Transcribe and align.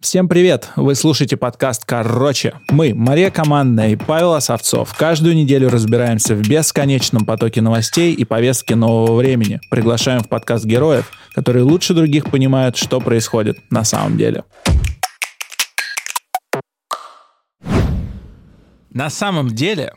Всем 0.00 0.30
привет! 0.30 0.70
Вы 0.76 0.94
слушаете 0.94 1.36
подкаст 1.36 1.84
«Короче». 1.84 2.54
Мы, 2.70 2.94
Мария 2.94 3.30
Командная 3.30 3.90
и 3.90 3.96
Павел 3.96 4.32
Осовцов, 4.32 4.96
каждую 4.96 5.36
неделю 5.36 5.68
разбираемся 5.68 6.34
в 6.34 6.40
бесконечном 6.40 7.26
потоке 7.26 7.60
новостей 7.60 8.14
и 8.14 8.24
повестки 8.24 8.72
нового 8.72 9.14
времени. 9.14 9.60
Приглашаем 9.70 10.22
в 10.22 10.28
подкаст 10.30 10.64
героев, 10.64 11.12
которые 11.34 11.64
лучше 11.64 11.92
других 11.92 12.30
понимают, 12.30 12.78
что 12.78 12.98
происходит 12.98 13.58
на 13.70 13.84
самом 13.84 14.16
деле. 14.16 14.44
На 18.88 19.10
самом 19.10 19.50
деле 19.50 19.92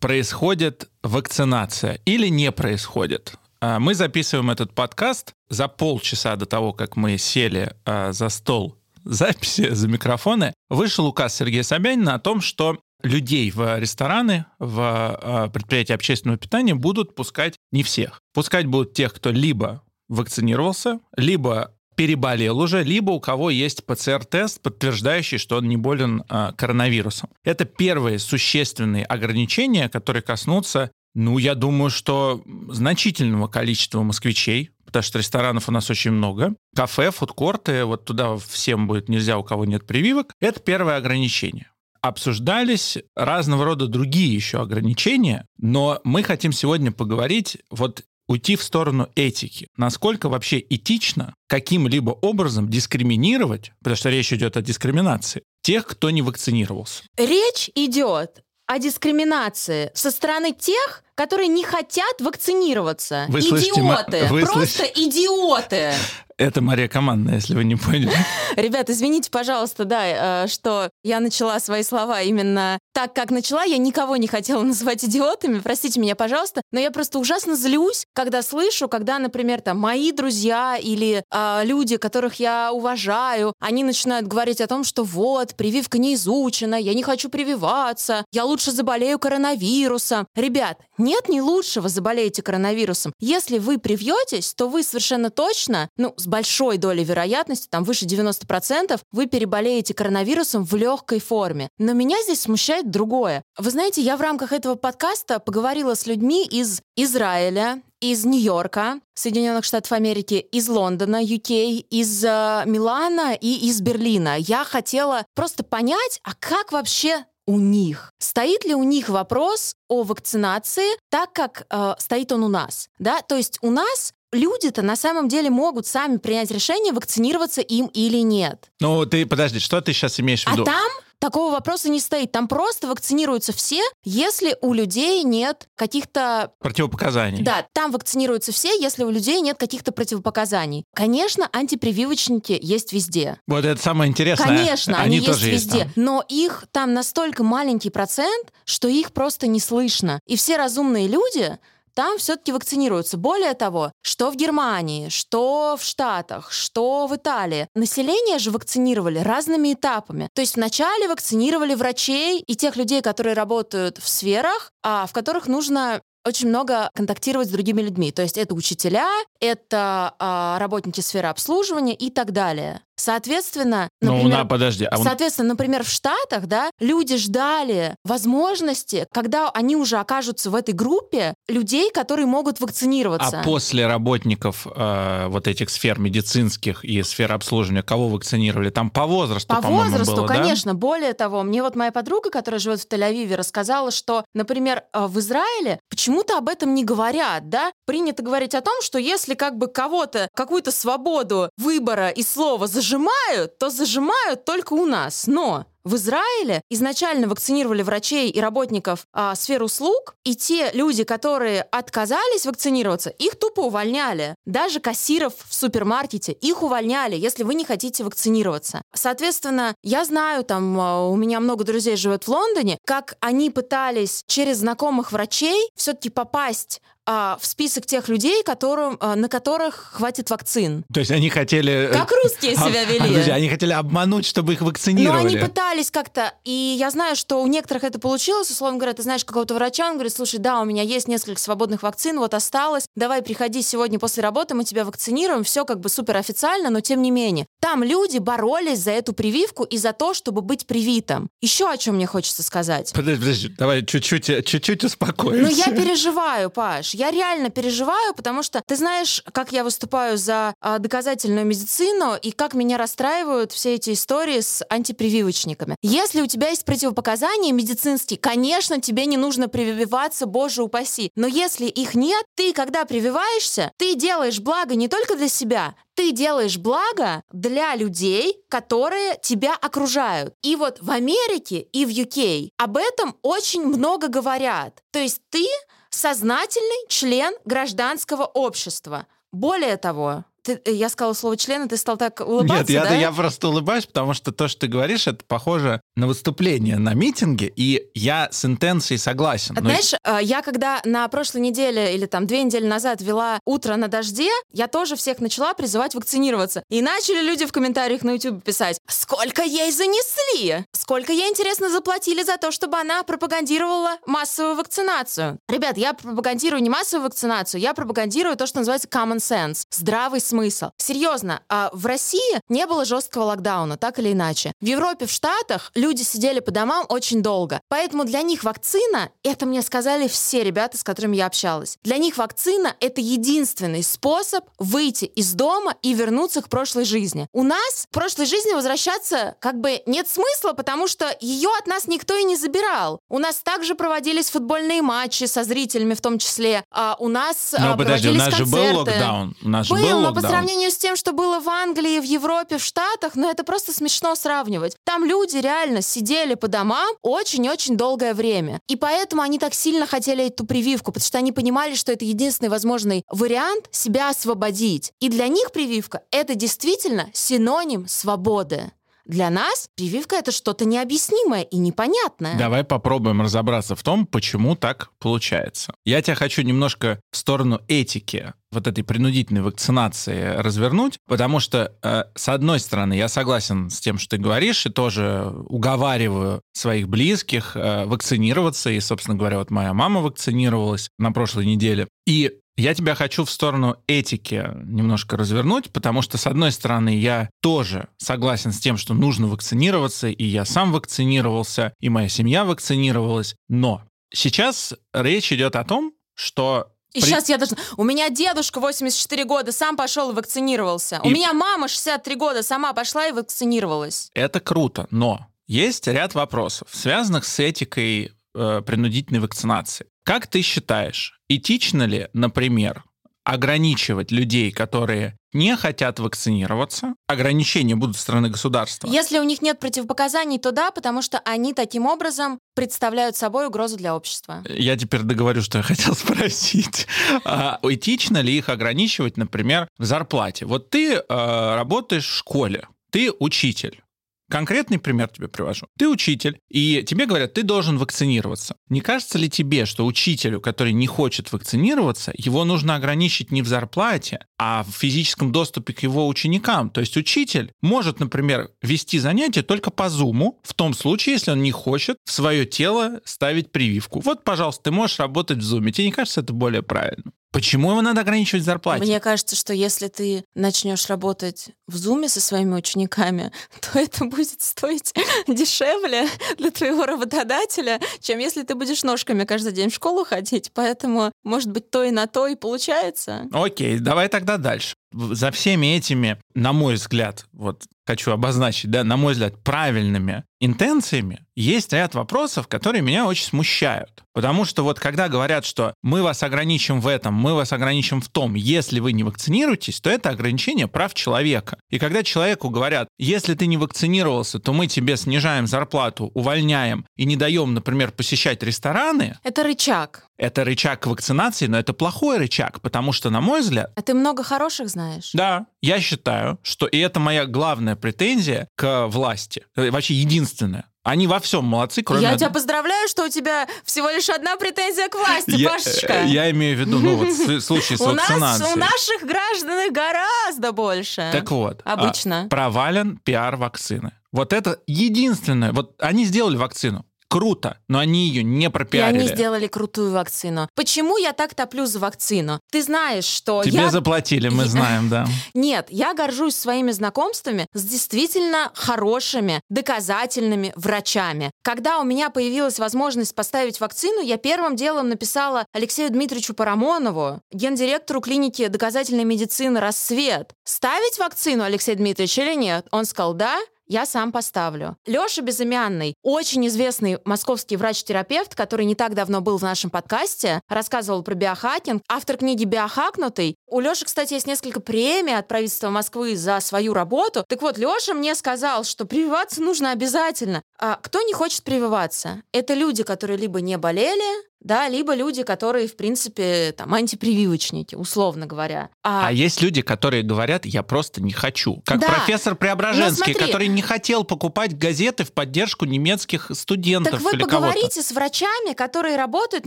происходит 0.00 0.90
вакцинация 1.02 1.98
или 2.04 2.28
не 2.28 2.52
происходит? 2.52 3.36
А, 3.62 3.78
мы 3.78 3.94
записываем 3.94 4.50
этот 4.50 4.74
подкаст 4.74 5.32
за 5.48 5.66
полчаса 5.66 6.36
до 6.36 6.44
того, 6.44 6.74
как 6.74 6.96
мы 6.96 7.16
сели 7.16 7.72
а, 7.86 8.12
за 8.12 8.28
стол 8.28 8.76
записи 9.06 9.72
за 9.72 9.88
микрофоны 9.88 10.52
вышел 10.68 11.06
указ 11.06 11.34
Сергея 11.34 11.62
Собянина 11.62 12.14
о 12.14 12.18
том, 12.18 12.40
что 12.40 12.78
людей 13.02 13.50
в 13.50 13.78
рестораны, 13.78 14.46
в 14.58 14.80
а, 14.80 15.48
предприятия 15.48 15.94
общественного 15.94 16.38
питания 16.38 16.74
будут 16.74 17.14
пускать 17.14 17.56
не 17.72 17.82
всех. 17.82 18.20
Пускать 18.34 18.66
будут 18.66 18.94
тех, 18.94 19.14
кто 19.14 19.30
либо 19.30 19.82
вакцинировался, 20.08 21.00
либо 21.16 21.72
переболел 21.94 22.58
уже, 22.58 22.82
либо 22.82 23.12
у 23.12 23.20
кого 23.20 23.48
есть 23.48 23.84
ПЦР-тест, 23.86 24.60
подтверждающий, 24.60 25.38
что 25.38 25.56
он 25.56 25.68
не 25.68 25.76
болен 25.76 26.24
а, 26.28 26.52
коронавирусом. 26.52 27.30
Это 27.44 27.64
первые 27.64 28.18
существенные 28.18 29.04
ограничения, 29.04 29.88
которые 29.88 30.22
коснутся, 30.22 30.90
ну, 31.16 31.38
я 31.38 31.54
думаю, 31.54 31.88
что 31.88 32.42
значительного 32.68 33.48
количества 33.48 34.02
москвичей, 34.02 34.70
потому 34.84 35.02
что 35.02 35.18
ресторанов 35.18 35.66
у 35.66 35.72
нас 35.72 35.88
очень 35.88 36.10
много. 36.10 36.54
Кафе, 36.74 37.10
фудкорты, 37.10 37.86
вот 37.86 38.04
туда 38.04 38.36
всем 38.36 38.86
будет 38.86 39.08
нельзя, 39.08 39.38
у 39.38 39.42
кого 39.42 39.64
нет 39.64 39.86
прививок. 39.86 40.34
Это 40.40 40.60
первое 40.60 40.98
ограничение. 40.98 41.70
Обсуждались 42.02 42.98
разного 43.14 43.64
рода 43.64 43.86
другие 43.86 44.34
еще 44.34 44.60
ограничения, 44.60 45.46
но 45.56 46.00
мы 46.04 46.22
хотим 46.22 46.52
сегодня 46.52 46.92
поговорить 46.92 47.56
вот 47.70 48.04
уйти 48.28 48.56
в 48.56 48.62
сторону 48.62 49.08
этики. 49.14 49.68
Насколько 49.78 50.28
вообще 50.28 50.62
этично 50.68 51.34
каким-либо 51.48 52.10
образом 52.10 52.68
дискриминировать, 52.68 53.72
потому 53.78 53.96
что 53.96 54.10
речь 54.10 54.34
идет 54.34 54.58
о 54.58 54.62
дискриминации, 54.62 55.44
тех, 55.62 55.86
кто 55.86 56.10
не 56.10 56.20
вакцинировался. 56.20 57.04
Речь 57.16 57.70
идет 57.74 58.42
о 58.66 58.78
дискриминации 58.78 59.90
со 59.94 60.10
стороны 60.10 60.52
тех, 60.52 61.02
которые 61.14 61.48
не 61.48 61.64
хотят 61.64 62.20
вакцинироваться. 62.20 63.26
Вы 63.28 63.40
идиоты, 63.40 64.10
слышите, 64.10 64.26
вы 64.32 64.40
просто 64.42 64.66
слышите? 64.66 64.92
идиоты. 65.02 65.92
Это 66.38 66.60
Мария 66.60 66.86
Командная, 66.86 67.36
если 67.36 67.54
вы 67.54 67.64
не 67.64 67.76
поняли. 67.76 68.12
Ребят, 68.56 68.90
извините, 68.90 69.30
пожалуйста, 69.30 69.86
да, 69.86 70.44
э, 70.44 70.48
что 70.48 70.90
я 71.02 71.20
начала 71.20 71.58
свои 71.60 71.82
слова 71.82 72.20
именно 72.20 72.78
так, 72.92 73.14
как 73.14 73.30
начала. 73.30 73.64
Я 73.64 73.78
никого 73.78 74.16
не 74.16 74.26
хотела 74.26 74.62
называть 74.64 75.02
идиотами, 75.02 75.60
простите 75.60 75.98
меня, 75.98 76.14
пожалуйста, 76.14 76.60
но 76.72 76.80
я 76.80 76.90
просто 76.90 77.18
ужасно 77.18 77.56
злюсь, 77.56 78.04
когда 78.12 78.42
слышу, 78.42 78.86
когда, 78.86 79.18
например, 79.18 79.62
там 79.62 79.78
мои 79.78 80.12
друзья 80.12 80.76
или 80.76 81.24
э, 81.30 81.60
люди, 81.64 81.96
которых 81.96 82.34
я 82.34 82.70
уважаю, 82.70 83.54
они 83.58 83.82
начинают 83.82 84.26
говорить 84.26 84.60
о 84.60 84.66
том, 84.66 84.84
что 84.84 85.04
вот, 85.04 85.54
прививка 85.54 85.96
не 85.96 86.14
изучена, 86.16 86.74
я 86.74 86.92
не 86.92 87.02
хочу 87.02 87.30
прививаться, 87.30 88.26
я 88.32 88.44
лучше 88.44 88.72
заболею 88.72 89.18
коронавирусом. 89.18 90.26
Ребят, 90.34 90.78
нет, 90.98 91.30
не 91.30 91.40
лучше 91.40 91.80
вы 91.80 91.88
заболеете 91.88 92.42
коронавирусом. 92.42 93.14
Если 93.20 93.56
вы 93.56 93.78
привьетесь, 93.78 94.52
то 94.52 94.68
вы 94.68 94.82
совершенно 94.82 95.30
точно, 95.30 95.88
ну, 95.96 96.12
с 96.18 96.25
большой 96.26 96.78
долей 96.78 97.04
вероятности, 97.04 97.68
там 97.68 97.84
выше 97.84 98.06
90%, 98.06 99.00
вы 99.12 99.26
переболеете 99.26 99.94
коронавирусом 99.94 100.64
в 100.64 100.74
легкой 100.74 101.20
форме. 101.20 101.68
Но 101.78 101.92
меня 101.92 102.22
здесь 102.22 102.42
смущает 102.42 102.90
другое. 102.90 103.42
Вы 103.58 103.70
знаете, 103.70 104.02
я 104.02 104.16
в 104.16 104.20
рамках 104.20 104.52
этого 104.52 104.74
подкаста 104.74 105.38
поговорила 105.38 105.94
с 105.94 106.06
людьми 106.06 106.46
из 106.46 106.80
Израиля, 106.96 107.82
из 108.00 108.24
Нью-Йорка, 108.24 109.00
Соединенных 109.14 109.64
Штатов 109.64 109.92
Америки, 109.92 110.34
из 110.34 110.68
Лондона, 110.68 111.22
UK, 111.22 111.86
из 111.90 112.24
э, 112.24 112.62
Милана 112.66 113.34
и 113.34 113.68
из 113.68 113.80
Берлина. 113.80 114.36
Я 114.38 114.64
хотела 114.64 115.24
просто 115.34 115.64
понять, 115.64 116.20
а 116.22 116.34
как 116.34 116.72
вообще 116.72 117.24
у 117.46 117.58
них. 117.58 118.12
Стоит 118.18 118.64
ли 118.64 118.74
у 118.74 118.82
них 118.82 119.08
вопрос 119.08 119.76
о 119.88 120.02
вакцинации 120.02 120.88
так, 121.10 121.32
как 121.32 121.66
э, 121.70 121.94
стоит 121.98 122.32
он 122.32 122.42
у 122.42 122.48
нас? 122.48 122.88
Да? 122.98 123.22
То 123.22 123.36
есть 123.36 123.58
у 123.62 123.70
нас 123.70 124.12
люди-то 124.32 124.82
на 124.82 124.96
самом 124.96 125.28
деле 125.28 125.50
могут 125.50 125.86
сами 125.86 126.16
принять 126.16 126.50
решение, 126.50 126.92
вакцинироваться 126.92 127.60
им 127.60 127.86
или 127.86 128.18
нет. 128.18 128.70
Ну, 128.80 129.04
ты, 129.06 129.26
подожди, 129.26 129.58
что 129.58 129.80
ты 129.80 129.92
сейчас 129.92 130.20
имеешь 130.20 130.44
в 130.44 130.48
А 130.48 130.52
виду? 130.52 130.64
там 130.64 130.86
такого 131.18 131.52
вопроса 131.52 131.88
не 131.88 132.00
стоит. 132.00 132.32
Там 132.32 132.48
просто 132.48 132.86
вакцинируются 132.86 133.52
все, 133.52 133.82
если 134.04 134.56
у 134.60 134.72
людей 134.74 135.22
нет 135.22 135.68
каких-то... 135.74 136.52
Противопоказаний. 136.60 137.42
Да, 137.42 137.66
там 137.72 137.90
вакцинируются 137.90 138.52
все, 138.52 138.68
если 138.80 139.04
у 139.04 139.10
людей 139.10 139.40
нет 139.40 139.56
каких-то 139.58 139.92
противопоказаний. 139.92 140.84
Конечно, 140.94 141.48
антипрививочники 141.52 142.58
есть 142.60 142.92
везде. 142.92 143.38
Вот 143.46 143.64
это 143.64 143.80
самое 143.80 144.10
интересное. 144.10 144.46
Конечно, 144.46 144.98
они, 145.00 145.16
есть 145.16 145.26
тоже 145.26 145.50
везде. 145.50 145.78
там. 145.80 145.92
Но 145.96 146.24
их 146.28 146.64
там 146.72 146.92
настолько 146.94 147.42
маленький 147.42 147.90
процент, 147.90 148.52
что 148.64 148.88
их 148.88 149.12
просто 149.12 149.46
не 149.46 149.60
слышно. 149.60 150.20
И 150.26 150.36
все 150.36 150.56
разумные 150.56 151.08
люди 151.08 151.58
там 151.96 152.18
все-таки 152.18 152.52
вакцинируются. 152.52 153.16
Более 153.16 153.54
того, 153.54 153.90
что 154.02 154.30
в 154.30 154.36
Германии, 154.36 155.08
что 155.08 155.76
в 155.80 155.82
Штатах, 155.82 156.52
что 156.52 157.06
в 157.06 157.16
Италии. 157.16 157.68
Население 157.74 158.38
же 158.38 158.50
вакцинировали 158.50 159.18
разными 159.18 159.72
этапами. 159.72 160.28
То 160.34 160.42
есть 160.42 160.56
вначале 160.56 161.08
вакцинировали 161.08 161.74
врачей 161.74 162.42
и 162.46 162.54
тех 162.54 162.76
людей, 162.76 163.00
которые 163.00 163.34
работают 163.34 163.96
в 163.96 164.08
сферах, 164.08 164.70
а, 164.82 165.06
в 165.06 165.12
которых 165.12 165.46
нужно 165.46 166.02
очень 166.26 166.48
много 166.48 166.90
контактировать 166.94 167.48
с 167.48 167.52
другими 167.52 167.80
людьми. 167.80 168.10
То 168.12 168.22
есть 168.22 168.36
это 168.36 168.54
учителя, 168.54 169.08
это 169.40 170.14
а, 170.18 170.58
работники 170.58 171.00
сферы 171.00 171.28
обслуживания 171.28 171.94
и 171.94 172.10
так 172.10 172.32
далее. 172.32 172.82
Соответственно, 172.96 173.88
Ну, 174.00 174.12
например, 174.14 174.38
на, 174.38 174.44
подожди. 174.44 174.84
А 174.90 174.98
он- 174.98 175.04
Соответственно, 175.04 175.48
например, 175.50 175.84
в 175.84 175.88
Штатах, 175.88 176.46
да, 176.46 176.70
люди 176.80 177.16
ждали 177.16 177.94
возможности, 178.04 179.06
когда 179.12 179.50
они 179.50 179.76
уже 179.76 179.96
окажутся 179.98 180.50
в 180.50 180.54
этой 180.54 180.72
группе 180.74 181.34
людей, 181.48 181.90
которые 181.90 182.26
могут 182.26 182.60
вакцинироваться. 182.60 183.40
А 183.40 183.44
после 183.44 183.86
работников 183.86 184.66
э, 184.74 185.26
вот 185.28 185.46
этих 185.46 185.70
сфер 185.70 185.98
медицинских 185.98 186.84
и 186.84 187.02
сфер 187.02 187.32
обслуживания, 187.32 187.82
кого 187.82 188.08
вакцинировали? 188.08 188.70
Там 188.70 188.90
по 188.90 189.06
возрасту, 189.06 189.54
По 189.54 189.60
возрасту, 189.60 190.16
было, 190.16 190.28
да? 190.28 190.34
конечно. 190.34 190.74
Более 190.74 191.12
того, 191.12 191.42
мне 191.42 191.62
вот 191.62 191.76
моя 191.76 191.92
подруга, 191.92 192.30
которая 192.30 192.58
живет 192.58 192.80
в 192.80 192.88
Тель-Авиве, 192.88 193.36
рассказала, 193.36 193.90
что, 193.90 194.24
например, 194.34 194.84
э, 194.92 195.06
в 195.06 195.18
Израиле 195.20 195.80
почему-то 195.90 196.38
об 196.38 196.48
этом 196.48 196.74
не 196.74 196.84
говорят, 196.84 197.48
да? 197.48 197.70
Принято 197.86 198.22
говорить 198.22 198.54
о 198.54 198.60
том, 198.60 198.80
что 198.82 198.98
если 198.98 199.34
как 199.34 199.56
бы 199.58 199.68
кого-то, 199.68 200.28
какую-то 200.34 200.70
свободу 200.72 201.50
выбора 201.56 202.08
и 202.10 202.22
слова 202.22 202.66
зажимают, 202.86 203.58
то 203.58 203.70
зажимают 203.70 204.44
только 204.44 204.72
у 204.74 204.86
нас. 204.86 205.26
Но 205.26 205.66
в 205.84 205.94
Израиле 205.96 206.62
изначально 206.68 207.28
вакцинировали 207.28 207.82
врачей 207.82 208.28
и 208.28 208.40
работников 208.40 209.06
а, 209.12 209.36
сфер 209.36 209.62
услуг, 209.62 210.16
и 210.24 210.34
те 210.34 210.70
люди, 210.72 211.04
которые 211.04 211.62
отказались 211.62 212.44
вакцинироваться, 212.44 213.10
их 213.10 213.36
тупо 213.36 213.60
увольняли. 213.60 214.34
Даже 214.46 214.80
кассиров 214.80 215.32
в 215.48 215.54
супермаркете 215.54 216.32
их 216.32 216.62
увольняли, 216.62 217.14
если 217.16 217.44
вы 217.44 217.54
не 217.54 217.64
хотите 217.64 218.02
вакцинироваться. 218.02 218.82
Соответственно, 218.94 219.76
я 219.84 220.04
знаю, 220.04 220.42
там 220.42 220.80
а, 220.80 221.08
у 221.08 221.14
меня 221.14 221.38
много 221.38 221.62
друзей 221.62 221.96
живет 221.96 222.24
в 222.24 222.28
Лондоне, 222.28 222.78
как 222.84 223.16
они 223.20 223.50
пытались 223.50 224.22
через 224.26 224.58
знакомых 224.58 225.12
врачей 225.12 225.70
все-таки 225.76 226.10
попасть 226.10 226.80
а, 227.06 227.38
в 227.40 227.46
список 227.46 227.86
тех 227.86 228.08
людей, 228.08 228.42
которым, 228.42 228.96
а, 229.00 229.14
на 229.14 229.28
которых 229.28 229.92
хватит 229.94 230.28
вакцин. 230.30 230.84
То 230.92 231.00
есть 231.00 231.12
они 231.12 231.30
хотели... 231.30 231.90
Как 231.92 232.10
русские 232.22 232.56
себя 232.56 232.80
А, 232.80 232.84
вели. 232.84 233.30
они 233.30 233.48
хотели 233.48 233.72
обмануть, 233.72 234.26
чтобы 234.26 234.52
их 234.54 234.60
Но 234.60 234.66
вакцинировали. 234.66 235.26
они 235.26 235.36
пытались 235.36 235.90
как-то, 235.90 236.34
и 236.44 236.50
я 236.78 236.90
знаю, 236.90 237.16
что 237.16 237.40
у 237.42 237.46
некоторых 237.46 237.84
это 237.84 237.98
получилось, 237.98 238.50
условно 238.50 238.78
говоря, 238.78 238.92
ты 238.94 239.02
знаешь 239.02 239.24
какого-то 239.24 239.54
врача, 239.54 239.86
он 239.88 239.94
говорит, 239.94 240.12
слушай, 240.14 240.38
да, 240.38 240.60
у 240.60 240.64
меня 240.64 240.82
есть 240.82 241.08
несколько 241.08 241.40
свободных 241.40 241.82
вакцин, 241.82 242.18
вот 242.18 242.34
осталось, 242.34 242.86
давай 242.96 243.22
приходи 243.22 243.62
сегодня 243.62 243.98
после 243.98 244.22
работы, 244.22 244.54
мы 244.54 244.64
тебя 244.64 244.84
вакцинируем, 244.84 245.44
все 245.44 245.64
как 245.64 245.80
бы 245.80 245.88
супер 245.88 246.16
официально, 246.16 246.70
но 246.70 246.80
тем 246.80 247.02
не 247.02 247.10
менее. 247.10 247.46
Там 247.66 247.82
люди 247.82 248.18
боролись 248.18 248.78
за 248.78 248.92
эту 248.92 249.12
прививку 249.12 249.64
и 249.64 249.76
за 249.76 249.92
то, 249.92 250.14
чтобы 250.14 250.40
быть 250.40 250.68
привитым. 250.68 251.28
Еще 251.40 251.68
о 251.68 251.76
чем 251.76 251.96
мне 251.96 252.06
хочется 252.06 252.44
сказать. 252.44 252.92
Подожди, 252.94 253.18
подожди, 253.18 253.48
давай 253.58 253.84
чуть-чуть, 253.84 254.46
чуть-чуть 254.46 254.84
Ну, 254.84 254.86
успокоимся. 254.86 255.52
я 255.52 255.64
переживаю, 255.76 256.48
Паш. 256.50 256.94
Я 256.94 257.10
реально 257.10 257.50
переживаю, 257.50 258.14
потому 258.14 258.44
что 258.44 258.62
ты 258.64 258.76
знаешь, 258.76 259.20
как 259.32 259.50
я 259.50 259.64
выступаю 259.64 260.16
за 260.16 260.54
а, 260.60 260.78
доказательную 260.78 261.44
медицину 261.44 262.14
и 262.14 262.30
как 262.30 262.54
меня 262.54 262.78
расстраивают 262.78 263.50
все 263.50 263.74
эти 263.74 263.94
истории 263.94 264.42
с 264.42 264.64
антипрививочниками. 264.70 265.74
Если 265.82 266.20
у 266.20 266.28
тебя 266.28 266.50
есть 266.50 266.64
противопоказания 266.64 267.52
медицинские, 267.52 268.20
конечно, 268.20 268.80
тебе 268.80 269.06
не 269.06 269.16
нужно 269.16 269.48
прививаться, 269.48 270.26
боже 270.26 270.62
упаси. 270.62 271.10
Но 271.16 271.26
если 271.26 271.66
их 271.66 271.96
нет, 271.96 272.24
ты, 272.36 272.52
когда 272.52 272.84
прививаешься, 272.84 273.72
ты 273.76 273.96
делаешь 273.96 274.38
благо 274.38 274.76
не 274.76 274.86
только 274.86 275.16
для 275.16 275.28
себя, 275.28 275.74
ты 275.96 276.12
делаешь 276.12 276.58
благо 276.58 277.22
для 277.32 277.74
людей, 277.74 278.36
которые 278.48 279.18
тебя 279.22 279.54
окружают. 279.54 280.34
И 280.42 280.54
вот 280.54 280.78
в 280.80 280.90
Америке 280.90 281.60
и 281.72 281.84
в 281.84 281.88
UK 281.88 282.50
об 282.58 282.76
этом 282.76 283.16
очень 283.22 283.64
много 283.64 284.08
говорят. 284.08 284.82
То 284.92 285.00
есть 285.00 285.20
ты 285.30 285.44
сознательный 285.90 286.86
член 286.88 287.34
гражданского 287.44 288.24
общества. 288.24 289.06
Более 289.32 289.78
того, 289.78 290.24
ты, 290.42 290.60
я 290.66 290.88
сказала 290.88 291.14
слово 291.14 291.36
член, 291.36 291.64
и 291.64 291.68
ты 291.68 291.76
стал 291.76 291.96
так 291.96 292.20
улыбаться, 292.20 292.58
Нет, 292.58 292.70
я, 292.70 292.84
да? 292.84 292.94
я 292.94 293.10
просто 293.10 293.48
улыбаюсь, 293.48 293.86
потому 293.86 294.12
что 294.14 294.32
то, 294.32 294.48
что 294.48 294.60
ты 294.60 294.66
говоришь, 294.68 295.06
это 295.06 295.24
похоже 295.24 295.80
на 295.96 296.06
выступление 296.06 296.76
на 296.76 296.92
митинге, 296.94 297.50
и 297.56 297.88
я 297.94 298.28
с 298.30 298.44
интенцией 298.44 298.98
согласен. 298.98 299.54
Но- 299.54 299.62
Знаешь, 299.62 299.94
э, 299.94 300.18
я 300.22 300.42
когда 300.42 300.82
на 300.84 301.08
прошлой 301.08 301.40
неделе 301.40 301.94
или 301.94 302.04
там 302.04 302.26
две 302.26 302.42
недели 302.42 302.66
назад 302.66 303.00
вела 303.00 303.40
«Утро 303.46 303.76
на 303.76 303.88
дожде», 303.88 304.28
я 304.52 304.68
тоже 304.68 304.94
всех 304.96 305.20
начала 305.20 305.54
призывать 305.54 305.94
вакцинироваться. 305.94 306.62
И 306.68 306.82
начали 306.82 307.22
люди 307.22 307.46
в 307.46 307.52
комментариях 307.52 308.02
на 308.02 308.12
YouTube 308.12 308.44
писать, 308.44 308.78
сколько 308.86 309.42
ей 309.42 309.72
занесли, 309.72 310.66
сколько 310.72 311.12
ей, 311.12 311.30
интересно, 311.30 311.70
заплатили 311.70 312.22
за 312.22 312.36
то, 312.36 312.50
чтобы 312.50 312.76
она 312.78 313.02
пропагандировала 313.02 313.96
массовую 314.06 314.56
вакцинацию. 314.56 315.38
Ребят, 315.48 315.78
я 315.78 315.94
пропагандирую 315.94 316.62
не 316.62 316.68
массовую 316.68 317.06
вакцинацию, 317.06 317.60
я 317.60 317.72
пропагандирую 317.72 318.36
то, 318.36 318.46
что 318.46 318.58
называется 318.58 318.88
common 318.88 319.16
sense, 319.16 319.62
здравый 319.70 320.20
смысл. 320.20 320.66
Серьезно, 320.76 321.40
а 321.48 321.70
в 321.72 321.86
России 321.86 322.40
не 322.50 322.66
было 322.66 322.84
жесткого 322.84 323.24
локдауна, 323.24 323.78
так 323.78 323.98
или 323.98 324.12
иначе. 324.12 324.52
В 324.60 324.66
Европе, 324.66 325.06
в 325.06 325.10
Штатах 325.10 325.72
люди 325.74 325.85
сидели 325.94 326.40
по 326.40 326.50
домам 326.50 326.86
очень 326.88 327.22
долго. 327.22 327.60
Поэтому 327.68 328.04
для 328.04 328.22
них 328.22 328.44
вакцина, 328.44 329.10
это 329.22 329.46
мне 329.46 329.62
сказали 329.62 330.08
все 330.08 330.42
ребята, 330.44 330.76
с 330.78 330.84
которыми 330.84 331.16
я 331.16 331.26
общалась, 331.26 331.78
для 331.82 331.98
них 331.98 332.16
вакцина— 332.16 332.74
это 332.80 333.00
единственный 333.00 333.82
способ 333.82 334.44
выйти 334.58 335.04
из 335.04 335.32
дома 335.32 335.74
и 335.82 335.94
вернуться 335.94 336.42
к 336.42 336.48
прошлой 336.48 336.84
жизни. 336.84 337.26
У 337.32 337.42
нас 337.42 337.86
к 337.90 337.94
прошлой 337.94 338.26
жизни 338.26 338.52
возвращаться 338.54 339.36
как 339.40 339.60
бы 339.60 339.82
нет 339.86 340.08
смысла, 340.08 340.52
потому 340.52 340.88
что 340.88 341.14
ее 341.20 341.50
от 341.58 341.66
нас 341.66 341.86
никто 341.86 342.14
и 342.16 342.24
не 342.24 342.36
забирал. 342.36 343.00
У 343.08 343.18
нас 343.18 343.36
также 343.36 343.74
проводились 343.74 344.30
футбольные 344.30 344.82
матчи 344.82 345.24
со 345.24 345.44
зрителями 345.44 345.94
в 345.94 346.00
том 346.00 346.18
числе. 346.18 346.64
А 346.70 346.96
у 346.98 347.08
нас 347.08 347.54
Но 347.58 347.72
а, 347.72 347.76
подожди, 347.76 348.08
у 348.10 348.14
нас 348.14 348.34
же 348.34 348.44
был 348.44 348.52
концерты. 348.58 348.76
локдаун. 348.92 349.36
У 349.42 349.48
нас 349.48 349.68
Был, 349.68 349.76
был 349.76 350.00
но 350.00 350.08
по 350.08 350.14
локдаун. 350.16 350.30
сравнению 350.34 350.70
с 350.70 350.76
тем, 350.76 350.96
что 350.96 351.12
было 351.12 351.40
в 351.40 351.48
Англии, 351.48 351.98
в 352.00 352.04
Европе, 352.04 352.58
в 352.58 352.64
Штатах, 352.64 353.12
ну 353.14 353.28
это 353.30 353.44
просто 353.44 353.72
смешно 353.72 354.14
сравнивать. 354.14 354.76
Там 354.84 355.04
люди 355.04 355.36
реально 355.36 355.75
сидели 355.82 356.34
по 356.34 356.48
домам 356.48 356.94
очень-очень 357.02 357.76
долгое 357.76 358.14
время. 358.14 358.60
И 358.68 358.76
поэтому 358.76 359.22
они 359.22 359.38
так 359.38 359.54
сильно 359.54 359.86
хотели 359.86 360.26
эту 360.26 360.46
прививку, 360.46 360.92
потому 360.92 361.06
что 361.06 361.18
они 361.18 361.32
понимали, 361.32 361.74
что 361.74 361.92
это 361.92 362.04
единственный 362.04 362.48
возможный 362.48 363.04
вариант 363.10 363.68
себя 363.70 364.10
освободить. 364.10 364.92
И 365.00 365.08
для 365.08 365.28
них 365.28 365.52
прививка— 365.52 366.02
это 366.10 366.34
действительно 366.34 367.08
синоним 367.12 367.88
свободы. 367.88 368.72
Для 369.06 369.30
нас 369.30 369.68
прививка— 369.76 370.16
это 370.16 370.32
что-то 370.32 370.64
необъяснимое 370.64 371.42
и 371.42 371.58
непонятное. 371.58 372.36
Давай 372.36 372.64
попробуем 372.64 373.22
разобраться 373.22 373.76
в 373.76 373.82
том, 373.84 374.04
почему 374.04 374.56
так 374.56 374.90
получается. 374.98 375.72
Я 375.84 376.02
тебя 376.02 376.16
хочу 376.16 376.42
немножко 376.42 377.00
в 377.12 377.16
сторону 377.16 377.60
этики 377.68 378.34
вот 378.50 378.66
этой 378.66 378.82
принудительной 378.82 379.42
вакцинации 379.42 380.36
развернуть, 380.36 380.98
потому 381.06 381.40
что, 381.40 381.72
э, 381.82 382.04
с 382.14 382.28
одной 382.28 382.58
стороны, 382.58 382.94
я 382.94 383.08
согласен 383.08 383.70
с 383.70 383.80
тем, 383.80 383.98
что 383.98 384.16
ты 384.16 384.22
говоришь, 384.22 384.66
и 384.66 384.70
тоже 384.70 385.32
уговариваю 385.48 386.40
своих 386.52 386.88
близких 386.88 387.54
э, 387.54 387.84
вакцинироваться, 387.84 388.70
и, 388.70 388.80
собственно 388.80 389.16
говоря, 389.16 389.38
вот 389.38 389.50
моя 389.50 389.72
мама 389.72 390.00
вакцинировалась 390.00 390.90
на 390.98 391.12
прошлой 391.12 391.46
неделе. 391.46 391.86
И 392.06 392.40
я 392.56 392.74
тебя 392.74 392.94
хочу 392.94 393.24
в 393.24 393.30
сторону 393.30 393.76
этики 393.86 394.50
немножко 394.64 395.16
развернуть, 395.16 395.70
потому 395.72 396.02
что, 396.02 396.18
с 396.18 396.26
одной 396.26 396.52
стороны, 396.52 396.96
я 396.96 397.30
тоже 397.42 397.88
согласен 397.98 398.52
с 398.52 398.58
тем, 398.60 398.76
что 398.76 398.94
нужно 398.94 399.26
вакцинироваться, 399.26 400.08
и 400.08 400.24
я 400.24 400.44
сам 400.44 400.72
вакцинировался, 400.72 401.72
и 401.80 401.88
моя 401.88 402.08
семья 402.08 402.44
вакцинировалась, 402.44 403.34
но 403.48 403.82
сейчас 404.12 404.74
речь 404.92 405.32
идет 405.32 405.56
о 405.56 405.64
том, 405.64 405.92
что 406.14 406.72
И 406.94 407.00
При- 407.00 407.08
сейчас 407.10 407.28
я 407.28 407.36
должна... 407.36 407.58
У 407.76 407.84
меня 407.84 408.08
дедушка 408.08 408.58
84 408.58 409.24
года 409.26 409.52
сам 409.52 409.76
пошел 409.76 410.10
и 410.12 410.14
вакцинировался. 410.14 410.98
У 411.04 411.10
И- 411.10 411.12
меня 411.12 411.34
мама 411.34 411.68
63 411.68 412.14
года 412.14 412.42
сама 412.42 412.72
пошла 412.72 413.06
и 413.08 413.12
вакцинировалась. 413.12 414.10
это 414.14 414.40
круто, 414.40 414.86
но 414.90 415.26
есть 415.46 415.86
ряд 415.88 416.14
вопросов, 416.14 416.68
связанных 416.72 417.26
с 417.26 417.38
этикой 417.38 418.12
э, 418.36 418.62
принудительной 418.62 419.20
вакцинации. 419.20 419.86
Как 420.04 420.26
ты 420.26 420.42
считаешь, 420.42 421.18
этично 421.28 421.82
ли, 421.82 422.08
например, 422.12 422.84
ограничивать 423.24 424.12
людей, 424.12 424.52
которые 424.52 425.18
не 425.32 425.56
хотят 425.56 425.98
вакцинироваться? 425.98 426.94
Ограничения 427.08 427.74
будут 427.74 427.96
со 427.96 428.02
стороны 428.02 428.30
государства. 428.30 428.88
Если 428.88 429.18
у 429.18 429.24
них 429.24 429.42
нет 429.42 429.58
противопоказаний, 429.58 430.38
то 430.38 430.52
да, 430.52 430.70
потому 430.70 431.02
что 431.02 431.18
они 431.24 431.52
таким 431.52 431.86
образом 431.86 432.38
представляют 432.54 433.16
собой 433.16 433.48
угрозу 433.48 433.76
для 433.76 433.96
общества. 433.96 434.44
Я 434.48 434.76
теперь 434.76 435.02
договорю, 435.02 435.42
что 435.42 435.58
я 435.58 435.62
хотел 435.62 435.94
спросить. 435.96 436.86
А 437.24 437.58
этично 437.62 438.18
ли 438.18 438.38
их 438.38 438.48
ограничивать, 438.48 439.16
например, 439.16 439.68
в 439.76 439.84
зарплате? 439.84 440.46
Вот 440.46 440.70
ты 440.70 440.94
э, 440.94 441.04
работаешь 441.08 442.06
в 442.06 442.14
школе, 442.14 442.68
ты 442.90 443.10
учитель. 443.18 443.82
Конкретный 444.28 444.78
пример 444.78 445.08
тебе 445.08 445.28
привожу. 445.28 445.66
Ты 445.78 445.88
учитель, 445.88 446.40
и 446.48 446.82
тебе 446.82 447.06
говорят, 447.06 447.34
ты 447.34 447.44
должен 447.44 447.78
вакцинироваться. 447.78 448.56
Не 448.68 448.80
кажется 448.80 449.18
ли 449.18 449.30
тебе, 449.30 449.66
что 449.66 449.86
учителю, 449.86 450.40
который 450.40 450.72
не 450.72 450.86
хочет 450.86 451.32
вакцинироваться, 451.32 452.12
его 452.16 452.44
нужно 452.44 452.74
ограничить 452.74 453.30
не 453.30 453.42
в 453.42 453.46
зарплате, 453.46 454.26
а 454.38 454.64
в 454.64 454.70
физическом 454.72 455.30
доступе 455.30 455.72
к 455.72 455.82
его 455.84 456.08
ученикам? 456.08 456.70
То 456.70 456.80
есть 456.80 456.96
учитель 456.96 457.52
может, 457.62 458.00
например, 458.00 458.50
вести 458.62 458.98
занятия 458.98 459.42
только 459.42 459.70
по 459.70 459.88
зуму, 459.88 460.40
в 460.42 460.54
том 460.54 460.74
случае, 460.74 461.14
если 461.14 461.30
он 461.30 461.42
не 461.42 461.52
хочет 461.52 461.98
в 462.04 462.10
свое 462.10 462.46
тело 462.46 463.00
ставить 463.04 463.52
прививку. 463.52 464.00
Вот, 464.00 464.24
пожалуйста, 464.24 464.64
ты 464.64 464.70
можешь 464.72 464.98
работать 464.98 465.38
в 465.38 465.42
зуме. 465.42 465.70
Тебе 465.70 465.86
не 465.86 465.92
кажется 465.92 466.20
это 466.20 466.32
более 466.32 466.62
правильно? 466.62 467.12
Почему 467.32 467.70
его 467.70 467.82
надо 467.82 468.00
ограничивать 468.00 468.42
в 468.42 468.46
зарплате? 468.46 468.84
Мне 468.84 469.00
кажется, 469.00 469.36
что 469.36 469.52
если 469.52 469.88
ты 469.88 470.24
начнешь 470.34 470.88
работать 470.88 471.48
в 471.66 471.76
зуме 471.76 472.08
со 472.08 472.20
своими 472.20 472.54
учениками, 472.54 473.30
то 473.60 473.78
это 473.78 474.04
будет 474.04 474.40
стоить 474.40 474.94
дешевле 475.26 476.08
для 476.38 476.50
твоего 476.50 476.86
работодателя, 476.86 477.80
чем 478.00 478.18
если 478.18 478.42
ты 478.42 478.54
будешь 478.54 478.82
ножками 478.82 479.24
каждый 479.24 479.52
день 479.52 479.70
в 479.70 479.74
школу 479.74 480.04
ходить. 480.04 480.50
Поэтому, 480.54 481.12
может 481.24 481.50
быть, 481.50 481.70
то 481.70 481.84
и 481.84 481.90
на 481.90 482.06
то 482.06 482.26
и 482.26 482.36
получается. 482.36 483.26
Окей, 483.32 483.78
давай 483.78 484.08
тогда 484.08 484.38
дальше. 484.38 484.74
За 484.92 485.30
всеми 485.30 485.76
этими, 485.76 486.18
на 486.34 486.52
мой 486.52 486.74
взгляд, 486.74 487.26
вот 487.32 487.64
хочу 487.86 488.12
обозначить, 488.12 488.70
да, 488.70 488.82
на 488.82 488.96
мой 488.96 489.12
взгляд, 489.12 489.42
правильными 489.42 490.24
интенциями 490.46 491.26
есть 491.34 491.72
ряд 491.72 491.94
вопросов, 491.94 492.48
которые 492.48 492.82
меня 492.82 493.06
очень 493.06 493.26
смущают. 493.26 494.04
Потому 494.14 494.46
что 494.46 494.62
вот 494.62 494.80
когда 494.80 495.08
говорят, 495.08 495.44
что 495.44 495.74
мы 495.82 496.02
вас 496.02 496.22
ограничим 496.22 496.80
в 496.80 496.86
этом, 496.86 497.12
мы 497.12 497.34
вас 497.34 497.52
ограничим 497.52 498.00
в 498.00 498.08
том, 498.08 498.34
если 498.34 498.80
вы 498.80 498.92
не 498.92 499.04
вакцинируетесь, 499.04 499.80
то 499.80 499.90
это 499.90 500.08
ограничение 500.08 500.66
прав 500.66 500.94
человека. 500.94 501.58
И 501.68 501.78
когда 501.78 502.02
человеку 502.02 502.48
говорят, 502.48 502.88
если 502.96 503.34
ты 503.34 503.46
не 503.46 503.58
вакцинировался, 503.58 504.38
то 504.38 504.54
мы 504.54 504.68
тебе 504.68 504.96
снижаем 504.96 505.46
зарплату, 505.46 506.10
увольняем 506.14 506.86
и 506.96 507.04
не 507.04 507.16
даем, 507.16 507.52
например, 507.52 507.92
посещать 507.92 508.42
рестораны, 508.42 509.18
Это 509.22 509.42
рычаг. 509.42 510.06
Это 510.18 510.44
рычаг 510.44 510.80
к 510.80 510.86
вакцинации, 510.86 511.46
но 511.46 511.58
это 511.58 511.72
плохой 511.72 512.18
рычаг, 512.18 512.60
потому 512.60 512.92
что, 512.92 513.10
на 513.10 513.20
мой 513.20 513.40
взгляд, 513.40 513.70
А 513.76 513.82
ты 513.82 513.94
много 513.94 514.22
хороших 514.22 514.68
знаешь? 514.68 515.10
да, 515.12 515.46
я 515.60 515.80
считаю, 515.80 516.38
что 516.42 516.66
и 516.66 516.78
это 516.78 517.00
моя 517.00 517.26
главная 517.26 517.76
претензия 517.76 518.48
к 518.56 518.86
власти, 518.88 519.44
э, 519.56 519.70
вообще 519.70 519.94
единственная. 519.94 520.64
Они 520.82 521.08
во 521.08 521.18
всем 521.18 521.44
молодцы, 521.44 521.82
кроме... 521.82 522.02
Я 522.02 522.16
тебя 522.16 522.30
поздравляю, 522.30 522.86
что 522.88 523.06
у 523.06 523.08
тебя 523.08 523.48
всего 523.64 523.90
лишь 523.90 524.08
одна 524.08 524.36
претензия 524.36 524.88
к 524.88 524.94
власти, 524.94 525.32
Я- 525.32 525.48
Пашечка. 525.50 525.92
э, 525.92 526.06
я 526.06 526.30
имею 526.30 526.56
в 526.56 526.60
виду, 526.60 526.78
ну 526.78 526.94
вот 526.96 527.08
в 527.08 527.40
случае 527.40 527.76
с 527.76 527.80
у, 527.80 527.90
нас, 527.90 528.08
вакцинацией. 528.08 528.52
у 528.52 528.56
наших 528.56 529.02
граждан 529.02 529.66
их 529.66 529.72
гораздо 529.72 530.52
больше. 530.52 531.08
Так 531.12 531.28
вот, 531.32 531.60
а, 531.64 531.72
Обычно. 531.72 532.28
провален 532.30 532.98
пиар 532.98 533.34
вакцины. 533.34 533.92
Вот 534.12 534.32
это 534.32 534.60
единственное. 534.68 535.52
Вот 535.52 535.74
они 535.80 536.04
сделали 536.04 536.36
вакцину. 536.36 536.86
Круто, 537.08 537.58
но 537.68 537.78
они 537.78 538.08
ее 538.08 538.22
не 538.24 538.46
И 538.46 538.48
пропиарили. 538.48 538.98
они 539.00 539.08
сделали 539.08 539.46
крутую 539.46 539.92
вакцину. 539.92 540.48
Почему 540.54 540.96
я 540.98 541.12
так 541.12 541.34
топлю 541.34 541.66
за 541.66 541.78
вакцину? 541.78 542.40
Ты 542.50 542.62
знаешь, 542.62 543.04
что 543.04 543.42
Тебе 543.44 543.58
я... 543.58 543.70
заплатили, 543.70 544.28
мы 544.28 544.42
Я- 544.44 544.48
знаем, 544.50 544.88
да. 544.88 545.06
Нет, 545.34 545.66
я 545.70 545.94
горжусь 545.94 546.34
своими 546.36 546.72
знакомствами 546.72 547.46
с 547.54 547.62
действительно 547.62 548.50
хорошими, 548.54 549.40
доказательными 549.48 550.52
врачами. 550.56 551.30
Когда 551.42 551.78
у 551.78 551.84
меня 551.84 552.10
появилась 552.10 552.58
возможность 552.58 553.14
поставить 553.14 553.60
вакцину, 553.60 554.00
я 554.00 554.16
первым 554.16 554.56
делом 554.56 554.88
написала 554.88 555.46
Алексею 555.52 555.90
Дмитриевичу 555.90 556.34
Парамонову, 556.34 557.20
гендиректору 557.32 558.00
клиники 558.00 558.46
доказательной 558.48 559.04
медицины 559.04 559.60
«Рассвет». 559.60 560.32
Ставить 560.44 560.98
вакцину, 560.98 561.44
Алексей 561.44 561.74
Дмитриевич, 561.74 562.18
или 562.18 562.34
нет? 562.34 562.66
Он 562.70 562.84
сказал 562.84 563.14
«да». 563.14 563.38
Я 563.66 563.86
сам 563.86 564.12
поставлю. 564.12 564.76
Леша 564.86 565.22
Безымянный, 565.22 565.94
очень 566.02 566.46
известный 566.46 566.98
московский 567.04 567.56
врач-терапевт, 567.56 568.34
который 568.34 568.66
не 568.66 568.74
так 568.74 568.94
давно 568.94 569.20
был 569.20 569.38
в 569.38 569.42
нашем 569.42 569.70
подкасте, 569.70 570.40
рассказывал 570.48 571.02
про 571.02 571.14
биохакинг. 571.14 571.82
Автор 571.88 572.16
книги 572.16 572.44
«Биохакнутый». 572.44 573.36
У 573.48 573.60
Леши, 573.60 573.84
кстати, 573.84 574.14
есть 574.14 574.26
несколько 574.26 574.60
премий 574.60 575.16
от 575.16 575.28
правительства 575.28 575.70
Москвы 575.70 576.16
за 576.16 576.40
свою 576.40 576.74
работу. 576.74 577.24
Так 577.28 577.42
вот, 577.42 577.58
Леша 577.58 577.94
мне 577.94 578.14
сказал, 578.14 578.64
что 578.64 578.84
прививаться 578.84 579.42
нужно 579.42 579.72
обязательно. 579.72 580.42
А 580.58 580.76
кто 580.76 581.02
не 581.02 581.12
хочет 581.12 581.42
прививаться? 581.42 582.22
Это 582.32 582.54
люди, 582.54 582.82
которые 582.82 583.18
либо 583.18 583.40
не 583.40 583.58
болели, 583.58 584.26
да, 584.40 584.68
либо 584.68 584.94
люди, 584.94 585.22
которые, 585.22 585.66
в 585.66 585.76
принципе, 585.76 586.54
там, 586.56 586.72
антипрививочники, 586.72 587.74
условно 587.74 588.26
говоря. 588.26 588.70
А, 588.84 589.08
а 589.08 589.12
есть 589.12 589.42
люди, 589.42 589.62
которые 589.62 590.02
говорят, 590.02 590.46
я 590.46 590.62
просто 590.62 591.02
не 591.02 591.12
хочу. 591.12 591.62
Как 591.64 591.80
да. 591.80 591.88
профессор 591.88 592.36
Преображенский, 592.36 593.14
который 593.14 593.48
не 593.48 593.62
хотел 593.62 594.04
покупать 594.04 594.56
газеты 594.56 595.04
в 595.04 595.12
поддержку 595.12 595.64
немецких 595.64 596.30
студентов 596.34 596.92
Так 596.92 597.00
вы 597.02 597.18
поговорите 597.18 597.82
с 597.82 597.90
врачами, 597.92 598.52
которые 598.54 598.96
работают 598.96 599.46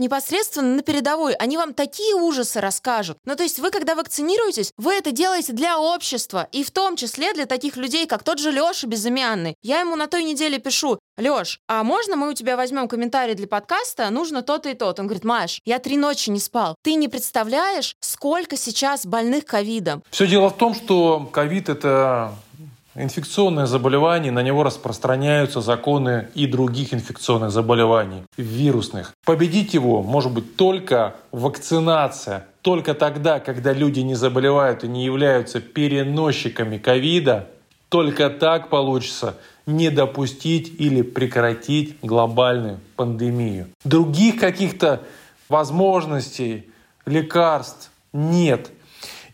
непосредственно 0.00 0.76
на 0.76 0.82
передовой. 0.82 1.34
Они 1.34 1.56
вам 1.56 1.72
такие 1.72 2.14
ужасы 2.14 2.60
расскажут. 2.60 3.18
Ну, 3.24 3.36
то 3.36 3.42
есть 3.42 3.58
вы, 3.58 3.70
когда 3.70 3.94
вакцинируетесь, 3.94 4.72
вы 4.76 4.94
это 4.94 5.12
делаете 5.12 5.52
для 5.52 5.78
общества, 5.78 6.48
и 6.52 6.62
в 6.62 6.70
том 6.70 6.96
числе 6.96 7.32
для 7.32 7.46
таких 7.46 7.76
людей, 7.76 8.06
как 8.06 8.22
тот 8.22 8.38
же 8.38 8.50
Леша 8.50 8.86
Безымянный. 8.86 9.54
Я 9.62 9.80
ему 9.80 9.96
на 9.96 10.08
той 10.08 10.24
неделе 10.24 10.58
пишу, 10.58 10.98
Леш, 11.20 11.60
а 11.68 11.84
можно 11.84 12.16
мы 12.16 12.30
у 12.30 12.32
тебя 12.32 12.56
возьмем 12.56 12.88
комментарий 12.88 13.34
для 13.34 13.46
подкаста? 13.46 14.08
Нужно 14.10 14.42
то-то 14.42 14.70
и 14.70 14.74
то. 14.74 14.86
Он 14.86 15.06
говорит, 15.06 15.24
Маш, 15.24 15.60
я 15.66 15.78
три 15.78 15.98
ночи 15.98 16.30
не 16.30 16.40
спал. 16.40 16.74
Ты 16.82 16.94
не 16.94 17.08
представляешь, 17.08 17.94
сколько 18.00 18.56
сейчас 18.56 19.04
больных 19.04 19.44
ковидом. 19.44 20.02
Все 20.10 20.26
дело 20.26 20.48
в 20.48 20.56
том, 20.56 20.74
что 20.74 21.28
ковид– 21.30 21.68
это 21.68 22.32
инфекционное 22.94 23.66
заболевание, 23.66 24.32
на 24.32 24.42
него 24.42 24.64
распространяются 24.64 25.60
законы 25.60 26.28
и 26.34 26.46
других 26.46 26.94
инфекционных 26.94 27.50
заболеваний, 27.50 28.24
вирусных. 28.36 29.12
Победить 29.24 29.74
его 29.74 30.02
может 30.02 30.32
быть 30.32 30.56
только 30.56 31.16
вакцинация. 31.32 32.46
Только 32.62 32.94
тогда, 32.94 33.40
когда 33.40 33.72
люди 33.72 34.00
не 34.00 34.14
заболевают 34.14 34.84
и 34.84 34.88
не 34.88 35.04
являются 35.04 35.60
переносчиками 35.60 36.78
ковида, 36.78 37.48
только 37.90 38.30
так 38.30 38.70
получится– 38.70 39.36
не 39.76 39.90
допустить 39.90 40.72
или 40.78 41.02
прекратить 41.02 41.96
глобальную 42.02 42.80
пандемию. 42.96 43.68
Других 43.84 44.38
каких-то 44.38 45.02
возможностей, 45.48 46.70
лекарств 47.06 47.90
нет. 48.12 48.70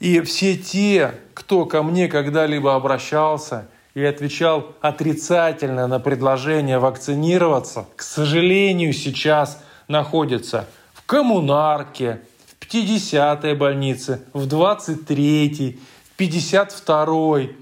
И 0.01 0.21
все 0.21 0.57
те, 0.57 1.15
кто 1.35 1.65
ко 1.65 1.83
мне 1.83 2.09
когда-либо 2.09 2.75
обращался 2.75 3.69
и 3.95 4.03
отвечал 4.03 4.75
отрицательно 4.81 5.87
на 5.87 5.99
предложение 5.99 6.79
вакцинироваться, 6.79 7.87
к 7.97 8.03
сожалению, 8.03 8.93
сейчас 8.93 9.63
находятся 9.89 10.69
в 10.93 11.03
коммунарке, 11.07 12.21
в 12.59 12.67
50-й 12.67 13.55
больнице, 13.55 14.23
в 14.33 14.47
23-й, 14.47 15.79
в 16.17 16.21
52-й. 16.21 17.57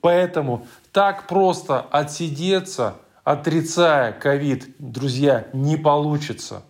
Поэтому 0.00 0.66
так 0.92 1.26
просто 1.26 1.80
отсидеться, 1.80 2.94
отрицая 3.24 4.12
ковид, 4.12 4.68
друзья, 4.78 5.46
не 5.52 5.76
получится. 5.76 6.62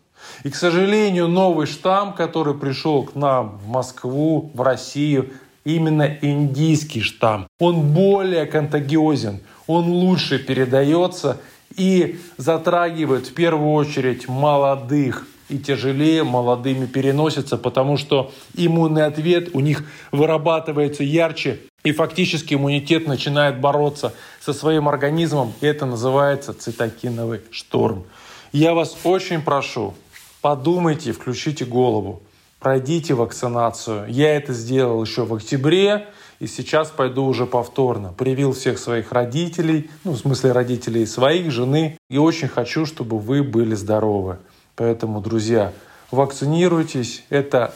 И, 0.45 0.51
к 0.51 0.57
сожалению, 0.57 1.29
новый 1.29 1.67
штамм, 1.67 2.13
который 2.13 2.55
пришел 2.55 3.05
к 3.05 3.15
нам 3.15 3.59
в 3.59 3.69
Москву, 3.69 4.51
в 4.55 4.61
Россию, 4.61 5.31
именно 5.65 6.19
индийский 6.21 7.01
штамм, 7.01 7.47
он 7.59 7.93
более 7.93 8.47
контагиозен, 8.47 9.41
он 9.67 9.89
лучше 9.89 10.39
передается 10.39 11.39
и 11.77 12.21
затрагивает 12.37 13.29
в 13.29 13.35
первую 13.35 13.73
очередь 13.73 14.29
молодых 14.29 15.27
и 15.51 15.59
тяжелее 15.59 16.25
молодыми 16.25 16.87
переносится, 16.87 17.57
потому 17.57 17.97
что 17.97 18.31
иммунный 18.55 19.05
ответ 19.05 19.51
у 19.53 19.61
них 19.61 19.85
вырабатывается 20.13 21.03
ярче, 21.03 21.61
и 21.85 21.93
фактически 21.93 22.55
иммунитет 22.55 23.07
начинает 23.07 23.61
бороться 23.61 24.13
со 24.41 24.53
своим 24.53 24.89
организмом, 24.89 25.53
и 25.61 25.67
это 25.67 25.87
называется 25.87 26.55
цитокиновый 26.55 27.41
шторм. 27.51 28.05
Я 28.53 28.75
вас 28.75 28.97
очень 29.05 29.43
прошу, 29.43 29.95
подумайте, 30.41 31.13
включите 31.13 31.65
голову, 31.65 32.23
пройдите 32.59 33.15
вакцинацию. 33.15 34.07
Я 34.09 34.37
это 34.37 34.53
сделал 34.53 35.03
еще 35.03 35.25
в 35.25 35.35
октябре, 35.35 36.09
и 36.41 36.47
сейчас 36.47 36.89
пойду 36.89 37.25
уже 37.25 37.47
повторно. 37.47 38.15
Привил 38.17 38.53
всех 38.53 38.79
своих 38.79 39.13
родителей, 39.13 39.91
ну, 40.05 40.13
в 40.13 40.19
смысле 40.19 40.53
родителей 40.53 41.07
своих, 41.07 41.51
жены, 41.51 41.99
и 42.09 42.19
очень 42.19 42.49
хочу, 42.49 42.87
чтобы 42.87 43.19
вы 43.19 43.43
были 43.43 43.75
здоровы. 43.75 44.39
Поэтому, 44.81 45.21
друзья, 45.21 45.75
вакцинируйтесь. 46.11 47.25
Это 47.29 47.75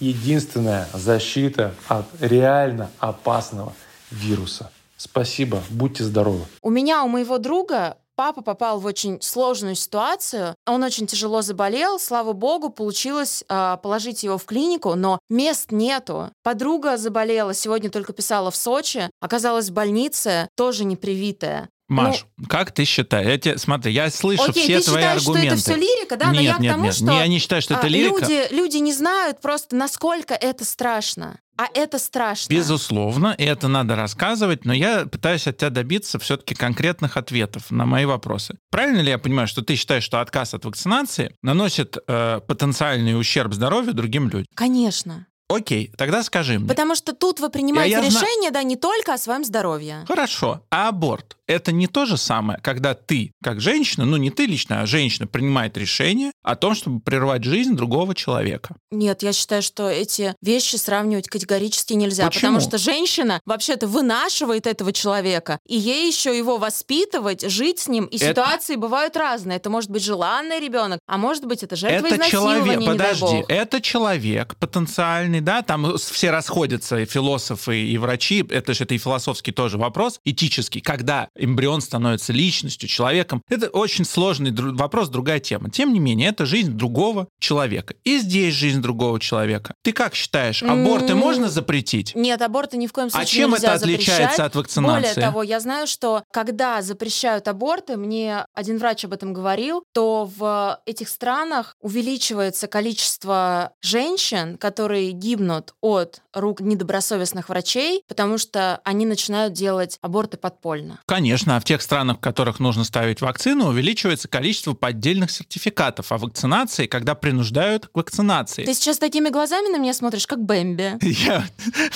единственная 0.00 0.86
защита 0.92 1.72
от 1.88 2.04
реально 2.20 2.90
опасного 2.98 3.72
вируса. 4.10 4.70
Спасибо, 4.98 5.62
будьте 5.70 6.04
здоровы. 6.04 6.44
У 6.60 6.68
меня, 6.68 7.04
у 7.04 7.08
моего 7.08 7.38
друга 7.38 7.96
папа 8.16 8.42
попал 8.42 8.80
в 8.80 8.84
очень 8.84 9.18
сложную 9.22 9.76
ситуацию. 9.76 10.54
Он 10.66 10.82
очень 10.82 11.06
тяжело 11.06 11.40
заболел. 11.40 11.98
Слава 11.98 12.34
богу, 12.34 12.68
получилось 12.68 13.44
э, 13.48 13.78
положить 13.82 14.22
его 14.22 14.36
в 14.36 14.44
клинику, 14.44 14.94
но 14.94 15.20
мест 15.30 15.72
нету. 15.72 16.32
Подруга 16.42 16.98
заболела, 16.98 17.54
сегодня 17.54 17.88
только 17.88 18.12
писала 18.12 18.50
в 18.50 18.56
Сочи. 18.56 19.08
Оказалась 19.22 19.70
в 19.70 19.72
больнице, 19.72 20.50
тоже 20.54 20.84
непривитая. 20.84 21.70
Маш, 21.92 22.26
ну, 22.36 22.46
как 22.46 22.72
ты 22.72 22.84
считаешь? 22.84 23.26
Я 23.26 23.38
тебе, 23.38 23.58
смотри, 23.58 23.92
я 23.92 24.10
слышу 24.10 24.42
окей, 24.42 24.62
все 24.62 24.78
ты 24.78 24.84
твои 24.84 25.02
считаешь, 25.02 25.22
аргументы. 25.22 25.58
что 25.58 25.72
это 25.72 25.80
все 25.80 25.86
лирика, 25.86 26.16
да? 26.16 26.26
Нет, 26.26 26.34
Но 26.34 26.40
я 26.40 26.58
нет, 26.58 26.58
к 26.58 26.74
тому, 26.74 26.84
нет, 26.84 26.94
что 26.94 27.12
я 27.12 27.26
не 27.26 27.38
считаю, 27.38 27.62
что 27.62 27.74
это 27.74 27.86
а, 27.86 27.88
лирика. 27.88 28.20
Люди, 28.20 28.46
люди 28.50 28.76
не 28.78 28.92
знают 28.92 29.40
просто, 29.40 29.76
насколько 29.76 30.34
это 30.34 30.64
страшно. 30.64 31.38
А 31.58 31.66
это 31.74 31.98
страшно. 31.98 32.52
Безусловно, 32.52 33.34
и 33.36 33.44
это 33.44 33.68
надо 33.68 33.94
рассказывать, 33.94 34.64
но 34.64 34.72
я 34.72 35.06
пытаюсь 35.06 35.46
от 35.46 35.58
тебя 35.58 35.70
добиться 35.70 36.18
все-таки 36.18 36.54
конкретных 36.54 37.16
ответов 37.16 37.70
на 37.70 37.84
мои 37.84 38.04
вопросы. 38.04 38.56
Правильно 38.70 39.00
ли 39.00 39.10
я 39.10 39.18
понимаю, 39.18 39.46
что 39.46 39.62
ты 39.62 39.76
считаешь, 39.76 40.02
что 40.02 40.20
отказ 40.20 40.54
от 40.54 40.64
вакцинации 40.64 41.36
наносит 41.42 41.98
э, 42.08 42.40
потенциальный 42.46 43.18
ущерб 43.18 43.52
здоровью 43.52 43.92
другим 43.92 44.28
людям? 44.28 44.46
Конечно. 44.54 45.26
Окей, 45.48 45.92
тогда 45.98 46.22
скажи 46.22 46.58
мне. 46.58 46.68
Потому 46.68 46.94
что 46.94 47.12
тут 47.12 47.40
вы 47.40 47.50
принимаете 47.50 47.92
я, 47.92 47.98
я 47.98 48.06
решение, 48.06 48.50
зна... 48.50 48.60
да, 48.60 48.62
не 48.62 48.76
только 48.76 49.12
о 49.12 49.18
своем 49.18 49.44
здоровье. 49.44 50.04
Хорошо. 50.08 50.62
А 50.70 50.88
аборт? 50.88 51.36
Это 51.52 51.70
не 51.70 51.86
то 51.86 52.06
же 52.06 52.16
самое, 52.16 52.58
когда 52.62 52.94
ты, 52.94 53.32
как 53.42 53.60
женщина, 53.60 54.06
ну 54.06 54.16
не 54.16 54.30
ты 54.30 54.46
лично, 54.46 54.80
а 54.80 54.86
женщина 54.86 55.26
принимает 55.26 55.76
решение 55.76 56.32
о 56.42 56.56
том, 56.56 56.74
чтобы 56.74 57.00
прервать 57.00 57.44
жизнь 57.44 57.74
другого 57.74 58.14
человека. 58.14 58.76
Нет, 58.90 59.22
я 59.22 59.32
считаю, 59.32 59.62
что 59.62 59.88
эти 59.88 60.34
вещи 60.40 60.76
сравнивать 60.76 61.28
категорически 61.28 61.92
нельзя. 61.92 62.26
Почему? 62.26 62.54
Потому 62.54 62.60
что 62.60 62.78
женщина 62.78 63.40
вообще-то 63.44 63.86
вынашивает 63.86 64.66
этого 64.66 64.92
человека, 64.92 65.58
и 65.66 65.76
ей 65.76 66.08
еще 66.08 66.36
его 66.36 66.56
воспитывать, 66.56 67.42
жить 67.50 67.80
с 67.80 67.88
ним. 67.88 68.06
И 68.06 68.16
это... 68.16 68.30
ситуации 68.30 68.76
бывают 68.76 69.16
разные. 69.16 69.56
Это 69.56 69.68
может 69.68 69.90
быть 69.90 70.02
желанный 70.02 70.58
ребенок, 70.58 71.00
а 71.06 71.18
может 71.18 71.44
быть 71.44 71.62
это 71.62 71.76
жертва 71.76 72.06
это 72.06 72.30
человек, 72.30 72.84
подожди, 72.84 73.44
это 73.48 73.80
человек 73.80 74.56
потенциальный, 74.56 75.40
да, 75.40 75.62
там 75.62 75.98
все 75.98 76.30
расходятся, 76.30 76.98
и 76.98 77.04
философы, 77.04 77.82
и 77.82 77.98
врачи, 77.98 78.44
это 78.48 78.74
же 78.74 78.84
это 78.84 78.94
и 78.94 78.98
философский 78.98 79.52
тоже 79.52 79.78
вопрос, 79.78 80.18
этический, 80.24 80.80
когда 80.80 81.28
эмбрион 81.42 81.80
становится 81.80 82.32
личностью, 82.32 82.88
человеком. 82.88 83.42
Это 83.48 83.68
очень 83.68 84.04
сложный 84.04 84.52
вопрос, 84.52 85.08
другая 85.08 85.40
тема. 85.40 85.70
Тем 85.70 85.92
не 85.92 86.00
менее, 86.00 86.28
это 86.28 86.46
жизнь 86.46 86.72
другого 86.72 87.28
человека. 87.40 87.94
И 88.04 88.18
здесь 88.18 88.54
жизнь 88.54 88.80
другого 88.80 89.20
человека. 89.20 89.74
Ты 89.82 89.92
как 89.92 90.14
считаешь, 90.14 90.62
аборты 90.62 91.12
mm-hmm. 91.12 91.14
можно 91.14 91.48
запретить? 91.48 92.14
Нет, 92.14 92.40
аборты 92.42 92.76
ни 92.76 92.86
в 92.86 92.92
коем 92.92 93.08
а 93.08 93.10
случае 93.10 93.24
А 93.24 93.26
чем 93.26 93.50
нельзя 93.50 93.68
это 93.68 93.76
отличается 93.76 94.22
запрещать. 94.22 94.38
от 94.46 94.54
вакцинации? 94.54 95.08
Более 95.08 95.26
того, 95.26 95.42
я 95.42 95.60
знаю, 95.60 95.86
что 95.86 96.22
когда 96.32 96.82
запрещают 96.82 97.48
аборты, 97.48 97.96
мне 97.96 98.46
один 98.54 98.78
врач 98.78 99.04
об 99.04 99.12
этом 99.12 99.32
говорил, 99.32 99.84
то 99.92 100.30
в 100.36 100.80
этих 100.86 101.08
странах 101.08 101.76
увеличивается 101.80 102.66
количество 102.66 103.72
женщин, 103.80 104.56
которые 104.58 105.10
гибнут 105.12 105.74
от 105.80 106.22
рук 106.32 106.60
недобросовестных 106.60 107.48
врачей, 107.48 108.04
потому 108.08 108.38
что 108.38 108.80
они 108.84 109.06
начинают 109.06 109.52
делать 109.52 109.98
аборты 110.00 110.36
подпольно. 110.36 111.00
Конечно, 111.06 111.31
а 111.56 111.60
в 111.60 111.64
тех 111.64 111.82
странах, 111.82 112.18
в 112.18 112.20
которых 112.20 112.60
нужно 112.60 112.84
ставить 112.84 113.20
вакцину, 113.20 113.68
увеличивается 113.68 114.28
количество 114.28 114.74
поддельных 114.74 115.30
сертификатов 115.30 116.12
о 116.12 116.18
вакцинации, 116.18 116.86
когда 116.86 117.14
принуждают 117.14 117.88
к 117.88 117.96
вакцинации. 117.96 118.64
Ты 118.64 118.74
сейчас 118.74 118.98
такими 118.98 119.28
глазами 119.28 119.68
на 119.72 119.78
меня 119.78 119.94
смотришь, 119.94 120.26
как 120.26 120.44
Бэмби. 120.44 120.98
Я, 121.02 121.46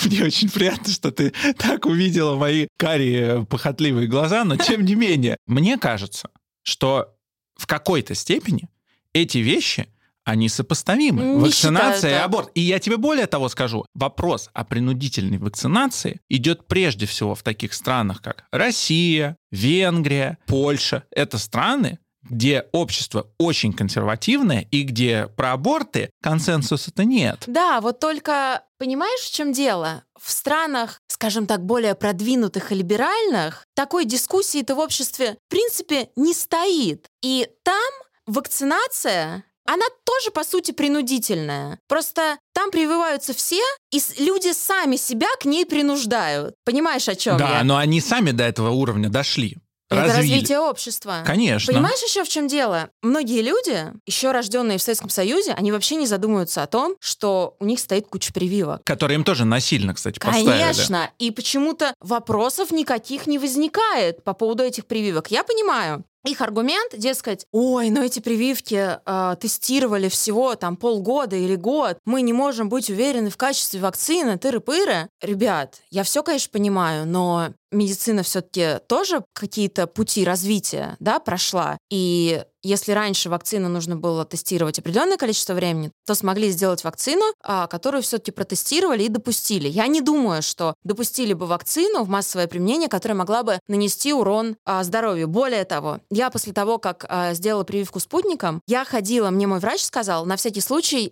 мне 0.05 0.23
очень 0.23 0.49
приятно, 0.49 0.91
что 0.91 1.11
ты 1.11 1.33
так 1.57 1.85
увидела 1.85 2.35
мои 2.35 2.67
карие 2.77 3.45
похотливые 3.45 4.07
глаза, 4.07 4.43
но 4.43 4.57
тем 4.57 4.85
не 4.85 4.95
менее, 4.95 5.37
мне 5.45 5.77
кажется, 5.77 6.29
что 6.63 7.13
в 7.55 7.67
какой-то 7.67 8.15
степени 8.15 8.69
эти 9.13 9.39
вещи 9.39 9.87
они 10.27 10.49
сопоставимы. 10.49 11.23
Не 11.23 11.39
Вакцинация 11.39 11.95
считаю 11.95 12.15
и 12.15 12.25
аборт. 12.25 12.51
И 12.53 12.59
я 12.59 12.79
тебе 12.79 12.97
более 12.97 13.27
того 13.27 13.47
скажу. 13.47 13.85
Вопрос 13.93 14.49
о 14.53 14.65
принудительной 14.65 15.37
вакцинации 15.37 16.19
идет 16.27 16.67
прежде 16.67 17.05
всего 17.05 17.33
в 17.33 17.43
таких 17.43 17.73
странах, 17.73 18.21
как 18.21 18.43
Россия, 18.51 19.37
Венгрия, 19.51 20.37
Польша. 20.45 21.05
Это 21.11 21.37
страны, 21.37 21.99
где 22.23 22.65
общество 22.73 23.31
очень 23.37 23.71
консервативное 23.71 24.67
и 24.69 24.83
где 24.83 25.27
про 25.27 25.53
аборты 25.53 26.09
консенсуса-то 26.21 27.05
нет. 27.05 27.45
Да, 27.47 27.79
вот 27.79 28.01
только 28.01 28.63
понимаешь, 28.77 29.21
в 29.21 29.33
чем 29.33 29.53
дело? 29.53 30.03
В 30.19 30.29
странах, 30.29 30.99
скажем 31.07 31.47
так, 31.47 31.65
более 31.65 31.95
продвинутых 31.95 32.73
и 32.73 32.75
либеральных, 32.75 33.65
такой 33.75 34.03
дискуссии-то 34.03 34.75
в 34.75 34.79
обществе, 34.79 35.37
в 35.47 35.49
принципе, 35.49 36.09
не 36.17 36.33
стоит. 36.33 37.07
И 37.21 37.47
там 37.63 37.91
вакцинация 38.25 39.45
она 39.67 39.85
тоже, 40.05 40.31
по 40.31 40.43
сути, 40.43 40.71
принудительная. 40.71 41.79
Просто 41.87 42.37
там 42.53 42.71
прививаются 42.71 43.33
все, 43.33 43.61
и 43.91 44.01
люди 44.17 44.53
сами 44.53 44.95
себя 44.95 45.27
к 45.39 45.45
ней 45.45 45.65
принуждают. 45.65 46.55
Понимаешь, 46.65 47.07
о 47.07 47.15
чем 47.15 47.37
Да, 47.37 47.57
я? 47.59 47.63
но 47.63 47.77
они 47.77 48.01
сами 48.01 48.31
до 48.31 48.43
этого 48.45 48.69
уровня 48.71 49.09
дошли. 49.09 49.57
Это 49.89 50.01
развили. 50.01 50.33
развитие 50.33 50.59
общества. 50.59 51.23
Конечно. 51.25 51.71
Понимаешь 51.71 52.01
еще 52.03 52.25
в 52.25 52.27
чем 52.27 52.47
дело? 52.49 52.89
Многие 53.01 53.41
люди, 53.41 53.93
еще 54.05 54.31
рожденные 54.31 54.77
в 54.77 54.81
Советском 54.81 55.09
Союзе, 55.09 55.53
они 55.53 55.71
вообще 55.71 55.95
не 55.95 56.05
задумываются 56.07 56.61
о 56.61 56.67
том, 56.67 56.97
что 56.99 57.55
у 57.61 57.65
них 57.65 57.79
стоит 57.79 58.07
куча 58.07 58.33
прививок. 58.33 58.83
Которые 58.83 59.15
им 59.15 59.23
тоже 59.23 59.45
насильно, 59.45 59.93
кстати, 59.93 60.19
поставили. 60.19 60.49
Конечно. 60.61 61.09
И 61.19 61.31
почему-то 61.31 61.93
вопросов 62.01 62.71
никаких 62.71 63.27
не 63.27 63.39
возникает 63.39 64.25
по 64.25 64.33
поводу 64.33 64.63
этих 64.63 64.87
прививок. 64.87 65.31
Я 65.31 65.45
понимаю. 65.45 66.03
Их 66.27 66.41
аргумент, 66.41 66.93
дескать, 66.97 67.47
ой, 67.53 67.89
но 67.89 68.03
эти 68.03 68.19
прививки 68.19 68.99
э, 69.05 69.35
тестировали 69.39 70.09
всего 70.09 70.55
там 70.55 70.75
полгода 70.75 71.37
или 71.37 71.55
год, 71.55 71.99
мы 72.03 72.21
не 72.21 72.33
можем 72.33 72.67
быть 72.67 72.89
уверены 72.89 73.29
в 73.29 73.37
качестве 73.37 73.79
вакцины, 73.79 74.37
тыры-пыры. 74.37 75.07
Ребят, 75.21 75.75
я 75.89 76.03
все, 76.03 76.23
конечно, 76.23 76.51
понимаю, 76.51 77.07
но 77.07 77.53
медицина 77.71 78.23
все-таки 78.23 78.79
тоже 78.87 79.23
какие-то 79.33 79.87
пути 79.87 80.23
развития, 80.23 80.95
да, 80.99 81.19
прошла. 81.19 81.77
И 81.89 82.43
если 82.67 82.91
раньше 82.91 83.29
вакцину 83.29 83.69
нужно 83.69 83.95
было 83.95 84.25
тестировать 84.25 84.79
определенное 84.79 85.17
количество 85.17 85.53
времени, 85.53 85.91
то 86.05 86.15
смогли 86.15 86.49
сделать 86.49 86.83
вакцину, 86.83 87.23
а, 87.41 87.67
которую 87.67 88.01
все-таки 88.03 88.31
протестировали 88.31 89.03
и 89.03 89.09
допустили. 89.09 89.67
Я 89.69 89.87
не 89.87 90.01
думаю, 90.01 90.41
что 90.41 90.73
допустили 90.83 91.33
бы 91.33 91.45
вакцину 91.45 92.03
в 92.03 92.09
массовое 92.09 92.47
применение, 92.47 92.89
которая 92.89 93.17
могла 93.17 93.43
бы 93.43 93.59
нанести 93.67 94.11
урон 94.11 94.57
а, 94.65 94.83
здоровью. 94.83 95.27
Более 95.27 95.63
того, 95.63 95.99
я 96.09 96.29
после 96.29 96.51
того, 96.51 96.77
как 96.77 97.05
а, 97.07 97.33
сделала 97.33 97.63
прививку 97.63 97.99
спутником, 97.99 98.61
я 98.67 98.83
ходила, 98.83 99.29
мне 99.29 99.47
мой 99.47 99.59
врач 99.59 99.81
сказал, 99.81 100.25
на 100.25 100.35
всякий 100.35 100.61
случай 100.61 101.11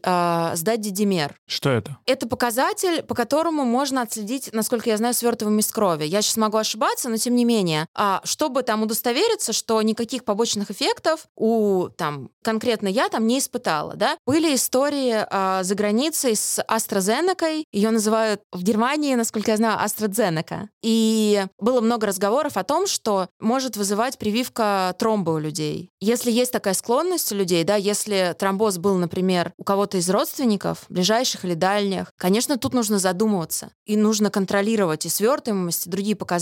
сдать 0.55 0.81
дидимер. 0.81 1.35
Что 1.47 1.69
это? 1.69 1.97
Это 2.05 2.27
показатель, 2.27 3.03
по 3.03 3.15
которому 3.15 3.63
можно 3.63 4.01
отследить, 4.01 4.49
насколько 4.51 4.89
я 4.89 4.97
знаю, 4.97 5.13
свертываемость 5.13 5.71
крови. 5.71 6.05
Я 6.05 6.21
сейчас 6.21 6.37
могу 6.45 6.57
ошибаться, 6.57 7.09
но 7.09 7.17
тем 7.17 7.35
не 7.35 7.45
менее, 7.45 7.87
а, 7.95 8.21
чтобы 8.23 8.63
там 8.63 8.83
удостовериться, 8.83 9.51
что 9.53 9.81
никаких 9.81 10.23
побочных 10.23 10.71
эффектов 10.71 11.25
у 11.35 11.89
там 11.97 12.29
конкретно 12.43 12.87
я 12.87 13.09
там 13.09 13.25
не 13.25 13.39
испытала, 13.39 13.95
да. 13.95 14.17
Были 14.25 14.55
истории 14.55 15.25
а, 15.29 15.63
за 15.63 15.75
границей 15.75 16.35
с 16.35 16.63
AstraZeneca, 16.69 17.63
ее 17.71 17.89
называют 17.89 18.41
в 18.51 18.61
Германии, 18.61 19.15
насколько 19.15 19.51
я 19.51 19.57
знаю, 19.57 19.79
AstraZeneca. 19.83 20.67
И 20.83 21.45
было 21.59 21.81
много 21.81 22.07
разговоров 22.07 22.57
о 22.57 22.63
том, 22.63 22.85
что 22.85 23.27
может 23.39 23.75
вызывать 23.77 24.17
прививка 24.19 24.95
тромбы 24.99 25.33
у 25.33 25.39
людей. 25.39 25.89
Если 25.99 26.29
есть 26.31 26.51
такая 26.51 26.75
склонность 26.75 27.31
у 27.31 27.35
людей, 27.35 27.63
да, 27.63 27.75
если 27.75 28.35
тромбоз 28.37 28.77
был, 28.77 28.95
например, 28.95 29.53
у 29.57 29.63
кого-то 29.63 29.97
из 29.97 30.09
родственников, 30.09 30.85
ближайших 30.89 31.45
или 31.45 31.55
дальних, 31.55 32.11
конечно, 32.17 32.57
тут 32.57 32.75
нужно 32.75 32.99
задумываться. 32.99 33.71
И 33.85 33.97
нужно 33.97 34.29
контролировать 34.29 35.05
и 35.05 35.09
свертываемость, 35.09 35.87
и 35.87 35.89
другие 35.89 36.15
показатели. 36.15 36.34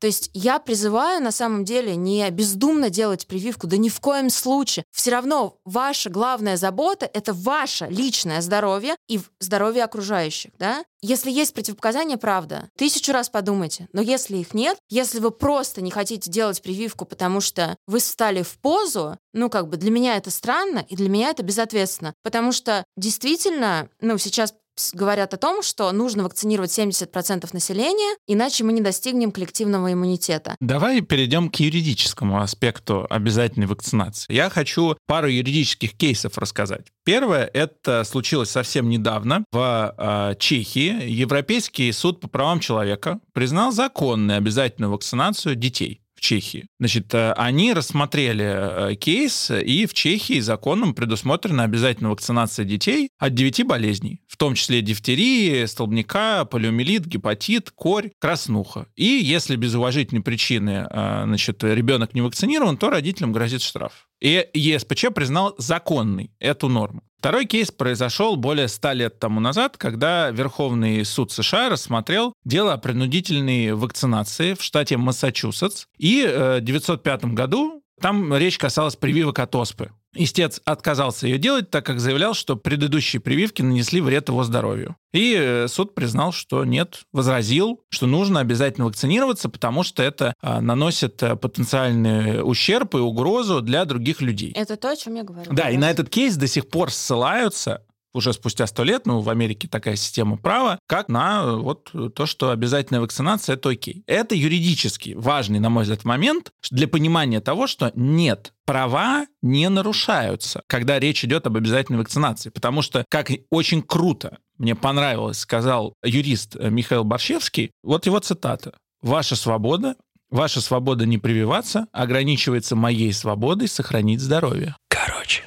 То 0.00 0.06
есть 0.06 0.30
я 0.34 0.58
призываю 0.58 1.22
на 1.22 1.30
самом 1.30 1.64
деле 1.64 1.96
не 1.96 2.28
бездумно 2.30 2.90
делать 2.90 3.26
прививку, 3.26 3.66
да 3.66 3.76
ни 3.76 3.88
в 3.88 4.00
коем 4.00 4.30
случае. 4.30 4.84
Все 4.92 5.10
равно 5.10 5.56
ваша 5.64 6.10
главная 6.10 6.56
забота— 6.56 7.08
это 7.12 7.32
ваше 7.32 7.86
личное 7.86 8.40
здоровье 8.40 8.96
и 9.08 9.20
здоровье 9.40 9.84
окружающих, 9.84 10.52
да? 10.58 10.84
Если 11.00 11.30
есть 11.30 11.54
противопоказания, 11.54 12.16
правда, 12.16 12.70
тысячу 12.76 13.12
раз 13.12 13.28
подумайте. 13.28 13.88
Но 13.92 14.02
если 14.02 14.36
их 14.38 14.52
нет, 14.52 14.78
если 14.88 15.20
вы 15.20 15.30
просто 15.30 15.80
не 15.80 15.92
хотите 15.92 16.28
делать 16.28 16.60
прививку, 16.60 17.04
потому 17.04 17.40
что 17.40 17.76
вы 17.86 18.00
встали 18.00 18.42
в 18.42 18.58
позу, 18.58 19.16
ну, 19.32 19.48
как 19.48 19.68
бы 19.68 19.76
для 19.76 19.92
меня 19.92 20.16
это 20.16 20.30
странно, 20.30 20.84
и 20.88 20.96
для 20.96 21.08
меня 21.08 21.30
это 21.30 21.44
безответственно. 21.44 22.14
Потому 22.24 22.50
что 22.50 22.84
действительно, 22.96 23.88
ну, 24.00 24.18
сейчас 24.18 24.54
говорят 24.92 25.34
о 25.34 25.36
том, 25.36 25.62
что 25.62 25.90
нужно 25.92 26.24
вакцинировать 26.24 26.76
70% 26.76 27.48
населения, 27.52 28.16
иначе 28.26 28.64
мы 28.64 28.72
не 28.72 28.80
достигнем 28.80 29.32
коллективного 29.32 29.92
иммунитета. 29.92 30.56
Давай 30.60 31.00
перейдем 31.00 31.50
к 31.50 31.56
юридическому 31.56 32.40
аспекту 32.40 33.06
обязательной 33.08 33.66
вакцинации. 33.66 34.32
Я 34.32 34.50
хочу 34.50 34.96
пару 35.06 35.28
юридических 35.28 35.94
кейсов 35.94 36.38
рассказать. 36.38 36.86
Первое, 37.04 37.48
это 37.52 38.04
случилось 38.04 38.50
совсем 38.50 38.88
недавно 38.88 39.44
в 39.52 39.94
э, 39.96 40.34
Чехии. 40.38 41.08
Европейский 41.08 41.90
суд 41.92 42.20
по 42.20 42.28
правам 42.28 42.60
человека 42.60 43.20
признал 43.32 43.72
законной 43.72 44.36
обязательную 44.36 44.92
вакцинацию 44.92 45.54
детей 45.54 46.02
в 46.18 46.20
Чехии. 46.20 46.66
Значит, 46.80 47.14
э, 47.14 47.32
они 47.34 47.72
рассмотрели 47.72 48.90
э, 48.90 48.94
кейс, 48.96 49.52
и 49.52 49.86
в 49.86 49.94
Чехии 49.94 50.40
законом 50.40 50.92
предусмотрена 50.92 51.62
обязательная 51.62 52.10
вакцинация 52.10 52.64
детей 52.64 53.10
от 53.18 53.34
9 53.34 53.64
болезней, 53.64 54.20
в 54.26 54.36
том 54.36 54.54
числе 54.54 54.82
дифтерии, 54.82 55.64
столбняка, 55.66 56.44
полиомиелит, 56.44 57.06
гепатит, 57.06 57.70
корь, 57.70 58.10
краснуха. 58.18 58.88
И 58.96 59.04
если 59.04 59.54
без 59.54 59.74
уважительной 59.76 60.22
причины 60.22 60.88
э, 60.90 61.22
значит, 61.24 61.62
ребенок 61.62 62.14
не 62.14 62.20
вакцинирован, 62.20 62.76
то 62.76 62.90
родителям 62.90 63.32
грозит 63.32 63.62
штраф. 63.62 64.08
И 64.20 64.44
ЕСПЧ 64.52 65.06
признал 65.14 65.54
законной 65.58 66.32
эту 66.40 66.68
норму. 66.68 67.04
Второй 67.18 67.46
кейс 67.46 67.72
произошел 67.72 68.36
более 68.36 68.68
ста 68.68 68.94
лет 68.94 69.18
тому 69.18 69.40
назад, 69.40 69.76
когда 69.76 70.30
Верховный 70.30 71.04
суд 71.04 71.32
США 71.32 71.68
рассмотрел 71.68 72.32
дело 72.44 72.74
о 72.74 72.78
принудительной 72.78 73.72
вакцинации 73.72 74.54
в 74.54 74.62
штате 74.62 74.96
Массачусетс. 74.96 75.86
И 75.98 76.22
э, 76.22 76.60
в 76.60 76.62
1905 76.62 77.24
году 77.34 77.82
там 78.00 78.32
речь 78.36 78.56
касалась 78.56 78.94
прививок 78.94 79.40
от 79.40 79.52
оспы. 79.56 79.90
Истец 80.14 80.60
отказался 80.64 81.26
ее 81.26 81.38
делать, 81.38 81.70
так 81.70 81.84
как 81.84 82.00
заявлял, 82.00 82.34
что 82.34 82.56
предыдущие 82.56 83.20
прививки 83.20 83.62
нанесли 83.62 84.00
вред 84.00 84.28
его 84.28 84.42
здоровью. 84.42 84.96
И 85.12 85.34
э, 85.38 85.68
суд 85.68 85.94
признал, 85.94 86.32
что 86.32 86.64
нет, 86.64 87.02
возразил, 87.12 87.80
что 87.90 88.06
нужно 88.06 88.40
обязательно 88.40 88.86
вакцинироваться, 88.86 89.48
потому 89.48 89.82
что 89.82 90.02
это 90.02 90.34
а, 90.40 90.60
наносит 90.60 91.22
а, 91.22 91.36
потенциальный 91.36 92.42
ущерб 92.42 92.94
и 92.94 92.98
угрозу 92.98 93.60
для 93.60 93.84
других 93.84 94.20
людей. 94.20 94.52
Это 94.54 94.76
то, 94.76 94.90
о 94.90 94.96
чем 94.96 95.14
я 95.14 95.24
говорю. 95.24 95.52
Да, 95.52 95.70
и 95.70 95.76
на 95.76 95.90
этот 95.90 96.08
кейс 96.08 96.36
до 96.36 96.46
сих 96.46 96.68
пор 96.68 96.90
ссылаются 96.90 97.82
уже 98.18 98.32
спустя 98.32 98.66
сто 98.66 98.84
лет, 98.84 99.06
ну, 99.06 99.20
в 99.20 99.30
Америке 99.30 99.68
такая 99.68 99.96
система 99.96 100.36
права, 100.36 100.78
как 100.86 101.08
на 101.08 101.42
э, 101.42 101.56
вот 101.56 101.90
то, 102.14 102.26
что 102.26 102.50
обязательная 102.50 103.00
вакцинация— 103.00 103.54
это 103.56 103.70
окей. 103.70 104.02
Это 104.06 104.34
юридически 104.34 105.14
важный, 105.16 105.60
на 105.60 105.70
мой 105.70 105.84
взгляд, 105.84 106.04
момент 106.04 106.50
для 106.70 106.86
понимания 106.88 107.40
того, 107.40 107.66
что 107.66 107.92
нет, 107.94 108.52
права 108.66 109.26
не 109.40 109.68
нарушаются, 109.68 110.62
когда 110.66 110.98
речь 110.98 111.24
идет 111.24 111.46
об 111.46 111.56
обязательной 111.56 112.00
вакцинации. 112.00 112.50
Потому 112.50 112.82
что, 112.82 113.04
как 113.08 113.30
очень 113.50 113.82
круто, 113.82 114.38
мне 114.58 114.74
понравилось, 114.74 115.38
сказал 115.38 115.94
юрист 116.04 116.56
э, 116.56 116.68
Михаил 116.68 117.04
Борщевский, 117.04 117.70
вот 117.82 118.06
его 118.06 118.18
цитата. 118.18 118.74
«Ваша 119.00 119.36
свобода 119.36 119.94
Ваша 120.30 120.60
свобода 120.60 121.06
не 121.06 121.16
прививаться 121.16 121.86
ограничивается 121.90 122.76
моей 122.76 123.14
свободой 123.14 123.66
сохранить 123.66 124.20
здоровье. 124.20 124.76
Короче. 124.88 125.44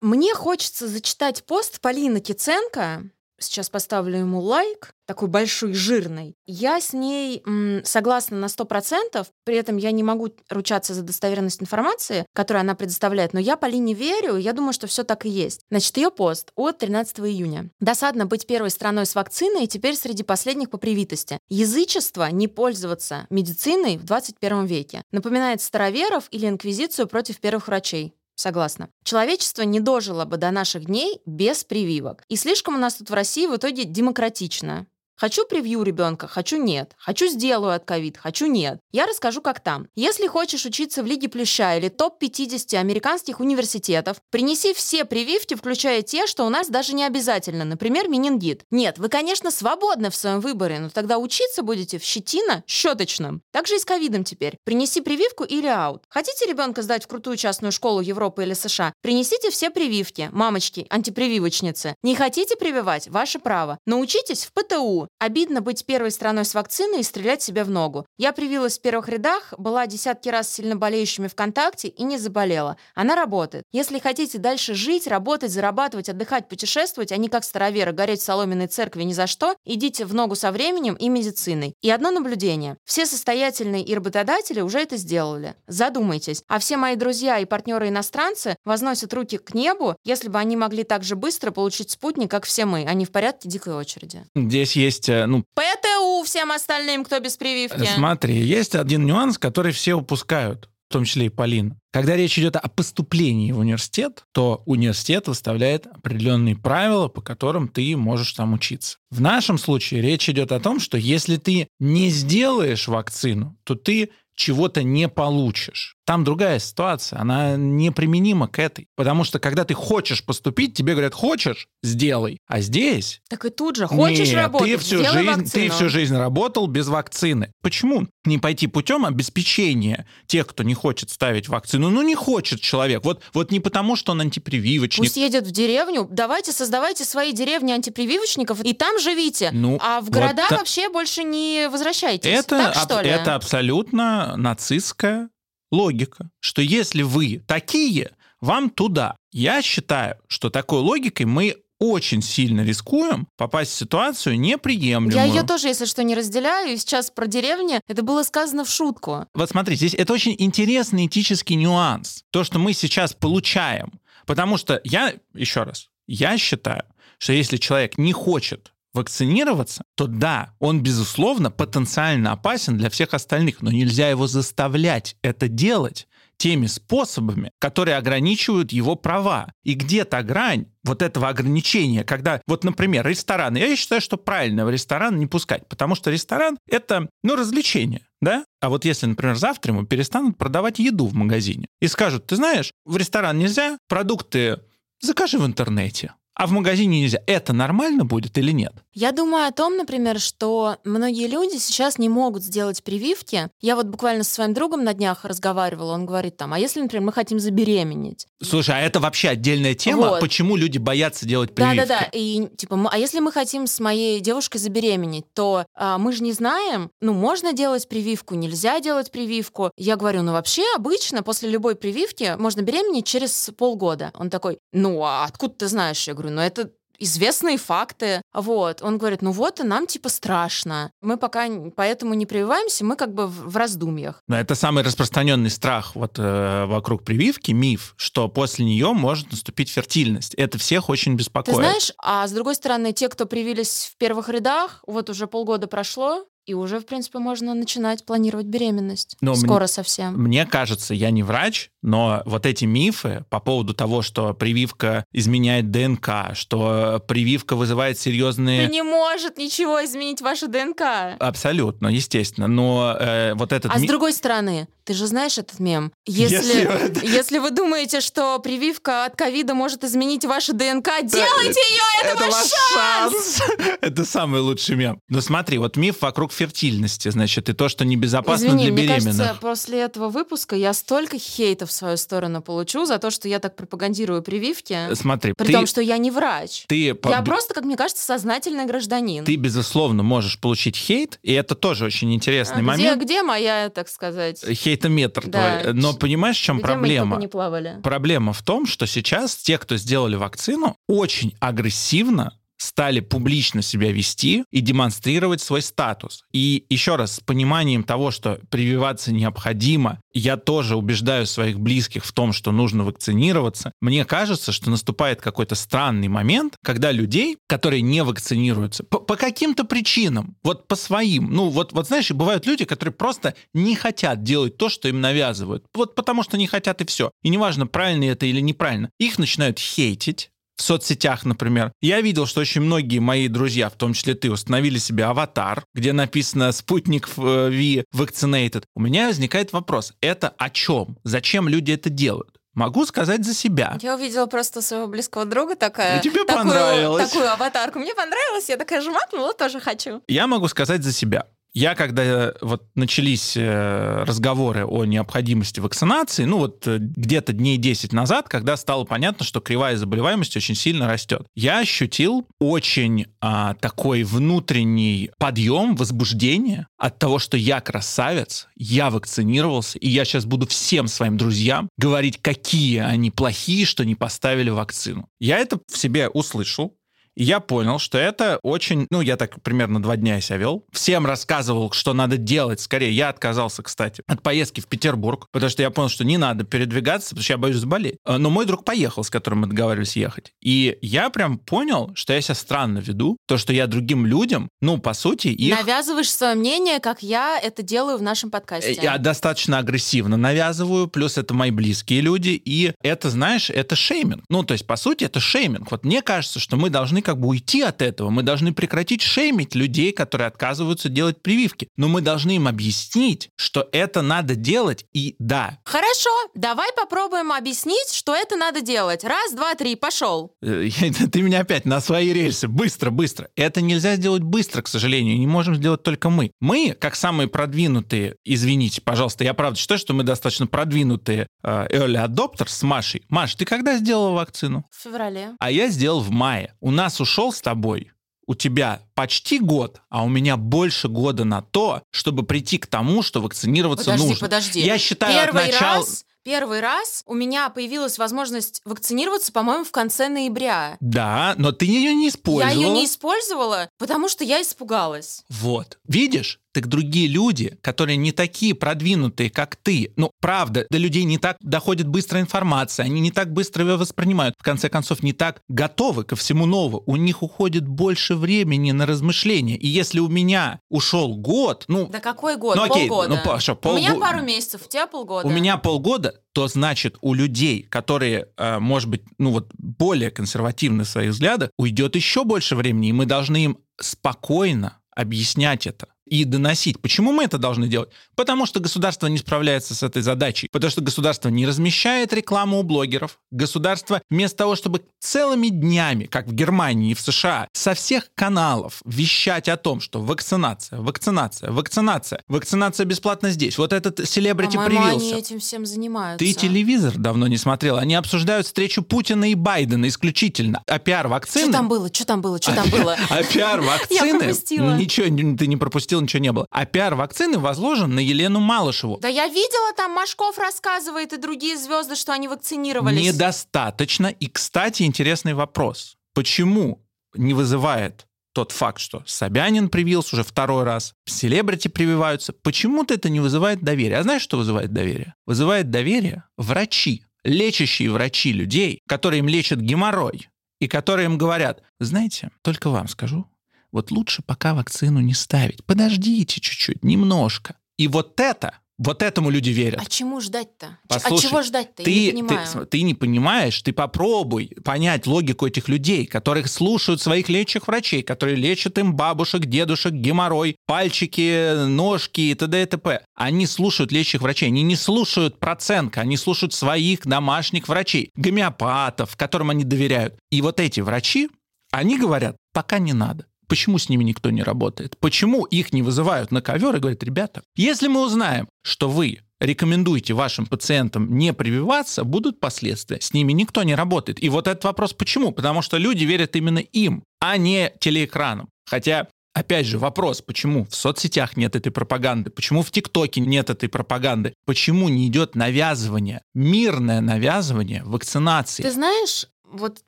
Мне 0.00 0.34
хочется 0.34 0.88
зачитать 0.88 1.44
пост 1.44 1.80
Полины 1.80 2.20
Киценко. 2.20 3.10
Сейчас 3.38 3.70
поставлю 3.70 4.18
ему 4.18 4.40
лайк, 4.40 4.94
такой 5.06 5.28
большой, 5.28 5.72
жирный. 5.72 6.34
Я 6.46 6.78
с 6.78 6.92
ней 6.92 7.42
м, 7.46 7.82
согласна 7.84 8.36
на 8.36 8.48
100%, 8.48 9.26
при 9.44 9.56
этом 9.56 9.78
я 9.78 9.92
не 9.92 10.02
могу 10.02 10.28
ручаться 10.50 10.92
за 10.92 11.02
достоверность 11.02 11.62
информации, 11.62 12.26
которую 12.34 12.60
она 12.60 12.74
предоставляет, 12.74 13.32
но 13.32 13.40
я 13.40 13.56
Полине 13.56 13.94
верю, 13.94 14.36
я 14.36 14.52
думаю, 14.52 14.74
что 14.74 14.86
все 14.86 15.04
так 15.04 15.24
и 15.24 15.30
есть. 15.30 15.62
Значит, 15.70 15.96
ее 15.96 16.10
пост 16.10 16.52
от 16.54 16.78
13 16.78 17.20
июня. 17.20 17.70
Досадно 17.80 18.26
быть 18.26 18.46
первой 18.46 18.70
страной 18.70 19.06
с 19.06 19.14
вакциной 19.14 19.64
и 19.64 19.68
теперь 19.68 19.96
среди 19.96 20.22
последних 20.22 20.68
по 20.68 20.76
привитости. 20.76 21.38
Язычество 21.48 22.30
не 22.30 22.46
пользоваться 22.46 23.26
медициной 23.30 23.96
в 23.96 24.04
21 24.04 24.66
веке. 24.66 25.02
Напоминает 25.12 25.62
староверов 25.62 26.24
или 26.30 26.46
инквизицию 26.46 27.06
против 27.06 27.40
первых 27.40 27.68
врачей. 27.68 28.14
Согласна. 28.40 28.88
Человечество 29.04 29.64
не 29.64 29.80
дожило 29.80 30.24
бы 30.24 30.38
до 30.38 30.50
наших 30.50 30.86
дней 30.86 31.20
без 31.26 31.62
прививок. 31.62 32.24
И 32.30 32.36
слишком 32.36 32.74
у 32.74 32.78
нас 32.78 32.94
тут 32.94 33.10
в 33.10 33.12
России 33.12 33.46
в 33.46 33.54
итоге 33.54 33.84
демократично. 33.84 34.86
Хочу 35.20 35.44
превью 35.44 35.82
ребенка, 35.82 36.26
хочу 36.26 36.56
нет. 36.56 36.94
Хочу 36.96 37.26
сделаю 37.26 37.74
от 37.74 37.84
ковид, 37.84 38.16
хочу 38.16 38.46
нет. 38.46 38.80
Я 38.90 39.04
расскажу, 39.04 39.42
как 39.42 39.60
там. 39.60 39.86
Если 39.94 40.26
хочешь 40.26 40.64
учиться 40.64 41.02
в 41.02 41.06
Лиге 41.06 41.28
Плюща 41.28 41.76
или 41.76 41.90
топ-50 41.90 42.74
американских 42.78 43.38
университетов, 43.38 44.16
принеси 44.30 44.72
все 44.72 45.04
прививки, 45.04 45.52
включая 45.52 46.00
те, 46.00 46.26
что 46.26 46.46
у 46.46 46.48
нас 46.48 46.70
даже 46.70 46.94
не 46.94 47.04
обязательно, 47.04 47.66
например, 47.66 48.08
менингит. 48.08 48.64
Нет, 48.70 48.96
вы, 48.96 49.10
конечно, 49.10 49.50
свободны 49.50 50.08
в 50.08 50.16
своем 50.16 50.40
выборе, 50.40 50.78
но 50.78 50.88
тогда 50.88 51.18
учиться 51.18 51.62
будете 51.62 51.98
в 51.98 52.02
щетина 52.02 52.64
щеточном. 52.66 53.42
Так 53.50 53.66
же 53.66 53.76
и 53.76 53.78
с 53.78 53.84
ковидом 53.84 54.24
теперь. 54.24 54.56
Принеси 54.64 55.02
прививку 55.02 55.44
или 55.44 55.66
аут. 55.66 56.04
Хотите 56.08 56.46
ребенка 56.46 56.80
сдать 56.80 57.04
в 57.04 57.08
крутую 57.08 57.36
частную 57.36 57.72
школу 57.72 58.00
Европы 58.00 58.44
или 58.44 58.54
США? 58.54 58.94
Принесите 59.02 59.50
все 59.50 59.68
прививки, 59.68 60.30
мамочки, 60.32 60.86
антипрививочницы. 60.88 61.94
Не 62.02 62.14
хотите 62.14 62.56
прививать? 62.56 63.08
Ваше 63.08 63.38
право. 63.38 63.78
Научитесь 63.84 64.46
в 64.46 64.52
ПТУ. 64.54 65.09
Обидно 65.18 65.60
быть 65.60 65.84
первой 65.84 66.10
страной 66.10 66.44
с 66.44 66.54
вакциной 66.54 67.00
и 67.00 67.02
стрелять 67.02 67.42
себе 67.42 67.64
в 67.64 67.70
ногу. 67.70 68.06
Я 68.16 68.32
привилась 68.32 68.78
в 68.78 68.82
первых 68.82 69.08
рядах, 69.08 69.52
была 69.58 69.86
десятки 69.86 70.30
раз 70.30 70.50
сильно 70.50 70.76
болеющими 70.76 71.28
ВКонтакте 71.28 71.88
и 71.88 72.02
не 72.04 72.16
заболела. 72.16 72.78
Она 72.94 73.14
работает. 73.14 73.64
Если 73.70 73.98
хотите 73.98 74.38
дальше 74.38 74.74
жить, 74.74 75.06
работать, 75.06 75.50
зарабатывать, 75.50 76.08
отдыхать, 76.08 76.48
путешествовать, 76.48 77.12
а 77.12 77.18
не 77.18 77.28
как 77.28 77.44
староверы 77.44 77.92
гореть 77.92 78.20
в 78.20 78.24
соломенной 78.24 78.66
церкви 78.66 79.02
ни 79.02 79.12
за 79.12 79.26
что, 79.26 79.54
идите 79.66 80.06
в 80.06 80.14
ногу 80.14 80.36
со 80.36 80.52
временем 80.52 80.94
и 80.94 81.08
медициной. 81.08 81.74
И 81.82 81.90
одно 81.90 82.10
наблюдение. 82.10 82.78
Все 82.84 83.04
состоятельные 83.04 83.84
и 83.84 83.94
работодатели 83.94 84.60
уже 84.60 84.80
это 84.80 84.96
сделали. 84.96 85.54
Задумайтесь. 85.66 86.42
А 86.48 86.58
все 86.58 86.76
мои 86.76 86.96
друзья 86.96 87.38
и 87.38 87.44
партнеры-иностранцы 87.44 88.56
возносят 88.64 89.12
руки 89.12 89.38
к 89.38 89.54
небу, 89.54 89.96
если 90.04 90.28
бы 90.28 90.38
они 90.38 90.56
могли 90.56 90.82
так 90.82 91.04
же 91.04 91.16
быстро 91.16 91.50
получить 91.50 91.90
спутник, 91.90 92.30
как 92.30 92.46
все 92.46 92.64
мы, 92.64 92.86
а 92.88 92.94
не 92.94 93.04
в 93.04 93.10
порядке 93.10 93.48
дикой 93.48 93.74
очереди. 93.74 94.24
Здесь 94.34 94.76
есть, 94.76 94.99
э, 95.08 95.26
ну, 95.26 95.44
ПТУ 95.54 96.22
всем 96.24 96.52
остальным, 96.52 97.04
кто 97.04 97.20
без 97.20 97.36
прививки. 97.36 97.88
смотри, 97.94 98.36
есть 98.36 98.74
один 98.74 99.06
нюанс, 99.06 99.38
который 99.38 99.72
все 99.72 99.94
упускают, 99.94 100.68
в 100.88 100.92
том 100.92 101.04
числе 101.04 101.26
и 101.26 101.28
Полин. 101.28 101.76
Когда 101.92 102.16
речь 102.16 102.38
идет 102.38 102.56
о 102.56 102.68
поступлении 102.68 103.52
в 103.52 103.58
университет, 103.58 104.24
то 104.32 104.62
университет 104.66 105.28
выставляет 105.28 105.86
определенные 105.86 106.56
правила, 106.56 107.08
по 107.08 107.20
которым 107.20 107.68
ты 107.68 107.96
можешь 107.96 108.32
там 108.32 108.52
учиться. 108.52 108.98
В 109.10 109.20
нашем 109.20 109.58
случае 109.58 110.02
речь 110.02 110.28
идет 110.28 110.52
о 110.52 110.60
том, 110.60 110.78
что 110.78 110.98
если 110.98 111.36
ты 111.36 111.68
не 111.78 112.10
сделаешь 112.10 112.88
вакцину, 112.88 113.56
то 113.64 113.74
ты 113.74 114.10
чего-то 114.34 114.82
не 114.82 115.08
получишь. 115.08 115.96
Там 116.10 116.24
другая 116.24 116.58
ситуация, 116.58 117.20
она 117.20 117.54
неприменима 117.56 118.48
к 118.48 118.58
этой. 118.58 118.88
Потому 118.96 119.22
что 119.22 119.38
когда 119.38 119.64
ты 119.64 119.74
хочешь 119.74 120.24
поступить, 120.24 120.74
тебе 120.74 120.94
говорят, 120.94 121.14
хочешь, 121.14 121.68
сделай. 121.84 122.38
А 122.48 122.60
здесь... 122.60 123.20
Так 123.28 123.44
и 123.44 123.50
тут 123.50 123.76
же, 123.76 123.86
хочешь 123.86 124.26
Нет, 124.26 124.36
работать, 124.38 124.66
ты 124.66 124.76
всю, 124.78 125.04
жизнь, 125.04 125.24
вакцину. 125.24 125.50
ты 125.52 125.68
всю 125.68 125.88
жизнь 125.88 126.16
работал 126.16 126.66
без 126.66 126.88
вакцины. 126.88 127.52
Почему 127.62 128.08
не 128.24 128.38
пойти 128.38 128.66
путем 128.66 129.06
обеспечения 129.06 130.04
тех, 130.26 130.48
кто 130.48 130.64
не 130.64 130.74
хочет 130.74 131.10
ставить 131.10 131.48
вакцину? 131.48 131.90
Ну, 131.90 132.02
не 132.02 132.16
хочет 132.16 132.60
человек. 132.60 133.04
Вот, 133.04 133.22
вот 133.32 133.52
не 133.52 133.60
потому, 133.60 133.94
что 133.94 134.10
он 134.10 134.22
антипрививочник. 134.22 135.06
Пусть 135.06 135.16
едет 135.16 135.46
в 135.46 135.52
деревню, 135.52 136.08
давайте 136.10 136.50
создавайте 136.50 137.04
свои 137.04 137.32
деревни 137.32 137.70
антипрививочников 137.70 138.64
и 138.64 138.72
там 138.72 138.98
живите. 138.98 139.50
Ну, 139.52 139.78
а 139.80 140.00
в 140.00 140.06
вот 140.06 140.14
города 140.14 140.42
та- 140.48 140.56
вообще 140.56 140.88
больше 140.88 141.22
не 141.22 141.68
возвращайтесь. 141.68 142.28
Это, 142.32 142.58
так 142.58 142.74
что 142.74 143.00
ли? 143.00 143.10
это 143.10 143.36
абсолютно 143.36 144.34
нацистская 144.36 145.30
логика, 145.70 146.30
что 146.40 146.62
если 146.62 147.02
вы 147.02 147.42
такие, 147.46 148.12
вам 148.40 148.70
туда. 148.70 149.16
Я 149.32 149.62
считаю, 149.62 150.16
что 150.28 150.50
такой 150.50 150.80
логикой 150.80 151.26
мы 151.26 151.56
очень 151.78 152.20
сильно 152.20 152.60
рискуем 152.60 153.26
попасть 153.36 153.72
в 153.72 153.74
ситуацию 153.74 154.38
неприемлемую. 154.38 155.14
Я 155.14 155.24
ее 155.24 155.42
тоже, 155.42 155.68
если 155.68 155.86
что, 155.86 156.02
не 156.02 156.14
разделяю. 156.14 156.74
И 156.74 156.76
сейчас 156.76 157.10
про 157.10 157.26
деревни 157.26 157.80
это 157.88 158.02
было 158.02 158.22
сказано 158.22 158.64
в 158.64 158.70
шутку. 158.70 159.26
Вот 159.34 159.50
смотрите, 159.50 159.88
здесь 159.88 159.98
это 159.98 160.12
очень 160.12 160.36
интересный 160.38 161.06
этический 161.06 161.56
нюанс. 161.56 162.22
То, 162.30 162.44
что 162.44 162.58
мы 162.58 162.74
сейчас 162.74 163.14
получаем. 163.14 163.98
Потому 164.26 164.58
что 164.58 164.80
я, 164.84 165.14
еще 165.34 165.62
раз, 165.62 165.88
я 166.06 166.36
считаю, 166.36 166.84
что 167.18 167.32
если 167.32 167.56
человек 167.56 167.96
не 167.98 168.12
хочет 168.12 168.72
вакцинироваться, 168.92 169.82
то 169.96 170.06
да, 170.06 170.54
он, 170.58 170.82
безусловно, 170.82 171.50
потенциально 171.50 172.32
опасен 172.32 172.76
для 172.76 172.90
всех 172.90 173.14
остальных, 173.14 173.62
но 173.62 173.70
нельзя 173.70 174.08
его 174.08 174.26
заставлять 174.26 175.16
это 175.22 175.48
делать 175.48 176.06
теми 176.40 176.66
способами, 176.66 177.52
которые 177.58 177.98
ограничивают 177.98 178.72
его 178.72 178.96
права. 178.96 179.52
И 179.62 179.74
где 179.74 180.06
та 180.06 180.22
грань 180.22 180.66
вот 180.82 181.02
этого 181.02 181.28
ограничения, 181.28 182.02
когда, 182.02 182.40
вот, 182.46 182.64
например, 182.64 183.06
рестораны, 183.06 183.58
я 183.58 183.76
считаю, 183.76 184.00
что 184.00 184.16
правильно 184.16 184.64
в 184.64 184.70
ресторан 184.70 185.18
не 185.18 185.26
пускать, 185.26 185.68
потому 185.68 185.94
что 185.94 186.10
ресторан— 186.10 186.56
это, 186.66 187.10
ну, 187.22 187.36
развлечение, 187.36 188.06
да? 188.22 188.44
А 188.60 188.70
вот 188.70 188.86
если, 188.86 189.04
например, 189.04 189.36
завтра 189.36 189.74
ему 189.74 189.84
перестанут 189.84 190.38
продавать 190.38 190.78
еду 190.78 191.06
в 191.06 191.14
магазине 191.14 191.66
и 191.78 191.88
скажут, 191.88 192.26
ты 192.26 192.36
знаешь, 192.36 192.72
в 192.86 192.96
ресторан 192.96 193.38
нельзя, 193.38 193.76
продукты 193.86 194.60
закажи 195.02 195.38
в 195.38 195.44
интернете, 195.44 196.14
а 196.34 196.46
в 196.46 196.52
магазине 196.52 197.00
нельзя. 197.02 197.20
Это 197.26 197.52
нормально 197.52 198.04
будет 198.04 198.38
или 198.38 198.52
нет? 198.52 198.72
Я 198.94 199.12
думаю 199.12 199.46
о 199.46 199.52
том, 199.52 199.76
например, 199.76 200.18
что 200.18 200.76
многие 200.84 201.26
люди 201.26 201.58
сейчас 201.58 201.98
не 201.98 202.08
могут 202.08 202.42
сделать 202.42 202.82
прививки. 202.82 203.48
Я 203.60 203.76
вот 203.76 203.86
буквально 203.86 204.24
со 204.24 204.34
своим 204.34 204.54
другом 204.54 204.84
на 204.84 204.94
днях 204.94 205.24
разговаривала, 205.24 205.92
он 205.92 206.06
говорит 206.06 206.36
там, 206.36 206.52
а 206.52 206.58
если, 206.58 206.80
например, 206.80 207.06
мы 207.06 207.12
хотим 207.12 207.38
забеременеть? 207.38 208.26
Слушай, 208.42 208.76
а 208.76 208.80
это 208.80 209.00
вообще 209.00 209.28
отдельная 209.28 209.74
тема, 209.74 210.08
Вот. 210.08 210.20
почему 210.20 210.56
люди 210.56 210.78
боятся 210.78 211.26
делать 211.26 211.54
прививки? 211.54 211.76
Да-да-да, 211.76 212.08
и 212.12 212.48
типа, 212.56 212.88
а 212.90 212.98
если 212.98 213.20
мы 213.20 213.32
хотим 213.32 213.66
с 213.66 213.78
моей 213.80 214.20
девушкой 214.20 214.58
забеременеть, 214.58 215.24
то 215.34 215.66
а, 215.74 215.98
мы 215.98 216.12
же 216.12 216.22
не 216.22 216.32
знаем, 216.32 216.90
ну, 217.00 217.12
можно 217.12 217.52
делать 217.52 217.88
прививку, 217.88 218.34
нельзя 218.34 218.80
делать 218.80 219.10
прививку. 219.10 219.70
Я 219.76 219.96
говорю, 219.96 220.22
ну, 220.22 220.32
вообще 220.32 220.62
обычно 220.74 221.22
после 221.22 221.50
любой 221.50 221.76
прививки 221.76 222.34
можно 222.38 222.62
беременеть 222.62 223.06
через 223.06 223.50
полгода. 223.56 224.10
Он 224.14 224.30
такой, 224.30 224.58
ну, 224.72 225.02
а 225.04 225.24
откуда 225.24 225.54
ты 225.54 225.68
знаешь? 225.68 226.06
Я 226.08 226.14
говорю, 226.20 226.36
ну, 226.36 226.42
это 226.42 226.70
известные 227.00 227.56
факты. 227.56 228.22
Вот. 228.32 228.82
Он 228.82 228.98
говорит, 228.98 229.22
ну 229.22 229.32
вот, 229.32 229.58
и 229.58 229.64
нам 229.64 229.86
типа 229.86 230.08
страшно. 230.08 230.92
Мы 231.00 231.16
пока 231.16 231.48
поэтому 231.74 232.14
не 232.14 232.26
прививаемся, 232.26 232.84
мы 232.84 232.94
как 232.94 233.14
бы 233.14 233.26
в, 233.26 233.50
в 233.50 233.56
раздумьях. 233.56 234.22
Но 234.28 234.38
Это 234.38 234.54
самый 234.54 234.84
распространенный 234.84 235.50
страх 235.50 235.96
вот 235.96 236.18
э, 236.18 236.66
вокруг 236.66 237.04
прививки, 237.04 237.52
миф, 237.52 237.94
что 237.96 238.28
после 238.28 238.66
нее 238.66 238.92
может 238.92 239.30
наступить 239.30 239.70
фертильность. 239.70 240.34
Это 240.34 240.58
всех 240.58 240.88
очень 240.88 241.12
Ты 241.12 241.18
беспокоит. 241.18 241.56
знаешь, 241.56 241.92
а 241.98 242.26
с 242.28 242.32
другой 242.32 242.54
стороны, 242.54 242.92
те, 242.92 243.08
кто 243.08 243.24
привились 243.26 243.90
в 243.92 243.96
первых 243.96 244.28
рядах, 244.28 244.84
вот 244.86 245.08
уже 245.08 245.26
полгода 245.26 245.66
прошло, 245.66 246.26
и 246.50 246.54
уже, 246.54 246.80
в 246.80 246.86
принципе, 246.86 247.18
можно 247.18 247.54
начинать 247.54 248.04
планировать 248.04 248.46
беременность. 248.46 249.16
Но 249.20 249.32
мне- 249.32 249.40
Скоро 249.40 249.66
совсем. 249.66 250.14
Мне 250.22 250.44
кажется, 250.46 250.94
я 250.94 251.10
не 251.10 251.22
врач, 251.22 251.70
но 251.82 252.22
вот 252.26 252.44
эти 252.46 252.64
мифы 252.64 253.24
по 253.30 253.40
поводу 253.40 253.72
того, 253.74 254.02
что 254.02 254.34
прививка 254.34 255.04
изменяет 255.12 255.70
ДНК, 255.70 256.34
что 256.34 257.02
прививка 257.06 257.56
вызывает 257.56 257.96
Да 257.96 258.02
серьезные... 258.02 258.66
не 258.68 258.82
может 258.82 259.38
ничего 259.38 259.84
изменить 259.84 260.20
ваша 260.20 260.48
ДНК. 260.48 261.16
Абсолютно, 261.18 261.88
естественно. 261.88 262.46
Но 262.48 262.96
э, 262.98 263.34
вот 263.34 263.52
этот 263.52 263.70
А 263.72 263.78
с 263.78 263.82
ми- 263.82 263.88
другой 263.88 264.12
стороны, 264.12 264.68
ты 264.90 264.94
же 264.96 265.06
знаешь 265.06 265.38
этот 265.38 265.60
мем. 265.60 265.92
Если, 266.04 266.34
Если- 266.62 267.06
если 267.06 267.38
вы 267.38 267.50
думаете, 267.52 268.00
что 268.00 268.40
прививка 268.40 269.04
от 269.04 269.14
ковида 269.14 269.54
может 269.54 269.84
изменить 269.84 270.24
вашу 270.24 270.52
ДНК, 270.52 270.88
делайте 271.04 271.60
ее, 271.70 272.10
это, 272.12 272.24
ваш 272.26 272.50
шанс! 272.74 273.40
Это 273.82 274.04
самый 274.04 274.40
лучший 274.40 274.74
мем. 274.74 274.98
Но 275.08 275.20
смотри, 275.20 275.58
вот 275.58 275.76
миф 275.76 276.02
вокруг 276.02 276.32
фертильности, 276.32 277.08
значит, 277.10 277.48
и 277.48 277.52
то, 277.52 277.68
что 277.68 277.84
небезопасно 277.84 278.46
Извини, 278.46 278.64
для 278.64 278.72
мне 278.72 278.82
беременных. 278.82 279.16
кажется, 279.16 279.38
после 279.40 279.78
этого 279.80 280.08
выпуска 280.08 280.56
я 280.56 280.72
столько 280.72 281.18
хейта 281.18 281.66
в 281.66 281.72
свою 281.72 281.96
сторону 281.96 282.42
получу 282.42 282.84
за 282.84 282.98
то, 282.98 283.10
что 283.10 283.28
я 283.28 283.38
так 283.38 283.54
пропагандирую 283.54 284.22
прививки, 284.22 284.92
Смотри, 284.94 285.34
при 285.36 285.46
ты, 285.46 285.52
том, 285.52 285.66
что 285.66 285.80
я 285.80 285.98
не 285.98 286.10
врач. 286.10 286.64
ты, 286.66 286.86
Я 286.86 287.22
просто, 287.22 287.54
как 287.54 287.62
мне 287.64 287.76
кажется, 287.76 288.04
сознательный 288.04 288.66
гражданин. 288.66 289.24
ты, 289.24 289.36
безусловно, 289.36 290.02
можешь 290.02 290.40
получить 290.40 290.76
хейт, 290.76 291.20
и 291.22 291.32
это 291.32 291.54
тоже 291.54 291.84
очень 291.84 292.10
А 292.10 292.14
интересный 292.14 292.56
где, 292.62 292.66
момент. 292.66 293.02
где 293.02 293.22
моя, 293.22 293.68
так 293.70 293.88
сказать, 293.88 294.42
Хейтометр 294.80 295.26
Да. 295.28 295.60
твой. 295.60 295.74
Но 295.74 295.92
понимаешь, 295.94 296.38
в 296.38 296.42
чем 296.42 296.56
где 296.56 296.66
мы 296.66 296.72
проблема? 296.72 297.10
только 297.16 297.20
не 297.22 297.28
плавали? 297.28 297.80
Проблема 297.82 298.32
в 298.32 298.42
том, 298.42 298.66
что 298.66 298.86
сейчас 298.86 299.36
те, 299.36 299.58
кто 299.58 299.76
сделали 299.76 300.16
вакцину, 300.16 300.76
очень 300.88 301.34
агрессивно 301.40 302.32
стали 302.60 303.00
публично 303.00 303.62
себя 303.62 303.90
вести 303.90 304.44
и 304.50 304.60
демонстрировать 304.60 305.40
свой 305.40 305.62
статус. 305.62 306.24
И 306.32 306.66
еще 306.68 306.96
раз, 306.96 307.16
с 307.16 307.20
пониманием 307.20 307.84
того, 307.84 308.10
что 308.10 308.38
прививаться 308.50 309.12
необходимо, 309.12 310.00
я 310.12 310.36
тоже 310.36 310.76
убеждаю 310.76 311.26
своих 311.26 311.58
близких 311.58 312.04
в 312.04 312.12
том, 312.12 312.32
что 312.32 312.52
нужно 312.52 312.84
вакцинироваться. 312.84 313.72
Мне 313.80 314.04
кажется, 314.04 314.52
что 314.52 314.70
наступает 314.70 315.20
какой-то 315.20 315.54
странный 315.54 316.08
момент, 316.08 316.56
когда 316.62 316.92
людей, 316.92 317.38
которые 317.46 317.80
не 317.80 318.04
вакцинируются, 318.04 318.84
по, 318.84 318.98
по 318.98 319.16
каким-то 319.16 319.64
причинам, 319.64 320.36
вот 320.42 320.68
по 320.68 320.76
своим, 320.76 321.30
ну 321.32 321.48
вот, 321.48 321.72
вот 321.72 321.86
знаешь, 321.86 322.10
бывают 322.10 322.46
люди, 322.46 322.64
которые 322.64 322.92
просто 322.92 323.34
не 323.54 323.74
хотят 323.74 324.22
делать 324.22 324.56
то, 324.58 324.68
что 324.68 324.88
им 324.88 325.00
навязывают. 325.00 325.64
Вот 325.74 325.94
потому 325.94 326.22
что 326.22 326.36
не 326.36 326.46
хотят 326.46 326.82
и 326.82 326.86
все. 326.86 327.10
И 327.22 327.30
неважно, 327.30 327.66
правильно 327.66 328.04
это 328.04 328.26
или 328.26 328.40
неправильно. 328.40 328.90
Их 328.98 329.18
начинают 329.18 329.58
хейтить, 329.58 330.30
в 330.60 330.62
соцсетях, 330.62 331.24
например, 331.24 331.72
я 331.80 332.02
видел, 332.02 332.26
что 332.26 332.42
очень 332.42 332.60
многие 332.60 332.98
мои 332.98 333.28
друзья, 333.28 333.70
в 333.70 333.76
том 333.76 333.94
числе 333.94 334.14
ты, 334.14 334.30
установили 334.30 334.76
себе 334.76 335.04
аватар, 335.04 335.64
где 335.74 335.94
написано 335.94 336.52
«Спутник 336.52 337.08
V 337.16 337.84
vaccinated». 337.94 338.64
У 338.76 338.80
меня 338.80 339.06
возникает 339.06 339.54
вопрос, 339.54 339.94
это 340.02 340.28
о 340.36 340.50
чем? 340.50 340.98
Зачем 341.02 341.48
люди 341.48 341.72
это 341.72 341.88
делают? 341.88 342.36
Могу 342.52 342.84
сказать 342.84 343.24
за 343.24 343.32
себя. 343.32 343.78
Я 343.80 343.94
увидела 343.94 344.26
просто 344.26 344.60
своего 344.60 344.86
близкого 344.86 345.24
друга 345.24 345.56
такая. 345.56 345.98
И 345.98 346.02
тебе 346.02 346.24
такую, 346.24 346.44
понравилось. 346.44 347.08
Такую 347.08 347.32
аватарку. 347.32 347.78
Мне 347.78 347.94
понравилось, 347.94 348.48
я 348.50 348.58
такая 348.58 348.82
жмакнула, 348.82 349.32
тоже 349.32 349.60
хочу. 349.60 350.02
Я 350.08 350.26
могу 350.26 350.46
сказать 350.48 350.82
за 350.82 350.92
себя. 350.92 351.26
Я, 351.52 351.74
когда 351.74 352.02
э, 352.04 352.32
вот 352.40 352.64
начались 352.74 353.36
э, 353.36 354.04
разговоры 354.04 354.64
о 354.64 354.84
необходимости 354.84 355.58
вакцинации, 355.58 356.24
ну 356.24 356.38
вот 356.38 356.66
э, 356.66 356.78
где-то 356.78 357.32
дней 357.32 357.56
10 357.56 357.92
назад, 357.92 358.28
когда 358.28 358.56
стало 358.56 358.84
понятно, 358.84 359.24
что 359.24 359.40
кривая 359.40 359.76
заболеваемости 359.76 360.38
очень 360.38 360.54
сильно 360.54 360.86
растет, 360.86 361.26
я 361.34 361.58
ощутил 361.58 362.26
очень 362.38 363.06
а, 363.20 363.54
такой 363.54 364.04
внутренний 364.04 365.10
подъем, 365.18 365.74
возбуждение 365.74 366.68
от 366.78 366.98
того, 366.98 367.18
что 367.18 367.36
я 367.36 367.60
красавец, 367.60 368.48
я 368.56 368.90
вакцинировался, 368.90 369.78
и 369.78 369.88
я 369.88 370.04
сейчас 370.04 370.26
буду 370.26 370.46
всем 370.46 370.86
своим 370.86 371.16
друзьям 371.16 371.68
говорить, 371.76 372.18
какие 372.22 372.78
они 372.78 373.10
плохие, 373.10 373.66
что 373.66 373.84
не 373.84 373.94
поставили 373.96 374.50
вакцину. 374.50 375.08
Я 375.18 375.38
это 375.38 375.58
в 375.66 375.76
себе 375.76 376.08
услышал, 376.08 376.74
и 377.16 377.24
я 377.24 377.40
понял, 377.40 377.78
что 377.78 377.98
это 377.98 378.38
очень... 378.42 378.86
Ну, 378.90 379.00
я 379.00 379.16
так 379.16 379.42
примерно 379.42 379.82
два 379.82 379.96
дня 379.96 380.20
себя 380.20 380.38
вел. 380.38 380.64
Всем 380.72 381.06
рассказывал, 381.06 381.72
что 381.72 381.92
надо 381.92 382.16
делать. 382.16 382.60
Скорее, 382.60 382.92
я 382.92 383.08
отказался, 383.08 383.62
кстати, 383.62 384.02
от 384.06 384.22
поездки 384.22 384.60
в 384.60 384.66
Петербург, 384.66 385.26
потому 385.32 385.50
что 385.50 385.62
я 385.62 385.70
понял, 385.70 385.88
что 385.88 386.04
не 386.04 386.18
надо 386.18 386.44
передвигаться, 386.44 387.10
потому 387.10 387.24
что 387.24 387.32
я 387.32 387.38
боюсь 387.38 387.56
заболеть. 387.56 387.96
А, 388.04 388.18
но 388.18 388.30
мой 388.30 388.46
друг 388.46 388.64
поехал, 388.64 389.04
с 389.04 389.10
которым 389.10 389.40
мы 389.40 389.46
договаривались 389.48 389.96
ехать. 389.96 390.32
И 390.40 390.78
я 390.82 391.10
прям 391.10 391.38
понял, 391.38 391.90
что 391.94 392.12
я 392.12 392.20
себя 392.20 392.34
странно 392.34 392.78
веду. 392.78 393.16
То, 393.26 393.36
что 393.38 393.52
я 393.52 393.66
другим 393.66 394.06
людям, 394.06 394.48
ну, 394.60 394.78
по 394.78 394.92
сути, 394.94 395.28
их... 395.28 395.56
Навязываешь 395.56 396.10
свое 396.10 396.34
мнение, 396.34 396.80
как 396.80 397.02
я 397.02 397.38
это 397.38 397.62
делаю 397.62 397.98
в 397.98 398.02
нашем 398.02 398.30
подкасте. 398.30 398.78
Я 398.80 398.98
достаточно 398.98 399.58
агрессивно 399.58 400.16
навязываю, 400.16 400.88
плюс 400.88 401.18
это 401.18 401.34
мои 401.34 401.50
близкие 401.50 402.00
люди, 402.00 402.30
и 402.30 402.72
это, 402.82 403.10
знаешь, 403.10 403.50
это 403.50 403.76
шейминг. 403.76 404.24
Ну, 404.28 404.42
то 404.44 404.52
есть, 404.52 404.66
по 404.66 404.76
сути, 404.76 405.04
это 405.04 405.20
шейминг. 405.20 405.70
Вот 405.70 405.84
мне 405.84 406.02
кажется, 406.02 406.38
что 406.38 406.56
мы 406.56 406.70
должны 406.70 406.99
как 407.00 407.18
бы 407.18 407.28
уйти 407.28 407.62
от 407.62 407.82
этого. 407.82 408.10
Мы 408.10 408.22
должны 408.22 408.52
прекратить 408.52 409.02
шеймить 409.02 409.54
людей, 409.54 409.92
которые 409.92 410.28
отказываются 410.28 410.88
делать 410.88 411.22
прививки. 411.22 411.68
Но 411.76 411.88
мы 411.88 412.00
должны 412.00 412.36
им 412.36 412.48
объяснить, 412.48 413.30
что 413.36 413.68
это 413.72 414.02
надо 414.02 414.34
делать, 414.34 414.84
и 414.92 415.16
да. 415.18 415.58
Хорошо, 415.64 416.10
давай 416.34 416.70
попробуем 416.76 417.32
объяснить, 417.32 417.92
что 417.92 418.14
это 418.14 418.36
надо 418.36 418.60
делать. 418.60 419.04
Раз, 419.04 419.32
два, 419.32 419.54
три, 419.54 419.76
пошел. 419.76 420.34
Э, 420.42 420.68
ты 421.12 421.22
меня 421.22 421.40
опять 421.40 421.64
на 421.64 421.80
свои 421.80 422.12
рельсы. 422.12 422.48
Быстро, 422.48 422.90
быстро. 422.90 423.28
Это 423.36 423.60
нельзя 423.60 423.96
сделать 423.96 424.22
быстро, 424.22 424.62
к 424.62 424.68
сожалению. 424.68 425.18
Не 425.18 425.26
можем 425.26 425.54
сделать 425.54 425.82
только 425.82 426.10
мы. 426.10 426.32
Мы, 426.40 426.76
как 426.78 426.96
самые 426.96 427.28
продвинутые, 427.28 428.16
извините, 428.24 428.80
пожалуйста, 428.80 429.24
я 429.24 429.34
правда 429.34 429.58
считаю, 429.58 429.78
что 429.78 429.94
мы 429.94 430.02
достаточно 430.02 430.46
продвинутые 430.46 431.26
э, 431.42 431.66
early 431.70 432.06
adopters 432.06 432.48
с 432.48 432.62
Машей. 432.62 433.04
Маш, 433.08 433.34
ты 433.34 433.44
когда 433.44 433.76
сделала 433.76 434.10
вакцину? 434.12 434.64
В 434.70 434.82
феврале. 434.82 435.36
А 435.38 435.50
я 435.50 435.68
сделал 435.68 436.00
в 436.00 436.10
мае. 436.10 436.54
У 436.60 436.70
нас 436.70 436.89
ушел 436.98 437.32
с 437.32 437.40
тобой 437.40 437.92
у 438.30 438.34
тебя 438.36 438.80
почти 438.94 439.40
год, 439.40 439.80
а 439.88 440.04
у 440.04 440.08
меня 440.08 440.36
больше 440.36 440.86
года 440.86 441.24
на 441.24 441.42
то, 441.42 441.82
чтобы 441.90 442.22
прийти 442.22 442.58
к 442.58 442.68
тому, 442.68 443.02
что 443.02 443.20
вакцинироваться 443.20 443.86
подожди, 443.86 444.06
нужно. 444.06 444.26
Подожди, 444.26 444.60
Я 444.60 444.78
считаю 444.78 445.12
Первый 445.12 445.46
от 445.46 445.52
начала... 445.52 445.78
раз 445.78 446.04
Первый 446.22 446.60
раз 446.60 447.02
у 447.06 447.14
меня 447.14 447.48
появилась 447.48 447.96
возможность 447.96 448.60
вакцинироваться, 448.66 449.32
по-моему, 449.32 449.64
в 449.64 449.70
конце 449.70 450.10
ноября. 450.10 450.76
Да, 450.78 451.34
но 451.38 451.50
ты 451.50 451.64
ее 451.64 451.94
не 451.94 452.10
использовала. 452.10 452.52
Я 452.52 452.68
ее 452.68 452.70
не 452.70 452.84
использовала, 452.84 453.70
потому 453.78 454.08
что 454.10 454.22
я 454.22 454.42
испугалась. 454.42 455.24
Вот. 455.30 455.78
Видишь? 455.88 456.38
Так 456.52 456.66
другие 456.66 457.06
люди, 457.06 457.58
которые 457.62 457.96
не 457.96 458.12
такие 458.12 458.54
продвинутые, 458.54 459.30
как 459.30 459.56
ты, 459.56 459.92
ну, 459.96 460.10
правда, 460.20 460.66
до 460.70 460.78
людей 460.78 461.04
не 461.04 461.18
так 461.18 461.36
доходит 461.40 461.86
быстрая 461.86 462.22
информация, 462.22 462.84
они 462.84 463.00
не 463.00 463.10
так 463.10 463.32
быстро 463.32 463.64
ее 463.64 463.76
воспринимают, 463.76 464.34
в 464.38 464.42
конце 464.42 464.68
концов, 464.68 465.02
не 465.02 465.12
так 465.12 465.42
готовы 465.48 466.04
ко 466.04 466.16
всему 466.16 466.46
новому. 466.46 466.82
У 466.86 466.96
них 466.96 467.22
уходит 467.22 467.66
больше 467.66 468.14
времени 468.14 468.72
на 468.72 468.86
размышления. 468.86 469.56
И 469.56 469.68
если 469.68 470.00
у 470.00 470.08
меня 470.08 470.60
ушел 470.68 471.16
год, 471.16 471.64
ну... 471.68 471.88
Да 471.88 472.00
какой 472.00 472.36
год? 472.36 472.56
Ну, 472.56 472.64
окей, 472.64 472.88
полгода. 472.88 473.16
ну, 473.16 473.22
Паша, 473.24 473.54
полгода. 473.54 473.80
У 473.80 473.94
меня 473.94 474.00
пару 474.00 474.22
месяцев, 474.22 474.62
у 474.64 474.68
тебя 474.68 474.86
полгода. 474.86 475.26
У 475.26 475.30
меня 475.30 475.56
полгода, 475.56 476.20
то 476.32 476.48
значит 476.48 476.96
у 477.00 477.14
людей, 477.14 477.62
которые, 477.62 478.28
э, 478.36 478.58
может 478.58 478.88
быть, 478.88 479.02
ну 479.18 479.30
вот 479.30 479.50
более 479.54 480.10
консервативны 480.10 480.84
в 480.84 480.88
своих 480.88 481.10
взглядах, 481.10 481.50
уйдет 481.58 481.96
еще 481.96 482.24
больше 482.24 482.56
времени, 482.56 482.88
и 482.88 482.92
мы 482.92 483.06
должны 483.06 483.44
им 483.44 483.58
спокойно 483.80 484.78
объяснять 484.94 485.66
это 485.66 485.88
и 486.10 486.24
доносить. 486.24 486.80
Почему 486.80 487.12
мы 487.12 487.24
это 487.24 487.38
должны 487.38 487.68
делать? 487.68 487.88
Потому 488.16 488.44
что 488.44 488.60
государство 488.60 489.06
не 489.06 489.16
справляется 489.16 489.74
с 489.74 489.82
этой 489.82 490.02
задачей. 490.02 490.48
Потому 490.50 490.70
что 490.70 490.80
государство 490.82 491.28
не 491.28 491.46
размещает 491.46 492.12
рекламу 492.12 492.58
у 492.58 492.62
блогеров. 492.64 493.18
Государство 493.30 494.02
вместо 494.10 494.38
того, 494.38 494.56
чтобы 494.56 494.82
целыми 494.98 495.48
днями, 495.48 496.04
как 496.04 496.26
в 496.26 496.32
Германии 496.34 496.90
и 496.90 496.94
в 496.94 497.00
США, 497.00 497.48
со 497.52 497.74
всех 497.74 498.08
каналов 498.14 498.82
вещать 498.84 499.48
о 499.48 499.56
том, 499.56 499.80
что 499.80 500.02
вакцинация, 500.02 500.80
вакцинация, 500.80 501.52
вакцинация, 501.52 502.22
вакцинация 502.26 502.84
бесплатно 502.84 503.30
здесь. 503.30 503.56
Вот 503.56 503.72
этот 503.72 504.06
селебрити 504.08 504.58
привился. 504.66 504.96
они 504.96 505.12
этим 505.12 505.38
всем 505.38 505.64
занимаются. 505.64 506.24
Ты 506.24 506.32
телевизор 506.32 506.98
давно 506.98 507.28
не 507.28 507.36
смотрел. 507.36 507.76
Они 507.76 507.94
обсуждают 507.94 508.46
встречу 508.46 508.82
Путина 508.82 509.30
и 509.30 509.34
Байдена 509.34 509.86
исключительно. 509.86 510.62
А 510.66 510.80
пиар 510.80 511.06
вакцины... 511.06 511.44
Что 511.44 511.52
там 511.52 511.68
было? 511.68 511.88
Что 511.92 512.04
там 512.04 512.20
было? 512.20 512.42
Что 512.42 512.54
там 512.54 512.68
было? 512.70 512.96
А 513.08 513.22
пиар 513.22 513.60
вакцины... 513.60 514.18
пропустила. 514.18 514.76
Ничего 514.76 515.36
ты 515.36 515.46
не 515.46 515.56
пропустил, 515.56 515.99
ничего 516.00 516.22
не 516.22 516.32
было. 516.32 516.46
А 516.50 516.64
пиар 516.64 516.94
вакцины 516.94 517.38
возложен 517.38 517.94
на 517.94 518.00
Елену 518.00 518.40
Малышеву. 518.40 518.98
Да 518.98 519.08
я 519.08 519.26
видела, 519.28 519.72
там 519.76 519.92
Машков 519.92 520.38
рассказывает 520.38 521.12
и 521.12 521.16
другие 521.16 521.56
звезды, 521.56 521.96
что 521.96 522.12
они 522.12 522.28
вакцинировались. 522.28 523.00
Недостаточно. 523.00 524.08
И, 524.08 524.28
кстати, 524.28 524.82
интересный 524.82 525.34
вопрос. 525.34 525.96
Почему 526.14 526.82
не 527.14 527.34
вызывает 527.34 528.06
тот 528.32 528.52
факт, 528.52 528.80
что 528.80 529.02
Собянин 529.06 529.68
привился 529.68 530.16
уже 530.16 530.24
второй 530.24 530.64
раз, 530.64 530.94
селебрити 531.06 531.68
прививаются, 531.68 532.32
почему-то 532.32 532.94
это 532.94 533.08
не 533.08 533.20
вызывает 533.20 533.62
доверия. 533.62 533.98
А 533.98 534.02
знаешь, 534.02 534.22
что 534.22 534.36
вызывает 534.36 534.72
доверие? 534.72 535.14
Вызывает 535.26 535.70
доверие 535.70 536.24
врачи, 536.36 537.04
лечащие 537.24 537.90
врачи 537.90 538.32
людей, 538.32 538.82
которые 538.86 539.18
им 539.20 539.28
лечат 539.28 539.58
геморрой, 539.58 540.28
и 540.60 540.68
которые 540.68 541.06
им 541.06 541.18
говорят, 541.18 541.62
знаете, 541.80 542.30
только 542.42 542.70
вам 542.70 542.86
скажу, 542.86 543.26
вот 543.72 543.90
лучше 543.90 544.22
пока 544.22 544.54
вакцину 544.54 545.00
не 545.00 545.14
ставить. 545.14 545.64
Подождите 545.64 546.40
чуть-чуть, 546.40 546.84
немножко. 546.84 547.56
И 547.76 547.88
вот 547.88 548.20
это 548.20 548.54
вот 548.80 549.02
этому 549.02 549.28
люди 549.28 549.50
верят. 549.50 549.82
А 549.82 549.84
чему 549.84 550.22
ждать-то? 550.22 550.78
Послушай, 550.88 551.26
а 551.26 551.28
чего 551.28 551.42
ждать-то? 551.42 551.82
Ты, 551.82 552.06
Я 552.06 552.12
не 552.12 552.22
понимаю. 552.22 552.48
Ты, 552.50 552.64
ты 552.64 552.82
не 552.82 552.94
понимаешь, 552.94 553.60
ты 553.60 553.74
попробуй 553.74 554.56
понять 554.64 555.06
логику 555.06 555.46
этих 555.46 555.68
людей, 555.68 556.06
которых 556.06 556.48
слушают 556.48 557.02
своих 557.02 557.28
лечащих 557.28 557.68
врачей, 557.68 558.02
которые 558.02 558.36
лечат 558.36 558.78
им 558.78 558.94
бабушек, 558.94 559.44
дедушек, 559.44 559.92
геморрой, 559.92 560.56
пальчики, 560.66 561.66
ножки 561.66 562.22
и 562.22 562.34
т.д. 562.34 562.62
и 562.62 562.64
т.п. 562.64 563.04
Они 563.14 563.46
слушают 563.46 563.92
лечащих 563.92 564.22
врачей, 564.22 564.48
они 564.48 564.62
не 564.62 564.76
слушают 564.76 565.38
проценка, 565.38 566.00
они 566.00 566.16
слушают 566.16 566.54
своих 566.54 567.06
домашних 567.06 567.68
врачей, 567.68 568.10
гомеопатов, 568.16 569.14
которым 569.14 569.50
они 569.50 569.64
доверяют. 569.64 570.14
И 570.30 570.40
вот 570.40 570.58
эти 570.58 570.80
врачи, 570.80 571.28
они 571.70 571.98
говорят, 571.98 572.36
пока 572.54 572.78
не 572.78 572.94
надо. 572.94 573.26
Почему 573.50 573.78
с 573.78 573.88
ними 573.88 574.04
никто 574.04 574.30
не 574.30 574.44
работает? 574.44 574.96
Почему 575.00 575.44
их 575.44 575.72
не 575.72 575.82
вызывают 575.82 576.30
на 576.30 576.40
ковер 576.40 576.76
и 576.76 576.78
говорят, 576.78 577.02
ребята, 577.02 577.42
если 577.56 577.88
мы 577.88 578.06
узнаем, 578.06 578.48
что 578.62 578.88
вы 578.88 579.18
рекомендуете 579.40 580.14
вашим 580.14 580.46
пациентам 580.46 581.18
не 581.18 581.32
прививаться, 581.32 582.04
будут 582.04 582.38
последствия. 582.38 583.00
С 583.00 583.12
ними 583.12 583.32
никто 583.32 583.64
не 583.64 583.74
работает. 583.74 584.22
И 584.22 584.28
вот 584.28 584.46
этот 584.46 584.62
вопрос 584.62 584.92
почему? 584.92 585.32
Потому 585.32 585.62
что 585.62 585.78
люди 585.78 586.04
верят 586.04 586.36
именно 586.36 586.60
им, 586.60 587.02
а 587.20 587.36
не 587.38 587.72
телеэкранам. 587.80 588.48
Хотя 588.66 589.08
Опять 589.32 589.66
же, 589.66 589.78
вопрос, 589.78 590.22
почему 590.22 590.64
в 590.64 590.74
соцсетях 590.74 591.36
нет 591.36 591.54
этой 591.54 591.70
пропаганды, 591.70 592.30
почему 592.30 592.62
в 592.62 592.72
ТикТоке 592.72 593.20
нет 593.20 593.48
этой 593.48 593.68
пропаганды, 593.68 594.34
почему 594.44 594.88
не 594.88 595.06
идет 595.06 595.36
навязывание, 595.36 596.22
мирное 596.34 597.00
навязывание 597.00 597.84
вакцинации. 597.84 598.64
Ты 598.64 598.72
знаешь, 598.72 599.28
вот 599.50 599.82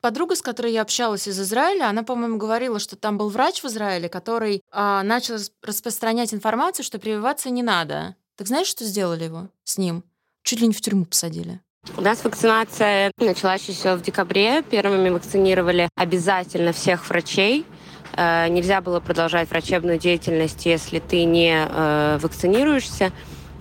подруга, 0.00 0.34
с 0.34 0.42
которой 0.42 0.72
я 0.72 0.82
общалась 0.82 1.28
из 1.28 1.38
Израиля, 1.40 1.88
она, 1.88 2.02
по-моему, 2.02 2.36
говорила, 2.36 2.78
что 2.78 2.96
там 2.96 3.18
был 3.18 3.28
врач 3.28 3.62
в 3.62 3.66
Израиле, 3.66 4.08
который 4.08 4.62
а, 4.70 5.02
начал 5.02 5.36
распространять 5.62 6.34
информацию, 6.34 6.84
что 6.84 6.98
прививаться 6.98 7.50
не 7.50 7.62
надо. 7.62 8.16
Так 8.36 8.48
знаешь, 8.48 8.66
что 8.66 8.84
сделали 8.84 9.24
его 9.24 9.48
с 9.64 9.78
ним? 9.78 10.04
Чуть 10.42 10.60
ли 10.60 10.66
не 10.66 10.74
в 10.74 10.80
тюрьму 10.80 11.04
посадили. 11.04 11.60
У 11.96 12.00
нас 12.00 12.22
вакцинация 12.24 13.10
началась 13.18 13.68
еще 13.68 13.96
в 13.96 14.02
декабре. 14.02 14.62
Первыми 14.62 15.10
вакцинировали 15.10 15.88
обязательно 15.96 16.72
всех 16.72 17.08
врачей. 17.08 17.66
Э, 18.16 18.48
нельзя 18.48 18.80
было 18.80 19.00
продолжать 19.00 19.50
врачебную 19.50 19.98
деятельность, 19.98 20.64
если 20.66 21.00
ты 21.00 21.24
не 21.24 21.54
э, 21.54 22.18
вакцинируешься. 22.20 23.12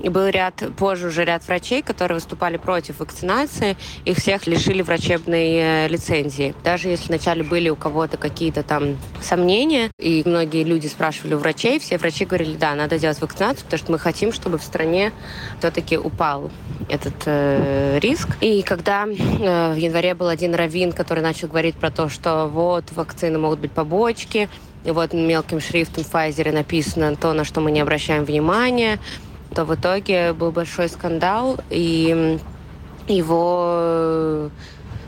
И 0.03 0.09
был 0.09 0.27
ряд, 0.27 0.63
позже 0.77 1.07
уже 1.07 1.25
ряд 1.25 1.45
врачей, 1.47 1.81
которые 1.81 2.15
выступали 2.15 2.57
против 2.57 2.99
вакцинации. 2.99 3.77
Их 4.05 4.17
всех 4.17 4.47
лишили 4.47 4.81
врачебной 4.81 5.53
э, 5.53 5.87
лицензии. 5.87 6.55
Даже 6.63 6.89
если 6.89 7.07
вначале 7.07 7.43
были 7.43 7.69
у 7.69 7.75
кого-то 7.75 8.17
какие-то 8.17 8.63
там 8.63 8.97
сомнения, 9.21 9.91
и 9.99 10.23
многие 10.25 10.63
люди 10.63 10.87
спрашивали 10.87 11.35
у 11.35 11.37
врачей, 11.37 11.79
все 11.79 11.97
врачи 11.97 12.25
говорили, 12.25 12.55
да, 12.55 12.75
надо 12.75 12.97
делать 12.99 13.21
вакцинацию, 13.21 13.65
потому 13.65 13.79
что 13.79 13.91
мы 13.91 13.99
хотим, 13.99 14.31
чтобы 14.31 14.57
в 14.57 14.63
стране 14.63 15.11
все-таки 15.59 15.97
упал 15.97 16.51
этот 16.89 17.13
э, 17.25 17.99
риск. 17.99 18.29
И 18.41 18.61
когда 18.63 19.05
э, 19.05 19.73
в 19.73 19.77
январе 19.77 20.15
был 20.15 20.27
один 20.27 20.55
раввин, 20.55 20.91
который 20.91 21.21
начал 21.21 21.47
говорить 21.47 21.75
про 21.75 21.91
то, 21.91 22.09
что 22.09 22.47
вот 22.47 22.91
вакцины 22.91 23.37
могут 23.37 23.59
быть 23.59 23.71
побочки, 23.71 24.49
и 24.83 24.91
вот 24.91 25.13
мелким 25.13 25.59
шрифтом 25.59 26.03
в 26.03 26.11
Pfizer 26.11 26.51
написано 26.51 27.15
то, 27.15 27.33
на 27.33 27.43
что 27.43 27.61
мы 27.61 27.71
не 27.71 27.81
обращаем 27.81 28.25
внимания, 28.25 28.99
то 29.53 29.65
в 29.65 29.75
итоге 29.75 30.33
был 30.33 30.51
большой 30.51 30.89
скандал, 30.89 31.57
и 31.69 32.39
его 33.07 34.49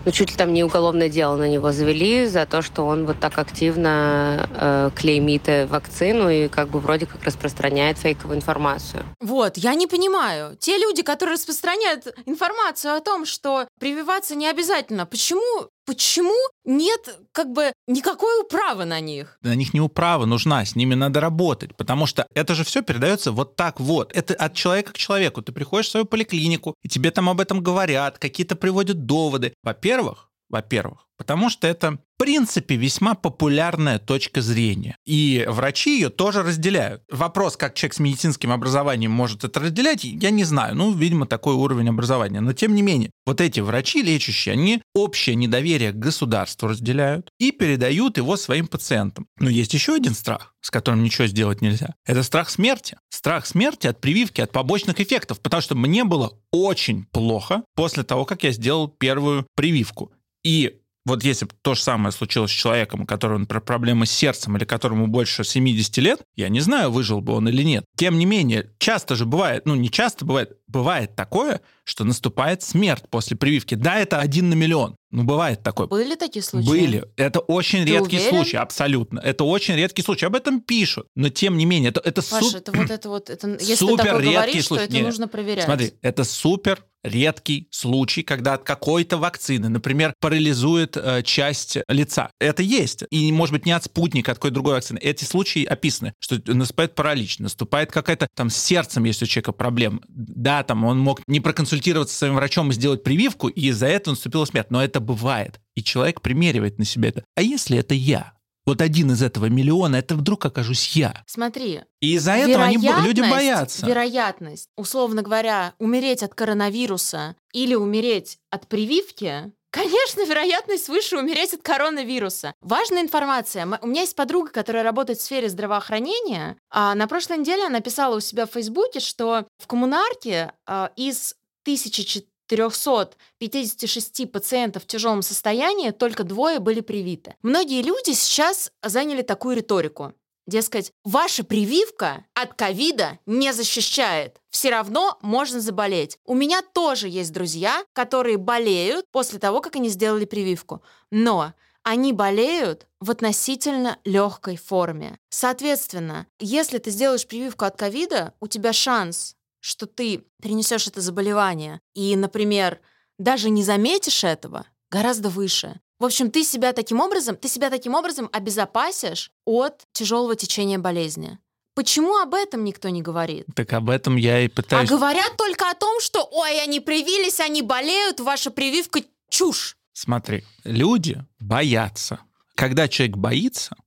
ну, 0.05 0.11
чуть 0.11 0.31
ли 0.31 0.37
там 0.37 0.53
не 0.53 0.63
уголовное 0.63 1.09
дело 1.09 1.37
на 1.37 1.47
него 1.47 1.71
завели 1.71 2.27
за 2.27 2.45
то, 2.45 2.61
что 2.61 2.85
он 2.85 3.05
вот 3.05 3.19
так 3.19 3.37
активно 3.37 4.49
э, 4.53 4.89
клеймит 4.95 5.47
э, 5.47 5.65
вакцину 5.65 6.29
и 6.29 6.47
как 6.49 6.69
бы 6.69 6.79
вроде 6.79 7.05
как 7.05 7.23
распространяет 7.23 7.97
фейковую 7.97 8.37
информацию. 8.37 9.03
Вот, 9.21 9.57
я 9.57 9.75
не 9.75 9.87
понимаю. 9.87 10.57
Те 10.59 10.77
люди, 10.77 11.03
которые 11.03 11.35
распространяют 11.35 12.07
информацию 12.25 12.95
о 12.95 12.99
том, 12.99 13.25
что 13.25 13.67
прививаться 13.79 14.35
не 14.35 14.49
обязательно, 14.49 15.05
почему 15.05 15.69
Почему 15.85 16.33
нет 16.63 17.19
как 17.31 17.51
бы 17.51 17.73
никакой 17.87 18.41
управы 18.41 18.85
на 18.85 18.99
них? 19.01 19.37
На 19.41 19.55
них 19.55 19.73
не 19.73 19.81
управа 19.81 20.25
нужна, 20.25 20.63
с 20.63 20.75
ними 20.75 20.93
надо 20.93 21.19
работать, 21.19 21.75
потому 21.75 22.05
что 22.05 22.25
это 22.33 22.55
же 22.55 22.63
все 22.63 22.81
передается 22.81 23.31
вот 23.31 23.55
так 23.55 23.79
вот. 23.79 24.11
Это 24.15 24.33
от 24.33 24.53
человека 24.53 24.93
к 24.93 24.97
человеку. 24.97 25.41
Ты 25.41 25.51
приходишь 25.51 25.87
в 25.87 25.91
свою 25.91 26.05
поликлинику, 26.05 26.75
и 26.83 26.87
тебе 26.87 27.11
там 27.11 27.29
об 27.29 27.41
этом 27.41 27.61
говорят, 27.61 28.17
какие-то 28.17 28.55
приводят 28.55 29.05
доводы. 29.05 29.53
Во-первых, 29.61 30.29
во-первых, 30.49 31.07
потому 31.23 31.49
что 31.49 31.67
это, 31.67 31.91
в 31.93 32.17
принципе, 32.17 32.75
весьма 32.75 33.13
популярная 33.13 33.97
точка 33.97 34.41
зрения. 34.41 34.97
И 35.05 35.45
врачи 35.47 35.95
ее 35.95 36.09
тоже 36.09 36.43
разделяют. 36.43 37.01
Вопрос, 37.09 37.55
как 37.55 37.75
человек 37.75 37.93
с 37.93 37.99
медицинским 37.99 38.51
образованием 38.51 39.11
может 39.11 39.45
это 39.45 39.61
разделять, 39.61 40.03
я 40.03 40.31
не 40.31 40.43
знаю. 40.43 40.75
Ну, 40.75 40.91
видимо, 40.91 41.25
такой 41.25 41.55
уровень 41.55 41.87
образования. 41.87 42.41
Но, 42.41 42.51
тем 42.51 42.75
не 42.75 42.81
менее, 42.81 43.09
вот 43.25 43.39
эти 43.39 43.61
врачи 43.61 44.01
лечащие, 44.01 44.51
они 44.51 44.81
общее 44.93 45.35
недоверие 45.35 45.93
к 45.93 45.95
государству 45.97 46.67
разделяют 46.67 47.29
и 47.39 47.51
передают 47.51 48.17
его 48.17 48.35
своим 48.35 48.67
пациентам. 48.67 49.25
Но 49.39 49.49
есть 49.49 49.73
еще 49.73 49.95
один 49.95 50.13
страх, 50.13 50.53
с 50.59 50.69
которым 50.71 51.03
ничего 51.03 51.27
сделать 51.27 51.61
нельзя. 51.61 51.95
Это 52.05 52.21
страх 52.23 52.49
смерти. 52.49 52.97
Страх 53.09 53.45
смерти 53.45 53.87
от 53.87 54.01
прививки, 54.01 54.41
от 54.41 54.51
побочных 54.51 54.99
эффектов. 54.99 55.39
Потому 55.39 55.61
что 55.61 55.75
мне 55.75 56.03
было 56.03 56.37
очень 56.51 57.05
плохо 57.05 57.63
после 57.75 58.03
того, 58.03 58.25
как 58.25 58.43
я 58.43 58.51
сделал 58.51 58.89
первую 58.89 59.47
прививку. 59.55 60.11
И 60.43 60.81
вот 61.05 61.23
если 61.23 61.45
бы 61.45 61.51
то 61.61 61.75
же 61.75 61.81
самое 61.81 62.11
случилось 62.11 62.51
с 62.51 62.53
человеком, 62.53 63.01
у 63.01 63.05
которого 63.05 63.43
про 63.45 63.59
проблемы 63.59 64.05
с 64.05 64.11
сердцем 64.11 64.55
или 64.57 64.65
которому 64.65 65.07
больше 65.07 65.43
70 65.43 65.97
лет, 65.97 66.21
я 66.35 66.49
не 66.49 66.59
знаю, 66.61 66.91
выжил 66.91 67.21
бы 67.21 67.33
он 67.33 67.47
или 67.49 67.63
нет. 67.63 67.85
Тем 67.97 68.17
не 68.17 68.25
менее, 68.25 68.71
часто 68.79 69.15
же 69.15 69.25
бывает, 69.25 69.65
ну 69.65 69.75
не 69.75 69.89
часто 69.89 70.25
бывает, 70.25 70.57
бывает 70.67 71.15
такое, 71.15 71.61
что 71.83 72.03
наступает 72.03 72.63
смерть 72.63 73.03
после 73.09 73.35
прививки. 73.35 73.75
Да, 73.75 73.99
это 73.99 74.19
один 74.19 74.49
на 74.49 74.53
миллион. 74.53 74.95
Ну, 75.11 75.23
бывает 75.25 75.61
такое. 75.61 75.85
Были 75.87 76.15
такие 76.15 76.41
случаи? 76.41 76.67
Были. 76.67 77.05
Это 77.17 77.39
очень 77.39 77.83
Ты 77.85 77.91
редкий 77.91 78.17
уверен? 78.17 78.35
случай, 78.35 78.57
абсолютно. 78.57 79.19
Это 79.19 79.43
очень 79.43 79.75
редкий 79.75 80.01
случай. 80.01 80.25
Об 80.25 80.35
этом 80.35 80.59
пишут. 80.59 81.05
Но 81.15 81.29
тем 81.29 81.55
не 81.57 81.65
менее, 81.65 81.89
это, 81.91 81.99
это 81.99 82.23
Паша, 82.27 82.45
суп- 82.45 82.55
это 82.55 82.71
вот 82.71 82.89
это 82.89 83.09
вот, 83.09 83.29
это, 83.29 83.47
если 83.59 83.75
Супер 83.75 83.97
ты 83.97 84.03
такое 84.09 84.21
редкий 84.21 84.33
говоришь, 84.35 84.65
случай. 84.65 84.79
то 84.79 84.85
это 84.85 84.93
Не, 84.95 85.01
нужно 85.03 85.27
проверять. 85.27 85.65
Смотри, 85.65 85.93
это 86.01 86.23
супер 86.23 86.83
редкий 87.03 87.67
случай, 87.71 88.23
когда 88.23 88.55
от 88.55 88.63
какой-то 88.63 89.17
вакцины, 89.17 89.69
например, 89.69 90.13
парализует 90.19 90.97
э, 90.97 91.21
часть 91.23 91.77
лица. 91.87 92.31
Это 92.39 92.63
есть. 92.63 93.03
И, 93.09 93.31
может 93.31 93.53
быть, 93.53 93.65
не 93.65 93.71
от 93.71 93.83
спутника, 93.83 94.31
от 94.31 94.37
какой-то 94.37 94.55
другой 94.55 94.73
вакцины. 94.73 94.99
Эти 94.99 95.25
случаи 95.25 95.65
описаны, 95.65 96.13
что 96.19 96.41
наступает 96.45 96.95
паралич, 96.95 97.39
наступает 97.39 97.91
какая-то 97.91 98.27
там 98.35 98.49
с 98.49 98.57
сердцем, 98.57 99.03
если 99.03 99.25
у 99.25 99.27
человека 99.27 99.51
проблема. 99.51 99.99
Да, 100.07 100.63
там 100.63 100.83
он 100.85 100.99
мог 100.99 101.21
не 101.27 101.39
проконсультироваться 101.39 102.13
со 102.13 102.19
своим 102.19 102.35
врачом 102.35 102.69
и 102.69 102.73
сделать 102.73 103.03
прививку, 103.03 103.47
и 103.47 103.67
из-за 103.67 103.87
этого 103.87 104.13
наступила 104.13 104.45
смерть. 104.45 104.71
Но 104.71 104.83
это 104.83 104.99
бывает. 104.99 105.59
И 105.75 105.83
человек 105.83 106.21
примеривает 106.21 106.79
на 106.79 106.85
себя 106.85 107.09
это. 107.09 107.23
А 107.35 107.41
если 107.41 107.77
это 107.77 107.93
я? 107.93 108.33
вот 108.65 108.81
один 108.81 109.11
из 109.11 109.21
этого 109.21 109.47
миллиона, 109.47 109.97
это 109.97 110.15
вдруг 110.15 110.45
окажусь 110.45 110.95
я. 110.95 111.23
Смотри. 111.27 111.81
И 111.99 112.15
из-за 112.15 112.33
этого 112.33 112.63
они, 112.63 112.77
люди 112.77 113.21
боятся. 113.21 113.85
Вероятность, 113.85 114.69
условно 114.77 115.21
говоря, 115.21 115.73
умереть 115.79 116.23
от 116.23 116.33
коронавируса 116.33 117.35
или 117.51 117.75
умереть 117.75 118.39
от 118.49 118.67
прививки, 118.67 119.51
Конечно, 119.73 120.23
вероятность 120.27 120.87
выше 120.87 121.17
умереть 121.17 121.55
от 121.55 121.63
коронавируса. 121.63 122.53
Важная 122.61 123.01
информация. 123.01 123.67
У 123.81 123.87
меня 123.87 124.01
есть 124.01 124.15
подруга, 124.15 124.51
которая 124.51 124.83
работает 124.83 125.17
в 125.17 125.23
сфере 125.23 125.49
здравоохранения. 125.49 126.57
А 126.69 126.93
на 126.93 127.07
прошлой 127.07 127.39
неделе 127.39 127.65
она 127.65 127.79
писала 127.79 128.17
у 128.17 128.19
себя 128.19 128.45
в 128.45 128.51
Фейсбуке, 128.51 128.99
что 128.99 129.47
в 129.57 129.65
коммунарке 129.65 130.53
а, 130.67 130.91
из 130.95 131.33
1400 131.63 132.32
356 132.47 134.31
пациентов 134.31 134.83
в 134.83 134.87
тяжелом 134.87 135.21
состоянии 135.21 135.91
только 135.91 136.23
двое 136.23 136.59
были 136.59 136.81
привиты. 136.81 137.35
Многие 137.41 137.81
люди 137.81 138.11
сейчас 138.11 138.71
заняли 138.81 139.21
такую 139.21 139.57
риторику. 139.57 140.13
Дескать, 140.45 140.91
ваша 141.05 141.45
прививка 141.45 142.25
от 142.33 142.53
ковида 142.53 143.19
не 143.25 143.53
защищает. 143.53 144.41
Все 144.49 144.71
равно 144.71 145.17
можно 145.21 145.61
заболеть. 145.61 146.17
У 146.25 146.33
меня 146.33 146.61
тоже 146.73 147.07
есть 147.07 147.31
друзья, 147.31 147.85
которые 147.93 148.37
болеют 148.37 149.05
после 149.11 149.39
того, 149.39 149.61
как 149.61 149.77
они 149.77 149.87
сделали 149.87 150.25
прививку. 150.25 150.83
Но 151.11 151.53
они 151.83 152.11
болеют 152.11 152.87
в 152.99 153.11
относительно 153.11 153.99
легкой 154.03 154.57
форме. 154.57 155.17
Соответственно, 155.29 156.27
если 156.39 156.77
ты 156.77 156.91
сделаешь 156.91 157.27
прививку 157.27 157.65
от 157.65 157.77
ковида, 157.77 158.33
у 158.39 158.47
тебя 158.47 158.73
шанс 158.73 159.35
что 159.63 159.87
ты 159.87 160.25
перенесешь 160.41 160.87
это 160.87 160.99
заболевание 160.99 161.79
и, 161.93 162.17
например, 162.17 162.81
даже 163.17 163.49
не 163.49 163.63
заметишь 163.63 164.25
этого, 164.25 164.65
гораздо 164.91 165.29
выше. 165.29 165.79
В 165.99 166.05
общем, 166.05 166.31
ты 166.31 166.43
себя 166.43 166.73
таким 166.73 166.99
образом, 166.99 167.37
ты 167.37 167.47
себя 167.47 167.69
таким 167.69 167.95
образом 167.95 168.29
обезопасишь 168.33 169.31
от 169.45 169.83
тяжелого 169.93 170.35
течения 170.35 170.77
болезни. 170.77 171.39
Почему 171.75 172.17
об 172.17 172.33
этом 172.33 172.65
никто 172.65 172.89
не 172.89 173.01
говорит? 173.01 173.45
Так 173.55 173.71
об 173.71 173.89
этом 173.89 174.17
я 174.17 174.41
и 174.41 174.49
пытаюсь... 174.49 174.89
А 174.89 174.93
говорят 174.93 175.37
только 175.37 175.69
о 175.69 175.75
том, 175.75 176.01
что 176.01 176.27
ой, 176.29 176.61
они 176.61 176.81
привились, 176.81 177.39
они 177.39 177.61
болеют, 177.61 178.19
ваша 178.19 178.51
прививка 178.51 179.01
чушь. 179.29 179.77
Смотри, 179.93 180.43
люди 180.65 181.23
боятся. 181.39 182.19
Когда 182.55 182.89
человек 182.89 183.15
боится, 183.15 183.77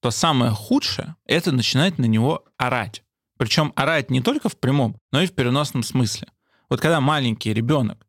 то 0.00 0.10
самое 0.10 0.52
худшее— 0.52 1.16
это 1.26 1.52
начинать 1.52 1.98
на 1.98 2.06
него 2.06 2.44
орать. 2.56 3.02
Причем 3.38 3.72
орать 3.76 4.10
не 4.10 4.20
только 4.20 4.48
в 4.48 4.58
прямом, 4.58 4.96
но 5.12 5.22
и 5.22 5.26
в 5.26 5.32
переносном 5.32 5.82
смысле. 5.82 6.28
Вот 6.68 6.80
когда 6.80 7.00
маленький 7.00 7.54
ребенок, 7.54 8.06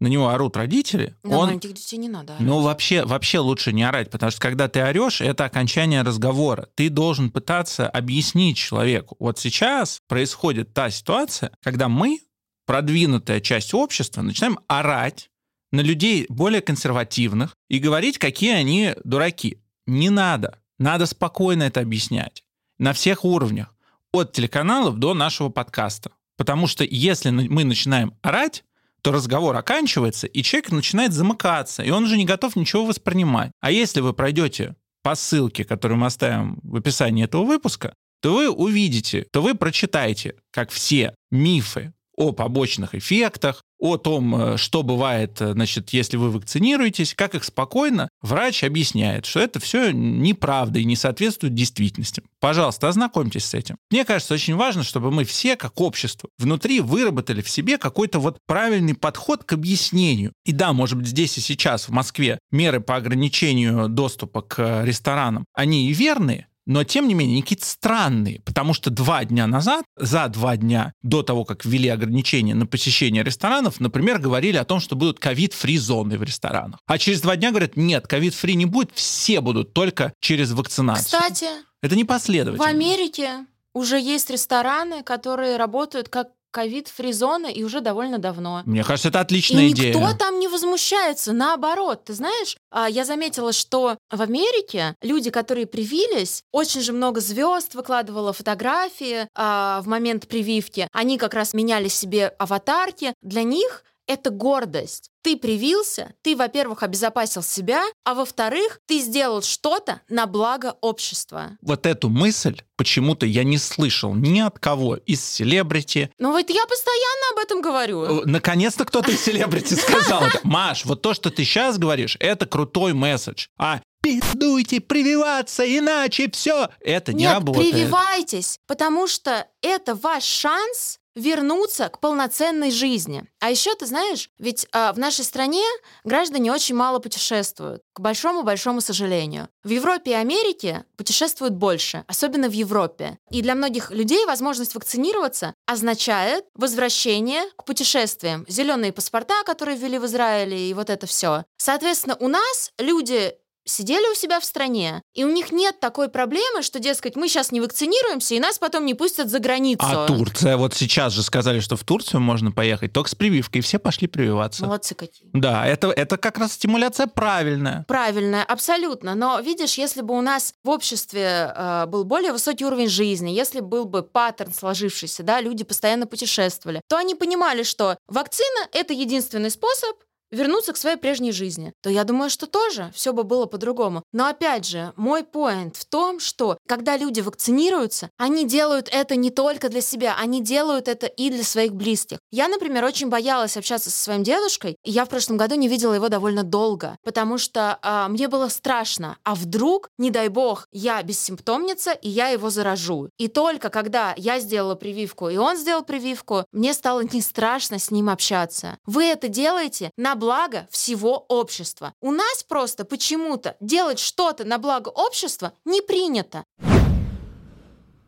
на 0.00 0.06
него 0.06 0.28
орут 0.28 0.56
родители, 0.56 1.16
На 1.24 1.36
он 1.38 1.46
маленьких 1.48 1.72
детей 1.74 1.96
не 1.96 2.08
надо. 2.08 2.34
орать. 2.34 2.46
Ну, 2.46 2.60
вообще, 2.60 3.04
вообще 3.04 3.40
лучше 3.40 3.72
не 3.72 3.82
орать, 3.82 4.10
потому 4.10 4.30
что 4.30 4.40
когда 4.40 4.68
ты 4.68 4.80
орешь, 4.80 5.20
это 5.20 5.44
окончание 5.44 6.02
разговора. 6.02 6.68
Ты 6.76 6.88
должен 6.88 7.30
пытаться 7.32 7.88
объяснить 7.88 8.56
человеку. 8.56 9.16
Вот 9.18 9.40
сейчас 9.40 9.98
происходит 10.06 10.72
та 10.72 10.88
ситуация, 10.90 11.50
когда 11.62 11.88
мы, 11.88 12.20
продвинутая 12.64 13.40
часть 13.40 13.74
общества, 13.74 14.22
начинаем 14.22 14.60
орать 14.68 15.30
на 15.72 15.80
людей 15.80 16.26
более 16.28 16.60
консервативных 16.60 17.56
и 17.68 17.78
говорить, 17.80 18.18
какие 18.18 18.52
они 18.52 18.94
дураки. 19.04 19.58
Не 19.86 20.10
надо. 20.10 20.60
Надо 20.78 21.06
спокойно 21.06 21.64
это 21.64 21.80
объяснять. 21.80 22.44
На 22.78 22.92
всех 22.92 23.24
уровнях. 23.24 23.74
От 24.12 24.32
телеканалов 24.32 24.96
до 24.98 25.14
нашего 25.14 25.48
подкаста. 25.48 26.12
Потому 26.36 26.66
что 26.66 26.84
если 26.84 27.30
мы 27.30 27.64
начинаем 27.64 28.14
орать, 28.22 28.64
то 29.02 29.12
разговор 29.12 29.56
оканчивается, 29.56 30.26
и 30.26 30.42
человек 30.42 30.70
начинает 30.70 31.12
замыкаться, 31.12 31.82
и 31.82 31.90
он 31.90 32.04
уже 32.04 32.16
не 32.16 32.24
готов 32.24 32.56
ничего 32.56 32.84
воспринимать. 32.84 33.52
А 33.60 33.70
если 33.70 34.00
вы 34.00 34.12
пройдете 34.12 34.76
по 35.02 35.14
ссылке, 35.14 35.64
которую 35.64 35.98
мы 35.98 36.06
оставим 36.06 36.58
в 36.62 36.76
описании 36.76 37.24
этого 37.24 37.44
выпуска, 37.44 37.94
то 38.20 38.34
вы 38.34 38.50
увидите, 38.50 39.26
то 39.30 39.42
вы 39.42 39.54
прочитаете, 39.54 40.34
как 40.50 40.70
все 40.70 41.14
мифы 41.30 41.92
о 42.16 42.32
побочных 42.32 42.94
эффектах, 42.94 43.62
о 43.78 43.96
том, 43.96 44.34
э, 44.34 44.56
что 44.56 44.82
бывает, 44.82 45.40
э, 45.40 45.52
значит, 45.52 45.90
если 45.90 46.16
вы 46.16 46.30
вакцинируетесь, 46.30 47.14
как 47.14 47.34
их 47.34 47.44
спокойно 47.44 48.08
врач 48.20 48.64
объясняет, 48.64 49.24
что 49.24 49.40
это 49.40 49.60
все 49.60 49.92
неправда 49.92 50.80
и 50.80 50.84
не 50.84 50.96
соответствует 50.96 51.54
действительности. 51.54 52.22
Пожалуйста, 52.40 52.88
ознакомьтесь 52.88 53.44
с 53.44 53.54
этим. 53.54 53.76
Мне 53.90 54.04
кажется, 54.04 54.34
очень 54.34 54.56
важно, 54.56 54.82
чтобы 54.82 55.10
мы 55.10 55.24
все, 55.24 55.56
как 55.56 55.80
общество, 55.80 56.28
внутри 56.38 56.80
выработали 56.80 57.40
в 57.40 57.48
себе 57.48 57.78
какой-то 57.78 58.18
вот 58.18 58.38
правильный 58.46 58.94
подход 58.94 59.44
к 59.44 59.52
объяснению. 59.52 60.32
И 60.44 60.52
да, 60.52 60.72
может 60.72 60.98
быть, 60.98 61.08
здесь 61.08 61.38
и 61.38 61.40
сейчас, 61.40 61.88
в 61.88 61.92
Москве, 61.92 62.38
меры 62.50 62.80
по 62.80 62.96
ограничению 62.96 63.88
доступа 63.88 64.42
к 64.42 64.82
ресторанам, 64.84 65.44
они 65.54 65.88
и 65.88 65.92
верные, 65.92 66.47
но 66.68 66.84
тем 66.84 67.08
не 67.08 67.14
менее 67.14 67.36
они 67.36 67.42
какие-то 67.42 67.64
странные, 67.64 68.42
потому 68.44 68.74
что 68.74 68.90
два 68.90 69.24
дня 69.24 69.46
назад, 69.46 69.84
за 69.96 70.28
два 70.28 70.56
дня 70.58 70.92
до 71.02 71.22
того, 71.22 71.44
как 71.46 71.64
ввели 71.64 71.88
ограничения 71.88 72.54
на 72.54 72.66
посещение 72.66 73.24
ресторанов, 73.24 73.80
например, 73.80 74.18
говорили 74.18 74.58
о 74.58 74.64
том, 74.64 74.78
что 74.78 74.94
будут 74.94 75.18
COVID-free 75.18 75.78
зоны 75.78 76.18
в 76.18 76.22
ресторанах. 76.22 76.78
А 76.86 76.98
через 76.98 77.22
два 77.22 77.36
дня 77.36 77.50
говорят, 77.50 77.76
нет, 77.76 78.06
COVID-free 78.06 78.54
не 78.54 78.66
будет, 78.66 78.90
все 78.92 79.40
будут 79.40 79.72
только 79.72 80.12
через 80.20 80.52
вакцинацию. 80.52 81.04
Кстати, 81.06 81.46
Это 81.82 81.96
непоследовательно. 81.96 82.64
в 82.64 82.68
Америке 82.70 83.46
уже 83.72 83.98
есть 83.98 84.28
рестораны, 84.28 85.02
которые 85.02 85.56
работают 85.56 86.10
как 86.10 86.28
ковид-фризоны 86.50 87.52
и 87.52 87.64
уже 87.64 87.80
довольно 87.80 88.18
давно. 88.18 88.62
Мне 88.64 88.84
кажется, 88.84 89.08
это 89.08 89.20
отличная 89.20 89.64
и 89.64 89.70
идея. 89.70 89.94
никто 89.94 90.16
там 90.16 90.38
не 90.38 90.48
возмущается, 90.48 91.32
наоборот. 91.32 92.04
Ты 92.04 92.14
знаешь, 92.14 92.56
а, 92.70 92.88
я 92.88 93.04
заметила, 93.04 93.52
что 93.52 93.96
в 94.10 94.20
Америке 94.20 94.94
люди, 95.02 95.30
которые 95.30 95.66
привились, 95.66 96.42
очень 96.52 96.80
же 96.80 96.92
много 96.92 97.20
звезд 97.20 97.74
выкладывало 97.74 98.32
фотографии 98.32 99.28
а, 99.34 99.80
в 99.82 99.88
момент 99.88 100.28
прививки. 100.28 100.88
Они 100.92 101.18
как 101.18 101.34
раз 101.34 101.54
меняли 101.54 101.88
себе 101.88 102.28
аватарки. 102.38 103.14
Для 103.22 103.42
них 103.42 103.84
это 104.08 104.30
гордость. 104.30 105.10
Ты 105.22 105.36
привился, 105.36 106.14
ты, 106.22 106.34
во-первых, 106.34 106.82
обезопасил 106.82 107.42
себя, 107.42 107.84
а 108.04 108.14
во-вторых, 108.14 108.80
ты 108.86 108.98
сделал 109.00 109.42
что-то 109.42 110.00
на 110.08 110.26
благо 110.26 110.76
общества. 110.80 111.58
Вот 111.60 111.86
эту 111.86 112.08
мысль 112.08 112.62
почему-то 112.76 113.26
я 113.26 113.44
не 113.44 113.58
слышал 113.58 114.14
ни 114.14 114.40
от 114.40 114.58
кого 114.58 114.96
из 114.96 115.22
селебрити. 115.24 116.10
Ну 116.18 116.32
вот 116.32 116.48
я 116.48 116.66
постоянно 116.66 117.32
об 117.34 117.38
этом 117.40 117.60
говорю. 117.60 118.04
Э, 118.04 118.22
Наконец-то 118.24 118.84
кто-то 118.84 119.10
из 119.10 119.20
селебрити 119.22 119.74
сказал 119.74 120.22
это. 120.22 120.40
Маш, 120.42 120.84
вот 120.86 121.02
то, 121.02 121.12
что 121.14 121.30
ты 121.30 121.44
сейчас 121.44 121.78
говоришь, 121.78 122.16
это 122.20 122.46
крутой 122.46 122.94
месседж. 122.94 123.48
А 123.58 123.80
пиздуйте 124.02 124.80
прививаться, 124.80 125.64
иначе 125.64 126.30
все. 126.30 126.70
Это 126.80 127.12
не 127.12 127.24
Нет, 127.24 127.34
работает. 127.34 127.70
прививайтесь, 127.72 128.58
потому 128.66 129.06
что 129.06 129.46
это 129.60 129.94
ваш 129.94 130.24
шанс 130.24 130.97
вернуться 131.14 131.88
к 131.88 132.00
полноценной 132.00 132.70
жизни. 132.70 133.24
А 133.40 133.50
еще 133.50 133.74
ты 133.74 133.86
знаешь, 133.86 134.30
ведь 134.38 134.66
а, 134.72 134.92
в 134.92 134.98
нашей 134.98 135.24
стране 135.24 135.64
граждане 136.04 136.52
очень 136.52 136.74
мало 136.74 136.98
путешествуют, 136.98 137.82
к 137.92 138.00
большому-большому 138.00 138.80
сожалению. 138.80 139.48
В 139.64 139.70
Европе 139.70 140.12
и 140.12 140.14
Америке 140.14 140.84
путешествуют 140.96 141.54
больше, 141.54 142.04
особенно 142.06 142.48
в 142.48 142.52
Европе. 142.52 143.18
И 143.30 143.42
для 143.42 143.54
многих 143.54 143.90
людей 143.90 144.24
возможность 144.26 144.74
вакцинироваться 144.74 145.54
означает 145.66 146.44
возвращение 146.54 147.42
к 147.56 147.64
путешествиям. 147.64 148.44
Зеленые 148.48 148.92
паспорта, 148.92 149.42
которые 149.44 149.76
ввели 149.76 149.98
в 149.98 150.06
Израиле, 150.06 150.70
и 150.70 150.74
вот 150.74 150.90
это 150.90 151.06
все. 151.06 151.44
Соответственно, 151.56 152.16
у 152.20 152.28
нас 152.28 152.72
люди 152.78 153.34
сидели 153.68 154.10
у 154.10 154.14
себя 154.14 154.40
в 154.40 154.44
стране, 154.44 155.02
и 155.14 155.24
у 155.24 155.30
них 155.30 155.52
нет 155.52 155.80
такой 155.80 156.08
проблемы, 156.08 156.62
что, 156.62 156.78
дескать, 156.78 157.16
мы 157.16 157.28
сейчас 157.28 157.52
не 157.52 157.60
вакцинируемся, 157.60 158.34
и 158.34 158.40
нас 158.40 158.58
потом 158.58 158.86
не 158.86 158.94
пустят 158.94 159.28
за 159.28 159.38
границу. 159.38 159.84
А 159.86 160.06
Турция, 160.06 160.56
вот 160.56 160.74
сейчас 160.74 161.12
же 161.12 161.22
сказали, 161.22 161.60
что 161.60 161.76
в 161.76 161.84
Турцию 161.84 162.20
можно 162.20 162.50
поехать 162.52 162.92
только 162.92 163.10
с 163.10 163.14
прививкой, 163.14 163.60
и 163.60 163.62
все 163.62 163.78
пошли 163.78 164.08
прививаться. 164.08 164.64
Молодцы 164.64 164.94
какие. 164.94 165.30
Да, 165.32 165.66
это, 165.66 165.90
это 165.90 166.16
как 166.16 166.38
раз 166.38 166.52
стимуляция 166.52 167.06
правильная. 167.06 167.84
Правильно, 167.86 168.44
абсолютно. 168.44 169.14
Но 169.14 169.40
видишь, 169.40 169.78
если 169.78 170.02
бы 170.02 170.16
у 170.16 170.20
нас 170.20 170.54
в 170.64 170.68
обществе 170.68 171.52
э, 171.54 171.86
был 171.86 172.04
более 172.04 172.32
высокий 172.32 172.64
уровень 172.64 172.88
жизни, 172.88 173.30
если 173.30 173.60
был 173.60 173.84
бы 173.84 174.02
паттерн 174.02 174.52
сложившийся, 174.52 175.22
да, 175.22 175.40
люди 175.40 175.64
постоянно 175.64 176.06
путешествовали, 176.06 176.80
то 176.88 176.96
они 176.96 177.14
понимали, 177.14 177.62
что 177.62 177.96
вакцина 178.06 178.68
это 178.72 178.92
единственный 178.92 179.50
способ 179.50 179.96
вернуться 180.30 180.72
к 180.72 180.76
своей 180.76 180.96
прежней 180.96 181.32
жизни, 181.32 181.72
то 181.82 181.90
я 181.90 182.04
думаю, 182.04 182.30
что 182.30 182.46
тоже 182.46 182.90
все 182.94 183.12
бы 183.12 183.24
было 183.24 183.46
по-другому. 183.46 184.02
Но 184.12 184.26
опять 184.26 184.66
же, 184.66 184.92
мой 184.96 185.24
поинт 185.24 185.76
в 185.76 185.84
том, 185.84 186.20
что 186.20 186.58
когда 186.66 186.96
люди 186.96 187.20
вакцинируются, 187.20 188.10
они 188.16 188.46
делают 188.46 188.88
это 188.90 189.16
не 189.16 189.30
только 189.30 189.68
для 189.68 189.80
себя, 189.80 190.16
они 190.18 190.42
делают 190.42 190.88
это 190.88 191.06
и 191.06 191.30
для 191.30 191.44
своих 191.44 191.74
близких. 191.74 192.18
Я, 192.30 192.48
например, 192.48 192.84
очень 192.84 193.08
боялась 193.08 193.56
общаться 193.56 193.90
со 193.90 194.02
своим 194.02 194.22
дедушкой, 194.22 194.76
и 194.84 194.90
я 194.90 195.04
в 195.04 195.08
прошлом 195.08 195.36
году 195.36 195.54
не 195.54 195.68
видела 195.68 195.94
его 195.94 196.08
довольно 196.08 196.42
долго, 196.42 196.96
потому 197.02 197.38
что 197.38 197.78
а, 197.82 198.08
мне 198.08 198.28
было 198.28 198.48
страшно. 198.48 199.16
А 199.24 199.34
вдруг, 199.34 199.90
не 199.98 200.10
дай 200.10 200.28
бог, 200.28 200.66
я 200.72 201.02
бессимптомница, 201.02 201.92
и 201.92 202.08
я 202.08 202.28
его 202.28 202.50
заражу. 202.50 203.08
И 203.18 203.28
только 203.28 203.70
когда 203.70 204.14
я 204.16 204.40
сделала 204.40 204.74
прививку, 204.74 205.28
и 205.28 205.36
он 205.36 205.56
сделал 205.56 205.82
прививку, 205.84 206.44
мне 206.52 206.74
стало 206.74 207.00
не 207.00 207.20
страшно 207.20 207.78
с 207.78 207.90
ним 207.90 208.10
общаться. 208.10 208.78
Вы 208.86 209.04
это 209.04 209.28
делаете 209.28 209.90
на 209.96 210.14
благо 210.18 210.68
всего 210.70 211.24
общества. 211.28 211.94
У 212.02 212.12
нас 212.12 212.42
просто 212.46 212.84
почему-то 212.84 213.56
делать 213.60 213.98
что-то 213.98 214.44
на 214.44 214.58
благо 214.58 214.88
общества 214.88 215.52
не 215.64 215.80
принято. 215.80 216.44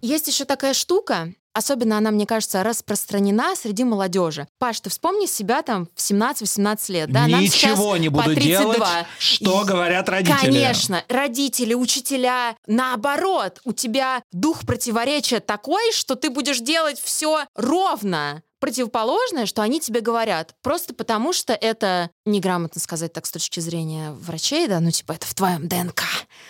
Есть 0.03 0.29
еще 0.29 0.45
такая 0.45 0.75
штука, 0.75 1.33
Особенно 1.53 1.99
она, 1.99 2.13
мне 2.13 2.27
кажется, 2.27 2.63
распространена 2.63 3.57
среди 3.57 3.83
молодежи. 3.83 4.47
Паш, 4.59 4.81
ты 4.81 4.89
вспомни 4.89 5.27
себя 5.27 5.63
там 5.63 5.89
в 5.97 5.99
17-18 5.99 6.93
лет, 6.93 7.11
да? 7.11 7.27
Нам 7.27 7.41
Ничего 7.41 7.97
не 7.97 8.09
буду 8.09 8.35
32. 8.35 8.75
делать, 8.75 9.07
что 9.19 9.63
И- 9.63 9.67
говорят 9.67 10.09
родители. 10.09 10.39
Конечно, 10.39 11.05
родители, 11.09 11.75
учителя, 11.75 12.57
наоборот, 12.67 13.61
у 13.65 13.73
тебя 13.73 14.23
дух 14.31 14.61
противоречия 14.65 15.41
такой, 15.41 15.91
что 15.93 16.15
ты 16.15 16.31
будешь 16.31 16.61
делать 16.61 17.01
все 17.01 17.45
ровно 17.57 18.43
противоположное, 18.61 19.47
что 19.47 19.63
они 19.63 19.81
тебе 19.81 20.01
говорят, 20.01 20.55
просто 20.63 20.95
потому 20.95 21.33
что 21.33 21.53
это 21.55 22.11
неграмотно 22.25 22.81
сказать 22.81 23.13
так 23.13 23.27
с 23.27 23.31
точки 23.33 23.61
зрения 23.61 24.13
врачей, 24.13 24.69
да, 24.69 24.81
ну 24.81 24.91
типа 24.91 25.13
это 25.13 25.27
в 25.27 25.35
твоем 25.35 25.67
ДНК. 25.67 26.03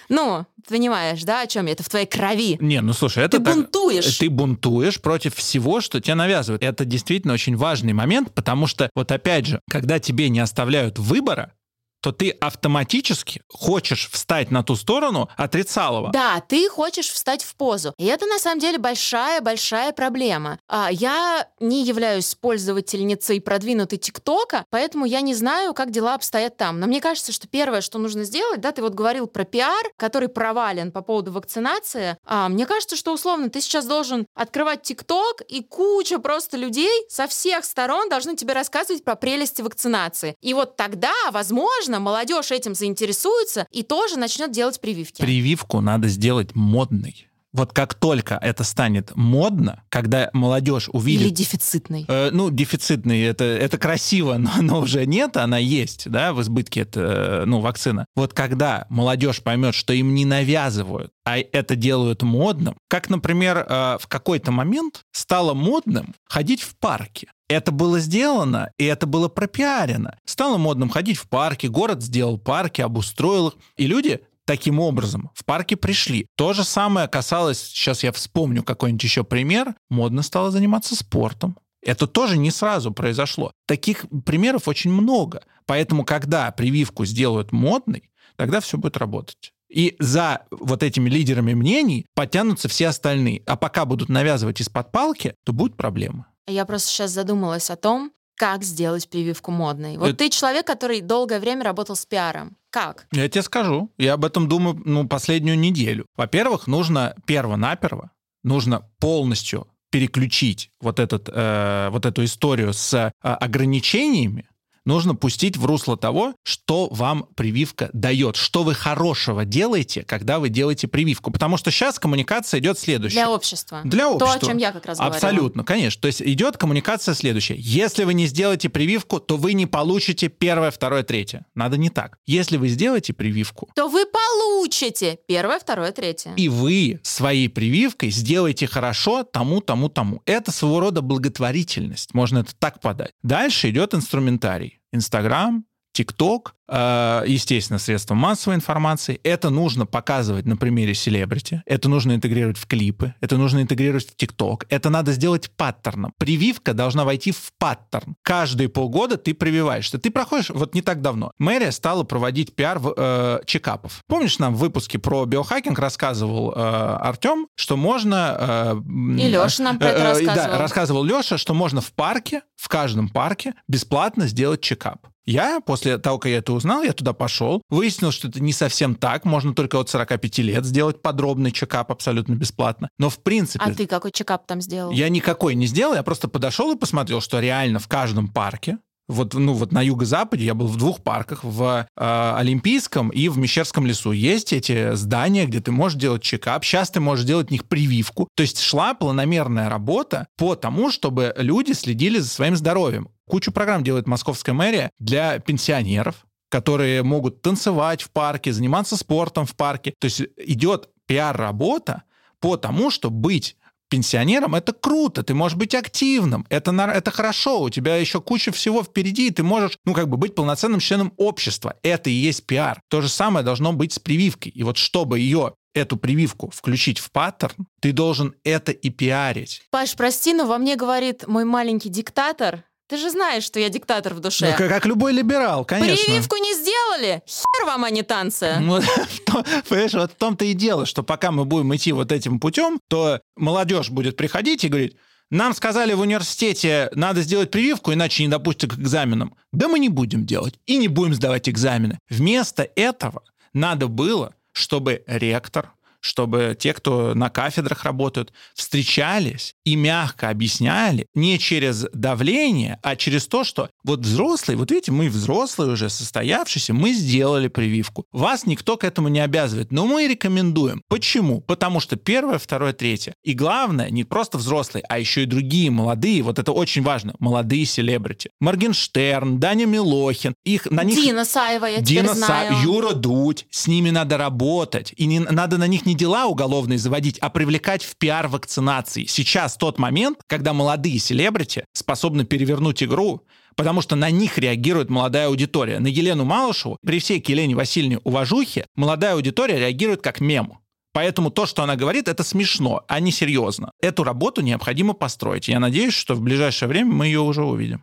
Ну, 0.08 0.44
понимаешь, 0.68 1.22
да, 1.22 1.42
о 1.42 1.46
чем 1.46 1.66
я? 1.66 1.72
Это 1.72 1.82
в 1.82 1.88
твоей 1.88 2.06
крови. 2.06 2.58
Не, 2.60 2.80
ну 2.80 2.92
слушай, 2.92 3.24
это 3.24 3.38
Ты 3.38 3.44
так- 3.44 3.54
бунтуешь. 3.54 4.18
Ты 4.18 4.28
бунтуешь 4.28 5.00
против 5.00 5.36
всего, 5.36 5.80
что 5.80 6.00
тебе 6.00 6.14
навязывают. 6.16 6.62
Это 6.62 6.84
действительно 6.84 7.32
очень 7.34 7.56
важный 7.56 7.92
момент, 7.92 8.34
потому 8.34 8.66
что, 8.66 8.90
вот 8.94 9.12
опять 9.12 9.46
же, 9.46 9.60
когда 9.70 9.98
тебе 9.98 10.28
не 10.28 10.40
оставляют 10.40 10.98
выбора, 10.98 11.52
то 12.00 12.12
ты 12.12 12.30
автоматически 12.30 13.42
хочешь 13.48 14.08
встать 14.10 14.50
на 14.50 14.62
ту 14.62 14.76
сторону 14.76 15.28
отрицалого. 15.36 16.10
Да, 16.12 16.40
ты 16.40 16.68
хочешь 16.68 17.10
встать 17.10 17.44
в 17.44 17.54
позу. 17.56 17.94
И 17.98 18.06
это 18.06 18.26
на 18.26 18.38
самом 18.38 18.60
деле 18.60 18.78
большая-большая 18.78 19.92
проблема. 19.92 20.58
А, 20.68 20.88
я 20.90 21.46
не 21.60 21.84
являюсь 21.84 22.34
пользовательницей 22.34 23.40
продвинутой 23.40 23.98
ТикТока, 23.98 24.64
поэтому 24.70 25.04
я 25.04 25.20
не 25.20 25.34
знаю, 25.34 25.74
как 25.74 25.90
дела 25.90 26.14
обстоят 26.14 26.56
там. 26.56 26.80
Но 26.80 26.86
мне 26.86 27.00
кажется, 27.00 27.32
что 27.32 27.48
первое, 27.48 27.80
что 27.80 27.98
нужно 27.98 28.24
сделать, 28.24 28.60
да, 28.60 28.72
ты 28.72 28.82
вот 28.82 28.94
говорил 28.94 29.26
про 29.26 29.44
пиар, 29.44 29.84
который 29.96 30.28
провален 30.28 30.92
по 30.92 31.02
поводу 31.02 31.32
вакцинации. 31.32 32.16
А, 32.24 32.48
мне 32.48 32.66
кажется, 32.66 32.96
что 32.96 33.12
условно 33.12 33.50
ты 33.50 33.60
сейчас 33.60 33.86
должен 33.86 34.26
открывать 34.34 34.82
ТикТок, 34.82 35.42
и 35.48 35.62
куча 35.62 36.18
просто 36.18 36.56
людей 36.56 36.90
со 37.08 37.26
всех 37.26 37.64
сторон 37.64 38.08
должны 38.08 38.36
тебе 38.36 38.54
рассказывать 38.54 39.04
про 39.04 39.16
прелести 39.16 39.62
вакцинации. 39.62 40.34
И 40.40 40.54
вот 40.54 40.76
тогда, 40.76 41.12
возможно, 41.30 41.89
молодежь 41.98 42.52
этим 42.52 42.74
заинтересуется 42.74 43.66
и 43.70 43.82
тоже 43.82 44.16
начнет 44.16 44.52
делать 44.52 44.80
прививки. 44.80 45.22
Прививку 45.22 45.80
надо 45.80 46.08
сделать 46.08 46.54
модной. 46.54 47.30
Вот 47.52 47.72
как 47.72 47.94
только 47.94 48.38
это 48.40 48.62
станет 48.62 49.16
модно, 49.16 49.82
когда 49.88 50.30
молодежь 50.32 50.88
увидит... 50.92 51.22
Или 51.22 51.30
дефицитный. 51.30 52.04
Э, 52.06 52.30
ну, 52.30 52.50
дефицитный, 52.50 53.22
это, 53.22 53.44
это 53.44 53.76
красиво, 53.76 54.36
но, 54.36 54.50
но 54.60 54.80
уже 54.80 55.04
нет, 55.04 55.36
она 55.36 55.58
есть, 55.58 56.08
да, 56.08 56.32
в 56.32 56.40
избытке 56.42 56.82
это, 56.82 57.00
э, 57.00 57.44
ну, 57.46 57.60
вакцина. 57.60 58.06
Вот 58.14 58.34
когда 58.34 58.86
молодежь 58.88 59.42
поймет, 59.42 59.74
что 59.74 59.92
им 59.92 60.14
не 60.14 60.24
навязывают, 60.24 61.10
а 61.24 61.38
это 61.38 61.74
делают 61.74 62.22
модным, 62.22 62.76
как, 62.88 63.10
например, 63.10 63.66
э, 63.68 63.98
в 64.00 64.06
какой-то 64.06 64.52
момент 64.52 65.00
стало 65.12 65.52
модным 65.52 66.14
ходить 66.28 66.62
в 66.62 66.76
парке. 66.76 67.28
Это 67.50 67.72
было 67.72 67.98
сделано, 67.98 68.70
и 68.78 68.84
это 68.84 69.06
было 69.06 69.26
пропиарено. 69.26 70.16
Стало 70.24 70.56
модным 70.56 70.88
ходить 70.88 71.16
в 71.16 71.28
парке, 71.28 71.66
город 71.66 72.00
сделал 72.00 72.38
парки, 72.38 72.80
обустроил 72.80 73.48
их, 73.48 73.54
и 73.76 73.88
люди 73.88 74.20
таким 74.44 74.78
образом 74.78 75.32
в 75.34 75.44
парке 75.44 75.76
пришли. 75.76 76.28
То 76.36 76.52
же 76.52 76.62
самое 76.62 77.08
касалось, 77.08 77.58
сейчас 77.60 78.04
я 78.04 78.12
вспомню 78.12 78.62
какой-нибудь 78.62 79.02
еще 79.02 79.24
пример, 79.24 79.74
модно 79.88 80.22
стало 80.22 80.52
заниматься 80.52 80.94
спортом. 80.94 81.58
Это 81.82 82.06
тоже 82.06 82.38
не 82.38 82.52
сразу 82.52 82.92
произошло. 82.92 83.50
Таких 83.66 84.06
примеров 84.24 84.68
очень 84.68 84.92
много. 84.92 85.42
Поэтому, 85.66 86.04
когда 86.04 86.52
прививку 86.52 87.04
сделают 87.04 87.50
модной, 87.50 88.10
тогда 88.36 88.60
все 88.60 88.78
будет 88.78 88.96
работать. 88.96 89.52
И 89.68 89.96
за 89.98 90.42
вот 90.52 90.84
этими 90.84 91.08
лидерами 91.08 91.54
мнений 91.54 92.06
потянутся 92.14 92.68
все 92.68 92.88
остальные. 92.88 93.42
А 93.46 93.56
пока 93.56 93.86
будут 93.86 94.08
навязывать 94.08 94.60
из-под 94.60 94.92
палки, 94.92 95.34
то 95.44 95.52
будет 95.52 95.76
проблема. 95.76 96.29
Я 96.50 96.64
просто 96.64 96.88
сейчас 96.88 97.10
задумалась 97.10 97.70
о 97.70 97.76
том, 97.76 98.12
как 98.36 98.64
сделать 98.64 99.08
прививку 99.08 99.50
модной. 99.50 99.98
Вот 99.98 100.08
Это- 100.08 100.18
ты 100.18 100.30
человек, 100.30 100.66
который 100.66 101.00
долгое 101.00 101.40
время 101.40 101.64
работал 101.64 101.94
с 101.94 102.06
пиаром. 102.06 102.56
Как? 102.70 103.06
Я 103.12 103.28
тебе 103.28 103.42
скажу. 103.42 103.90
Я 103.98 104.14
об 104.14 104.24
этом 104.24 104.48
думаю 104.48 104.80
ну, 104.84 105.06
последнюю 105.06 105.58
неделю. 105.58 106.06
Во-первых, 106.16 106.66
нужно 106.66 107.14
перво-наперво, 107.26 108.12
нужно 108.44 108.88
полностью 108.98 109.66
переключить 109.90 110.70
вот, 110.80 111.00
этот, 111.00 111.28
э, 111.32 111.88
вот 111.90 112.06
эту 112.06 112.24
историю 112.24 112.72
с 112.72 112.94
э, 112.94 113.10
ограничениями 113.22 114.48
нужно 114.84 115.14
пустить 115.14 115.56
в 115.56 115.64
русло 115.64 115.96
того, 115.96 116.34
что 116.42 116.88
вам 116.90 117.26
прививка 117.34 117.90
дает, 117.92 118.36
что 118.36 118.62
вы 118.62 118.74
хорошего 118.74 119.44
делаете, 119.44 120.02
когда 120.02 120.38
вы 120.38 120.48
делаете 120.48 120.88
прививку. 120.88 121.30
Потому 121.30 121.56
что 121.56 121.70
сейчас 121.70 121.98
коммуникация 121.98 122.60
идет 122.60 122.78
следующая. 122.78 123.16
Для 123.16 123.30
общества. 123.30 123.80
Для 123.84 124.08
общества. 124.08 124.38
То, 124.38 124.46
о 124.46 124.48
чем 124.48 124.58
я 124.58 124.72
как 124.72 124.86
раз 124.86 124.98
говорила. 124.98 125.16
Абсолютно, 125.16 125.64
конечно. 125.64 126.00
То 126.00 126.06
есть 126.06 126.22
идет 126.22 126.56
коммуникация 126.56 127.14
следующая. 127.14 127.56
Если 127.58 128.04
вы 128.04 128.14
не 128.14 128.26
сделаете 128.26 128.68
прививку, 128.68 129.20
то 129.20 129.36
вы 129.36 129.52
не 129.52 129.66
получите 129.66 130.28
первое, 130.28 130.70
второе, 130.70 131.02
третье. 131.02 131.46
Надо 131.54 131.76
не 131.76 131.90
так. 131.90 132.18
Если 132.26 132.56
вы 132.56 132.68
сделаете 132.68 133.12
прививку, 133.12 133.68
То 133.74 133.88
вы 133.88 134.04
получите 134.06 135.18
первое, 135.26 135.58
второе, 135.58 135.92
третье. 135.92 136.32
и 136.36 136.48
вы 136.48 137.00
своей 137.02 137.48
прививкой 137.48 138.10
сделаете 138.10 138.66
хорошо 138.66 139.24
тому, 139.24 139.60
тому, 139.60 139.88
тому. 139.88 140.22
Это 140.26 140.52
своего 140.52 140.80
рода 140.80 141.02
благотворительность. 141.02 142.14
Можно 142.14 142.38
это 142.38 142.54
так 142.58 142.80
подать. 142.80 143.12
Дальше 143.22 143.70
идет 143.70 143.94
инструментарий. 143.94 144.79
Instagram 144.92 145.64
ТикТок, 145.92 146.54
э, 146.68 147.24
естественно, 147.26 147.78
средства 147.78 148.14
массовой 148.14 148.56
информации. 148.56 149.20
Это 149.24 149.50
нужно 149.50 149.86
показывать 149.86 150.46
на 150.46 150.56
примере 150.56 150.94
селебрити, 150.94 151.62
это 151.66 151.88
нужно 151.88 152.14
интегрировать 152.14 152.58
в 152.58 152.66
клипы, 152.66 153.14
это 153.20 153.36
нужно 153.36 153.60
интегрировать 153.62 154.08
в 154.10 154.16
ТикТок, 154.16 154.66
это 154.68 154.88
надо 154.90 155.12
сделать 155.12 155.50
паттерном. 155.50 156.12
Прививка 156.18 156.72
должна 156.74 157.04
войти 157.04 157.32
в 157.32 157.52
паттерн. 157.58 158.14
Каждые 158.22 158.68
полгода 158.68 159.16
ты 159.16 159.34
прививаешься. 159.34 159.98
Ты 159.98 160.10
проходишь, 160.10 160.50
вот 160.50 160.74
не 160.74 160.82
так 160.82 161.02
давно, 161.02 161.32
мэрия 161.38 161.72
стала 161.72 162.04
проводить 162.04 162.54
пиар 162.54 162.78
в, 162.78 162.94
э, 162.96 163.40
чекапов. 163.46 164.02
Помнишь, 164.06 164.38
нам 164.38 164.54
в 164.54 164.58
выпуске 164.58 164.98
про 164.98 165.24
биохакинг 165.24 165.78
рассказывал 165.78 166.52
э, 166.52 166.56
Артем, 166.56 167.48
что 167.56 167.76
можно... 167.76 168.76
э, 168.78 169.20
И 169.20 169.28
Лёша 169.28 169.62
нам 169.64 169.78
про 169.78 169.88
это 169.88 169.98
э, 169.98 170.02
э, 170.02 170.04
рассказывал. 170.04 170.52
Да, 170.52 170.58
рассказывал 170.58 171.04
Леша, 171.04 171.36
что 171.36 171.52
можно 171.54 171.80
в 171.80 171.92
парке, 171.92 172.42
в 172.56 172.68
каждом 172.68 173.08
парке 173.08 173.54
бесплатно 173.68 174.26
сделать 174.28 174.60
чекап. 174.60 175.08
Я, 175.30 175.60
после 175.60 175.96
того, 175.98 176.18
как 176.18 176.32
я 176.32 176.38
это 176.38 176.52
узнал, 176.52 176.82
я 176.82 176.92
туда 176.92 177.12
пошел, 177.12 177.62
выяснил, 177.70 178.10
что 178.10 178.26
это 178.26 178.42
не 178.42 178.52
совсем 178.52 178.96
так, 178.96 179.24
можно 179.24 179.54
только 179.54 179.78
от 179.78 179.88
45 179.88 180.38
лет 180.38 180.64
сделать 180.64 181.02
подробный 181.02 181.52
чекап 181.52 181.92
абсолютно 181.92 182.34
бесплатно. 182.34 182.88
Но 182.98 183.10
в 183.10 183.22
принципе... 183.22 183.64
А 183.64 183.72
ты 183.72 183.86
какой 183.86 184.10
чекап 184.10 184.46
там 184.48 184.60
сделал? 184.60 184.90
Я 184.90 185.08
никакой 185.08 185.54
не 185.54 185.66
сделал, 185.66 185.94
я 185.94 186.02
просто 186.02 186.26
подошел 186.26 186.72
и 186.72 186.76
посмотрел, 186.76 187.20
что 187.20 187.38
реально 187.38 187.78
в 187.78 187.86
каждом 187.86 188.26
парке, 188.26 188.78
вот, 189.10 189.34
ну, 189.34 189.52
вот 189.54 189.72
на 189.72 189.82
юго-западе 189.82 190.44
я 190.44 190.54
был 190.54 190.66
в 190.66 190.76
двух 190.76 191.02
парках, 191.02 191.44
в 191.44 191.86
э, 191.96 192.34
Олимпийском 192.36 193.10
и 193.10 193.28
в 193.28 193.38
Мещерском 193.38 193.86
лесу. 193.86 194.12
Есть 194.12 194.52
эти 194.52 194.94
здания, 194.94 195.46
где 195.46 195.60
ты 195.60 195.72
можешь 195.72 195.98
делать 195.98 196.22
чекап. 196.22 196.64
Сейчас 196.64 196.90
ты 196.90 197.00
можешь 197.00 197.24
делать 197.24 197.48
в 197.48 197.50
них 197.50 197.66
прививку. 197.66 198.28
То 198.36 198.42
есть 198.42 198.60
шла 198.60 198.94
планомерная 198.94 199.68
работа 199.68 200.26
по 200.36 200.54
тому, 200.54 200.90
чтобы 200.90 201.34
люди 201.36 201.72
следили 201.72 202.18
за 202.18 202.28
своим 202.28 202.56
здоровьем. 202.56 203.08
Кучу 203.28 203.52
программ 203.52 203.84
делает 203.84 204.06
московская 204.06 204.52
мэрия 204.52 204.90
для 204.98 205.38
пенсионеров, 205.38 206.26
которые 206.48 207.02
могут 207.02 207.42
танцевать 207.42 208.02
в 208.02 208.10
парке, 208.10 208.52
заниматься 208.52 208.96
спортом 208.96 209.46
в 209.46 209.54
парке. 209.56 209.94
То 209.98 210.06
есть 210.06 210.22
идет 210.36 210.88
пиар-работа 211.06 212.04
по 212.40 212.56
тому, 212.56 212.90
что 212.90 213.10
быть 213.10 213.56
пенсионером 213.90 214.54
это 214.54 214.72
круто, 214.72 215.22
ты 215.22 215.34
можешь 215.34 215.58
быть 215.58 215.74
активным, 215.74 216.46
это, 216.48 216.70
это 216.70 217.10
хорошо, 217.10 217.60
у 217.60 217.70
тебя 217.70 217.96
еще 217.96 218.20
куча 218.20 218.52
всего 218.52 218.82
впереди, 218.82 219.26
и 219.26 219.30
ты 219.30 219.42
можешь, 219.42 219.76
ну, 219.84 219.92
как 219.92 220.08
бы 220.08 220.16
быть 220.16 220.34
полноценным 220.34 220.80
членом 220.80 221.12
общества. 221.18 221.74
Это 221.82 222.08
и 222.08 222.14
есть 222.14 222.46
пиар. 222.46 222.80
То 222.88 223.02
же 223.02 223.08
самое 223.08 223.44
должно 223.44 223.72
быть 223.72 223.92
с 223.92 223.98
прививкой. 223.98 224.52
И 224.52 224.62
вот 224.62 224.78
чтобы 224.78 225.18
ее 225.18 225.54
эту 225.74 225.96
прививку 225.96 226.50
включить 226.50 226.98
в 226.98 227.10
паттерн, 227.10 227.66
ты 227.80 227.92
должен 227.92 228.34
это 228.44 228.72
и 228.72 228.90
пиарить. 228.90 229.62
Паш, 229.70 229.94
прости, 229.94 230.32
но 230.34 230.46
во 230.46 230.58
мне 230.58 230.76
говорит 230.76 231.26
мой 231.26 231.44
маленький 231.44 231.88
диктатор. 231.88 232.64
Ты 232.90 232.96
же 232.96 233.08
знаешь, 233.08 233.44
что 233.44 233.60
я 233.60 233.68
диктатор 233.68 234.14
в 234.14 234.20
душе. 234.20 234.50
Ну, 234.50 234.56
как, 234.56 234.68
как 234.68 234.84
любой 234.84 235.12
либерал, 235.12 235.64
конечно. 235.64 236.04
Прививку 236.04 236.36
не 236.38 236.54
сделали? 236.54 237.22
Хер 237.24 237.64
вам, 237.64 237.84
а 237.84 237.90
не 237.90 238.02
танцы. 238.02 238.56
Том- 239.26 239.44
понимаешь, 239.68 239.94
вот 239.94 240.10
в 240.10 240.16
том-то 240.16 240.44
и 240.44 240.54
дело, 240.54 240.86
что 240.86 241.04
пока 241.04 241.30
мы 241.30 241.44
будем 241.44 241.72
идти 241.76 241.92
вот 241.92 242.10
этим 242.10 242.40
путем, 242.40 242.80
то 242.88 243.20
молодежь 243.36 243.90
будет 243.90 244.16
приходить 244.16 244.64
и 244.64 244.68
говорить, 244.68 244.96
нам 245.30 245.54
сказали 245.54 245.92
в 245.92 246.00
университете, 246.00 246.90
надо 246.92 247.22
сделать 247.22 247.52
прививку, 247.52 247.92
иначе 247.92 248.24
не 248.24 248.28
допустят 248.28 248.72
к 248.72 248.78
экзаменам. 248.80 249.36
Да 249.52 249.68
мы 249.68 249.78
не 249.78 249.88
будем 249.88 250.26
делать 250.26 250.58
и 250.66 250.76
не 250.76 250.88
будем 250.88 251.14
сдавать 251.14 251.48
экзамены. 251.48 252.00
Вместо 252.08 252.68
этого 252.74 253.22
надо 253.52 253.86
было, 253.86 254.34
чтобы 254.50 255.04
ректор, 255.06 255.70
чтобы 256.00 256.56
те, 256.58 256.72
кто 256.72 257.14
на 257.14 257.30
кафедрах 257.30 257.84
работают, 257.84 258.32
встречались 258.54 259.54
и 259.64 259.76
мягко 259.76 260.28
объясняли 260.28 261.06
не 261.14 261.38
через 261.38 261.86
давление, 261.92 262.78
а 262.82 262.96
через 262.96 263.26
то, 263.26 263.44
что 263.44 263.70
вот 263.84 264.00
взрослые, 264.00 264.56
вот 264.56 264.70
видите, 264.70 264.92
мы 264.92 265.08
взрослые 265.08 265.72
уже, 265.72 265.88
состоявшиеся, 265.88 266.74
мы 266.74 266.92
сделали 266.92 267.48
прививку. 267.48 268.04
Вас 268.12 268.46
никто 268.46 268.76
к 268.76 268.84
этому 268.84 269.08
не 269.08 269.20
обязывает, 269.20 269.72
но 269.72 269.86
мы 269.86 270.06
рекомендуем. 270.06 270.82
Почему? 270.88 271.40
Потому 271.40 271.80
что 271.80 271.96
первое, 271.96 272.38
второе, 272.38 272.72
третье. 272.72 273.14
И 273.24 273.34
главное, 273.34 273.90
не 273.90 274.04
просто 274.04 274.38
взрослые, 274.38 274.84
а 274.88 274.98
еще 274.98 275.22
и 275.22 275.26
другие 275.26 275.70
молодые, 275.70 276.22
вот 276.22 276.38
это 276.38 276.52
очень 276.52 276.82
важно, 276.82 277.14
молодые 277.18 277.64
селебрити. 277.64 278.30
Моргенштерн, 278.40 279.38
Даня 279.38 279.66
Милохин, 279.66 280.34
их 280.44 280.66
на 280.70 280.84
них... 280.84 280.96
Дина 280.96 281.24
Саева, 281.24 281.66
я 281.66 281.80
Дина 281.80 282.08
теперь 282.08 282.22
Са- 282.22 282.26
знаю. 282.26 282.56
Юра 282.62 282.94
Дудь, 282.94 283.46
с 283.50 283.66
ними 283.66 283.90
надо 283.90 284.16
работать. 284.16 284.92
И 284.96 285.06
не, 285.06 285.20
надо 285.20 285.58
на 285.58 285.66
них 285.66 285.86
не 285.86 285.89
дела 285.94 286.26
уголовные 286.26 286.78
заводить, 286.78 287.18
а 287.18 287.30
привлекать 287.30 287.82
в 287.82 287.96
пиар 287.96 288.28
вакцинации. 288.28 289.04
Сейчас 289.06 289.56
тот 289.56 289.78
момент, 289.78 290.18
когда 290.26 290.52
молодые 290.52 290.98
селебрити 290.98 291.64
способны 291.72 292.24
перевернуть 292.24 292.82
игру, 292.82 293.22
потому 293.56 293.82
что 293.82 293.96
на 293.96 294.10
них 294.10 294.38
реагирует 294.38 294.90
молодая 294.90 295.26
аудитория. 295.26 295.78
На 295.78 295.88
Елену 295.88 296.24
Малышеву, 296.24 296.78
при 296.84 296.98
всей 296.98 297.22
Елене 297.26 297.54
Васильевне 297.54 297.98
уважухе, 298.04 298.66
молодая 298.74 299.14
аудитория 299.14 299.58
реагирует 299.58 300.02
как 300.02 300.20
мем. 300.20 300.58
Поэтому 300.92 301.30
то, 301.30 301.46
что 301.46 301.62
она 301.62 301.76
говорит, 301.76 302.08
это 302.08 302.24
смешно, 302.24 302.82
а 302.88 302.98
не 303.00 303.12
серьезно. 303.12 303.70
Эту 303.80 304.02
работу 304.02 304.40
необходимо 304.40 304.92
построить. 304.92 305.48
Я 305.48 305.60
надеюсь, 305.60 305.94
что 305.94 306.14
в 306.14 306.20
ближайшее 306.20 306.68
время 306.68 306.92
мы 306.92 307.06
ее 307.06 307.20
уже 307.20 307.44
увидим. 307.44 307.82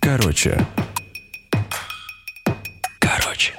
Короче. 0.00 0.64
Короче. 3.00 3.54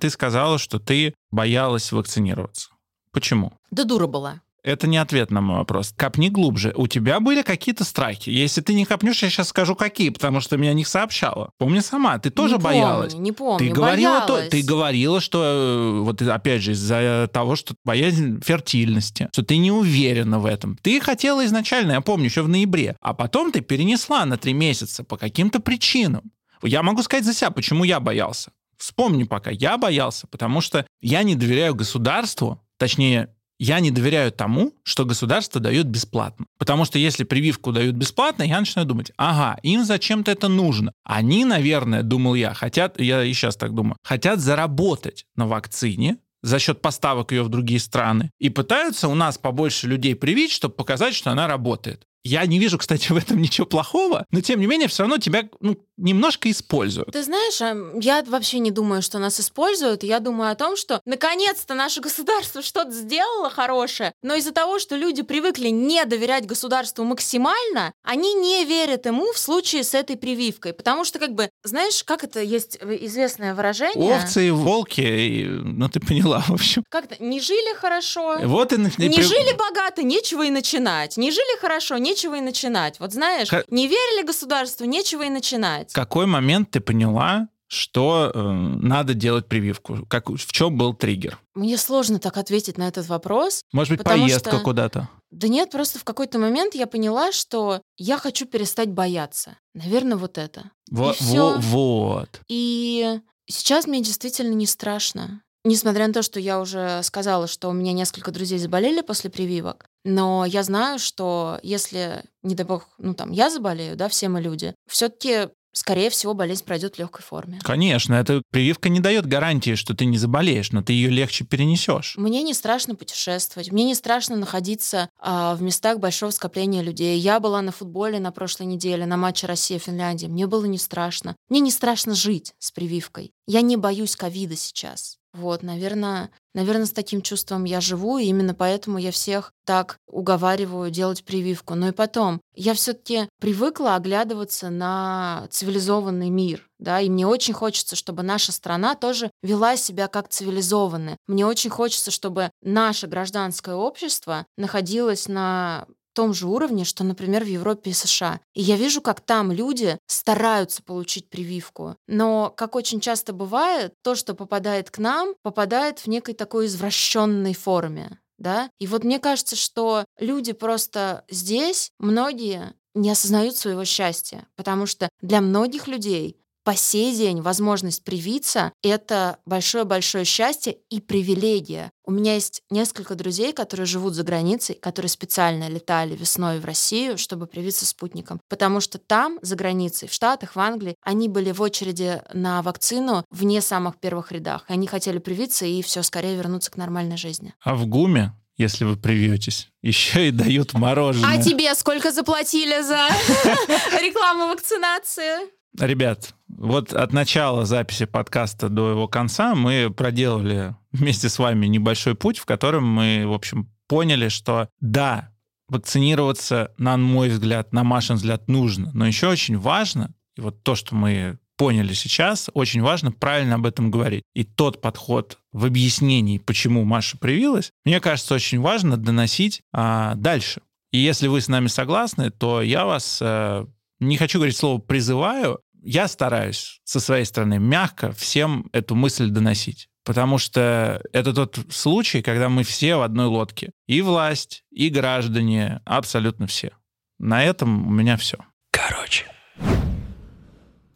Ты 0.00 0.10
сказала, 0.10 0.58
что 0.58 0.78
ты 0.78 1.14
боялась 1.30 1.92
вакцинироваться. 1.92 2.70
Почему? 3.12 3.52
Да 3.70 3.84
дура 3.84 4.06
была. 4.06 4.40
Это 4.62 4.86
не 4.86 4.98
ответ 4.98 5.30
на 5.30 5.40
мой 5.40 5.56
вопрос. 5.58 5.94
Копни 5.96 6.28
глубже. 6.28 6.74
У 6.76 6.86
тебя 6.86 7.20
были 7.20 7.42
какие-то 7.42 7.84
страхи? 7.84 8.28
Если 8.28 8.60
ты 8.60 8.74
не 8.74 8.84
копнешь, 8.84 9.22
я 9.22 9.30
сейчас 9.30 9.48
скажу 9.48 9.74
какие, 9.74 10.10
потому 10.10 10.40
что 10.40 10.56
о 10.56 10.58
них 10.58 10.86
сообщала. 10.86 11.50
Помни 11.58 11.80
сама, 11.80 12.18
ты 12.18 12.30
тоже 12.30 12.56
не 12.56 12.62
боялась. 12.62 13.12
Помню, 13.14 13.24
не 13.24 13.32
помню, 13.32 13.58
Ты 13.58 13.74
говорила, 13.74 14.20
то, 14.20 14.34
боялась. 14.34 14.50
ты 14.50 14.62
говорила, 14.62 15.20
что 15.20 15.42
э, 15.42 16.00
вот 16.00 16.20
опять 16.20 16.62
же 16.62 16.72
из-за 16.72 17.30
того, 17.32 17.56
что 17.56 17.74
боязнь 17.84 18.42
фертильности, 18.42 19.28
что 19.32 19.42
ты 19.42 19.56
не 19.56 19.72
уверена 19.72 20.38
в 20.38 20.44
этом. 20.46 20.76
Ты 20.82 21.00
хотела 21.00 21.44
изначально, 21.46 21.92
я 21.92 22.00
помню, 22.02 22.26
еще 22.26 22.42
в 22.42 22.48
ноябре, 22.48 22.96
а 23.00 23.14
потом 23.14 23.52
ты 23.52 23.62
перенесла 23.62 24.26
на 24.26 24.36
три 24.36 24.52
месяца 24.52 25.04
по 25.04 25.16
каким-то 25.16 25.60
причинам. 25.60 26.32
Я 26.62 26.82
могу 26.82 27.02
сказать 27.02 27.24
за 27.24 27.32
себя, 27.32 27.50
почему 27.50 27.84
я 27.84 27.98
боялся. 28.00 28.50
Вспомни 28.80 29.24
пока, 29.24 29.50
я 29.50 29.76
боялся, 29.76 30.26
потому 30.26 30.62
что 30.62 30.86
я 31.02 31.22
не 31.22 31.34
доверяю 31.34 31.74
государству, 31.74 32.62
точнее, 32.78 33.28
я 33.58 33.78
не 33.80 33.90
доверяю 33.90 34.32
тому, 34.32 34.72
что 34.84 35.04
государство 35.04 35.60
дает 35.60 35.86
бесплатно. 35.86 36.46
Потому 36.58 36.86
что 36.86 36.98
если 36.98 37.24
прививку 37.24 37.72
дают 37.72 37.94
бесплатно, 37.94 38.42
я 38.42 38.58
начинаю 38.58 38.88
думать, 38.88 39.12
ага, 39.18 39.60
им 39.62 39.84
зачем-то 39.84 40.30
это 40.30 40.48
нужно. 40.48 40.92
Они, 41.04 41.44
наверное, 41.44 42.02
думал 42.02 42.34
я, 42.34 42.54
хотят, 42.54 42.98
я 42.98 43.22
и 43.22 43.34
сейчас 43.34 43.56
так 43.56 43.74
думаю, 43.74 43.98
хотят 44.02 44.40
заработать 44.40 45.26
на 45.36 45.46
вакцине, 45.46 46.16
за 46.42 46.58
счет 46.58 46.80
поставок 46.80 47.32
ее 47.32 47.42
в 47.42 47.50
другие 47.50 47.80
страны, 47.80 48.30
и 48.38 48.48
пытаются 48.48 49.08
у 49.08 49.14
нас 49.14 49.36
побольше 49.36 49.86
людей 49.88 50.14
привить, 50.16 50.52
чтобы 50.52 50.74
показать, 50.74 51.14
что 51.14 51.30
она 51.30 51.46
работает. 51.46 52.06
Я 52.22 52.44
не 52.46 52.58
вижу, 52.58 52.78
кстати, 52.78 53.12
в 53.12 53.16
этом 53.16 53.40
ничего 53.40 53.66
плохого, 53.66 54.26
но 54.30 54.40
тем 54.40 54.60
не 54.60 54.66
менее 54.66 54.88
все 54.88 55.02
равно 55.04 55.18
тебя 55.18 55.48
ну, 55.60 55.76
немножко 55.96 56.50
используют. 56.50 57.12
Ты 57.12 57.22
знаешь, 57.22 57.60
а, 57.62 57.76
я 58.00 58.22
вообще 58.22 58.58
не 58.58 58.70
думаю, 58.70 59.02
что 59.02 59.18
нас 59.18 59.40
используют. 59.40 60.02
Я 60.02 60.20
думаю 60.20 60.50
о 60.50 60.54
том, 60.54 60.76
что 60.76 61.00
наконец-то 61.04 61.74
наше 61.74 62.00
государство 62.00 62.62
что-то 62.62 62.90
сделало 62.90 63.50
хорошее, 63.50 64.12
но 64.22 64.34
из-за 64.34 64.52
того, 64.52 64.78
что 64.78 64.96
люди 64.96 65.22
привыкли 65.22 65.68
не 65.68 66.04
доверять 66.04 66.46
государству 66.46 67.04
максимально, 67.04 67.92
они 68.02 68.34
не 68.34 68.64
верят 68.64 69.06
ему 69.06 69.32
в 69.32 69.38
случае 69.38 69.84
с 69.84 69.94
этой 69.94 70.16
прививкой. 70.16 70.72
Потому 70.72 71.04
что, 71.04 71.18
как 71.18 71.34
бы, 71.34 71.50
знаешь, 71.64 72.04
как 72.04 72.24
это 72.24 72.40
есть 72.40 72.78
известное 72.82 73.54
выражение? 73.54 74.14
Овцы 74.16 74.48
и 74.48 74.50
волки, 74.50 75.00
и, 75.00 75.44
ну 75.44 75.88
ты 75.88 76.00
поняла, 76.00 76.40
в 76.40 76.52
общем. 76.52 76.84
Как-то 76.88 77.16
не 77.22 77.40
жили 77.40 77.74
хорошо. 77.76 78.38
Вот 78.42 78.72
и, 78.72 78.76
Не 78.76 78.88
при- 78.90 79.22
жили 79.22 79.56
богато, 79.56 80.02
нечего 80.02 80.44
и 80.44 80.50
начинать. 80.50 81.16
Не 81.16 81.30
жили 81.30 81.58
хорошо, 81.60 81.98
нечего 82.10 82.34
и 82.36 82.40
начинать. 82.40 83.00
Вот 83.00 83.12
знаешь, 83.12 83.48
Ка- 83.48 83.64
не 83.70 83.86
верили 83.86 84.26
государству, 84.26 84.84
нечего 84.86 85.22
и 85.22 85.30
начинать. 85.30 85.90
В 85.92 85.94
какой 85.94 86.26
момент 86.26 86.70
ты 86.70 86.80
поняла, 86.80 87.48
что 87.68 88.32
э, 88.34 88.40
надо 88.52 89.14
делать 89.14 89.46
прививку? 89.46 90.04
Как, 90.08 90.28
в 90.28 90.52
чем 90.52 90.76
был 90.76 90.92
триггер? 90.94 91.38
Мне 91.54 91.78
сложно 91.78 92.18
так 92.18 92.36
ответить 92.36 92.78
на 92.78 92.88
этот 92.88 93.06
вопрос. 93.08 93.62
Может 93.72 93.96
быть, 93.96 94.04
поездка 94.04 94.50
что- 94.50 94.60
куда-то? 94.60 95.08
Да 95.30 95.46
нет, 95.46 95.70
просто 95.70 96.00
в 96.00 96.04
какой-то 96.04 96.40
момент 96.40 96.74
я 96.74 96.88
поняла, 96.88 97.30
что 97.30 97.82
я 97.96 98.18
хочу 98.18 98.46
перестать 98.46 98.90
бояться. 98.90 99.56
Наверное, 99.74 100.16
вот 100.16 100.38
это. 100.38 100.72
Во- 100.90 101.12
всё. 101.12 101.52
во- 101.54 101.58
вот. 101.58 102.40
И 102.48 103.20
сейчас 103.46 103.86
мне 103.86 104.02
действительно 104.02 104.54
не 104.54 104.66
страшно. 104.66 105.42
Несмотря 105.64 106.06
на 106.06 106.14
то, 106.14 106.22
что 106.22 106.40
я 106.40 106.58
уже 106.60 107.02
сказала, 107.02 107.46
что 107.46 107.68
у 107.68 107.72
меня 107.72 107.92
несколько 107.92 108.30
друзей 108.30 108.58
заболели 108.58 109.02
после 109.02 109.28
прививок, 109.28 109.86
но 110.04 110.46
я 110.46 110.62
знаю, 110.62 110.98
что 110.98 111.58
если, 111.62 112.22
не 112.42 112.54
дай 112.54 112.64
бог, 112.64 112.88
ну 112.98 113.12
там 113.12 113.30
я 113.30 113.50
заболею, 113.50 113.96
да, 113.96 114.08
все 114.08 114.30
мы 114.30 114.40
люди, 114.40 114.74
все-таки, 114.88 115.48
скорее 115.74 116.08
всего, 116.08 116.32
болезнь 116.32 116.64
пройдет 116.64 116.94
в 116.94 116.98
легкой 116.98 117.22
форме. 117.22 117.60
Конечно, 117.62 118.14
эта 118.14 118.40
прививка 118.50 118.88
не 118.88 119.00
дает 119.00 119.26
гарантии, 119.26 119.74
что 119.74 119.94
ты 119.94 120.06
не 120.06 120.16
заболеешь, 120.16 120.72
но 120.72 120.82
ты 120.82 120.94
ее 120.94 121.10
легче 121.10 121.44
перенесешь. 121.44 122.14
Мне 122.16 122.42
не 122.42 122.54
страшно 122.54 122.94
путешествовать, 122.94 123.70
мне 123.70 123.84
не 123.84 123.94
страшно 123.94 124.36
находиться 124.36 125.10
а, 125.18 125.54
в 125.56 125.60
местах 125.60 125.98
большого 125.98 126.30
скопления 126.30 126.80
людей. 126.80 127.18
Я 127.18 127.38
была 127.38 127.60
на 127.60 127.70
футболе 127.70 128.18
на 128.18 128.32
прошлой 128.32 128.64
неделе, 128.64 129.04
на 129.04 129.18
матче 129.18 129.46
Россия-Финляндия. 129.46 130.28
Мне 130.28 130.46
было 130.46 130.64
не 130.64 130.78
страшно. 130.78 131.36
Мне 131.50 131.60
не 131.60 131.70
страшно 131.70 132.14
жить 132.14 132.54
с 132.58 132.70
прививкой. 132.70 133.32
Я 133.46 133.60
не 133.60 133.76
боюсь 133.76 134.16
ковида 134.16 134.56
сейчас. 134.56 135.19
Вот, 135.32 135.62
наверное, 135.62 136.30
наверное, 136.54 136.86
с 136.86 136.92
таким 136.92 137.22
чувством 137.22 137.64
я 137.64 137.80
живу, 137.80 138.18
и 138.18 138.24
именно 138.24 138.52
поэтому 138.52 138.98
я 138.98 139.12
всех 139.12 139.52
так 139.64 139.98
уговариваю 140.08 140.90
делать 140.90 141.24
прививку. 141.24 141.76
Но 141.76 141.88
и 141.88 141.92
потом, 141.92 142.40
я 142.54 142.74
все-таки 142.74 143.28
привыкла 143.40 143.94
оглядываться 143.94 144.70
на 144.70 145.46
цивилизованный 145.50 146.30
мир, 146.30 146.68
да, 146.80 147.00
и 147.00 147.08
мне 147.08 147.26
очень 147.26 147.54
хочется, 147.54 147.94
чтобы 147.94 148.22
наша 148.24 148.50
страна 148.50 148.96
тоже 148.96 149.30
вела 149.42 149.76
себя 149.76 150.08
как 150.08 150.28
цивилизованная. 150.28 151.16
Мне 151.28 151.46
очень 151.46 151.70
хочется, 151.70 152.10
чтобы 152.10 152.50
наше 152.62 153.06
гражданское 153.06 153.76
общество 153.76 154.46
находилось 154.56 155.28
на 155.28 155.86
том 156.12 156.34
же 156.34 156.46
уровне, 156.46 156.84
что, 156.84 157.04
например, 157.04 157.44
в 157.44 157.48
Европе 157.48 157.90
и 157.90 157.94
США. 157.94 158.40
И 158.54 158.62
я 158.62 158.76
вижу, 158.76 159.00
как 159.00 159.20
там 159.20 159.52
люди 159.52 159.98
стараются 160.06 160.82
получить 160.82 161.28
прививку. 161.28 161.96
Но, 162.06 162.52
как 162.56 162.74
очень 162.74 163.00
часто 163.00 163.32
бывает, 163.32 163.94
то, 164.02 164.14
что 164.14 164.34
попадает 164.34 164.90
к 164.90 164.98
нам, 164.98 165.34
попадает 165.42 166.00
в 166.00 166.06
некой 166.06 166.34
такой 166.34 166.66
извращенной 166.66 167.54
форме. 167.54 168.18
Да? 168.38 168.70
И 168.78 168.86
вот 168.86 169.04
мне 169.04 169.18
кажется, 169.18 169.54
что 169.54 170.04
люди 170.18 170.52
просто 170.52 171.24
здесь, 171.28 171.90
многие 171.98 172.74
не 172.94 173.10
осознают 173.10 173.56
своего 173.56 173.84
счастья, 173.84 174.46
потому 174.56 174.86
что 174.86 175.08
для 175.20 175.40
многих 175.40 175.86
людей 175.86 176.39
по 176.64 176.74
сей 176.76 177.14
день 177.16 177.40
возможность 177.40 178.04
привиться— 178.04 178.72
это 178.82 179.38
большое-большое 179.46 180.24
счастье 180.24 180.76
и 180.90 181.00
привилегия. 181.00 181.90
У 182.04 182.10
меня 182.10 182.34
есть 182.34 182.62
несколько 182.70 183.14
друзей, 183.14 183.52
которые 183.52 183.86
живут 183.86 184.14
за 184.14 184.24
границей, 184.24 184.74
которые 184.74 185.08
специально 185.08 185.68
летали 185.68 186.16
весной 186.16 186.58
в 186.58 186.64
Россию, 186.64 187.18
чтобы 187.18 187.46
привиться 187.46 187.86
спутником. 187.86 188.40
Потому 188.48 188.80
что 188.80 188.98
там, 188.98 189.38
за 189.42 189.56
границей, 189.56 190.08
в 190.08 190.12
Штатах, 190.12 190.56
в 190.56 190.60
Англии, 190.60 190.96
они 191.02 191.28
были 191.28 191.52
в 191.52 191.62
очереди 191.62 192.20
на 192.34 192.62
вакцину 192.62 193.24
вне 193.30 193.60
самых 193.60 193.98
первых 193.98 194.32
рядах. 194.32 194.64
Они 194.68 194.86
хотели 194.86 195.18
привиться 195.18 195.66
и 195.66 195.82
все 195.82 196.02
скорее 196.02 196.36
вернуться 196.36 196.70
к 196.70 196.76
нормальной 196.76 197.16
жизни. 197.16 197.54
А 197.62 197.74
в 197.74 197.86
ГУМе, 197.86 198.32
если 198.56 198.84
вы 198.84 198.96
привьетесь, 198.96 199.68
еще 199.82 200.28
и 200.28 200.30
дают 200.30 200.74
мороженое. 200.74 201.38
А 201.38 201.42
тебе 201.42 201.74
сколько 201.74 202.12
заплатили 202.12 202.82
за 202.82 203.08
рекламу 204.02 204.48
вакцинации? 204.48 205.48
Ребят, 205.78 206.34
вот 206.60 206.92
от 206.92 207.14
начала 207.14 207.64
записи 207.64 208.04
подкаста 208.04 208.68
до 208.68 208.90
его 208.90 209.08
конца 209.08 209.54
мы 209.54 209.90
проделали 209.90 210.76
вместе 210.92 211.30
с 211.30 211.38
вами 211.38 211.66
небольшой 211.66 212.14
путь, 212.14 212.38
в 212.38 212.44
котором 212.44 212.84
мы, 212.84 213.24
в 213.26 213.32
общем, 213.32 213.72
поняли, 213.88 214.28
что 214.28 214.68
да, 214.78 215.32
вакцинироваться, 215.68 216.74
на 216.76 216.98
мой 216.98 217.30
взгляд, 217.30 217.72
на 217.72 217.82
Машин 217.82 218.16
взгляд, 218.16 218.46
нужно, 218.46 218.90
но 218.92 219.06
еще 219.06 219.28
очень 219.28 219.56
важно, 219.56 220.14
и 220.36 220.42
вот 220.42 220.62
то, 220.62 220.74
что 220.74 220.94
мы 220.94 221.38
поняли 221.56 221.94
сейчас, 221.94 222.50
очень 222.52 222.82
важно 222.82 223.10
правильно 223.10 223.54
об 223.54 223.64
этом 223.64 223.90
говорить. 223.90 224.22
И 224.34 224.44
тот 224.44 224.82
подход 224.82 225.38
в 225.52 225.64
объяснении, 225.64 226.38
почему 226.38 226.84
Маша 226.84 227.16
привилась, 227.16 227.70
мне 227.86 228.00
кажется, 228.00 228.34
очень 228.34 228.60
важно 228.60 228.98
доносить 228.98 229.62
а, 229.72 230.14
дальше. 230.14 230.60
И 230.92 230.98
если 230.98 231.26
вы 231.26 231.40
с 231.40 231.48
нами 231.48 231.68
согласны, 231.68 232.30
то 232.30 232.60
я 232.60 232.84
вас 232.84 233.18
а, 233.22 233.66
не 234.00 234.16
хочу 234.16 234.38
говорить 234.38 234.56
слово 234.56 234.78
«призываю», 234.78 235.60
я 235.82 236.08
стараюсь 236.08 236.80
со 236.84 237.00
своей 237.00 237.24
стороны 237.24 237.58
мягко 237.58 238.12
всем 238.12 238.68
эту 238.72 238.94
мысль 238.94 239.30
доносить. 239.30 239.88
Потому 240.04 240.38
что 240.38 241.02
это 241.12 241.34
тот 241.34 241.58
случай, 241.70 242.22
когда 242.22 242.48
мы 242.48 242.62
все 242.62 242.96
в 242.96 243.02
одной 243.02 243.26
лодке. 243.26 243.72
И 243.86 244.00
власть, 244.00 244.64
и 244.70 244.88
граждане, 244.88 245.82
абсолютно 245.84 246.46
все. 246.46 246.72
На 247.18 247.44
этом 247.44 247.86
у 247.86 247.90
меня 247.90 248.16
все. 248.16 248.38
Короче. 248.70 249.26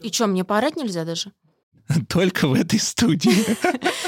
И 0.01 0.11
что, 0.11 0.27
мне 0.27 0.45
поорать 0.45 0.77
нельзя 0.77 1.05
даже? 1.05 1.33
Только 2.09 2.49
в 2.49 2.55
этой 2.55 2.79
студии. 2.79 3.57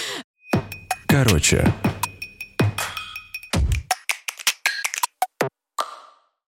Короче. 1.07 1.73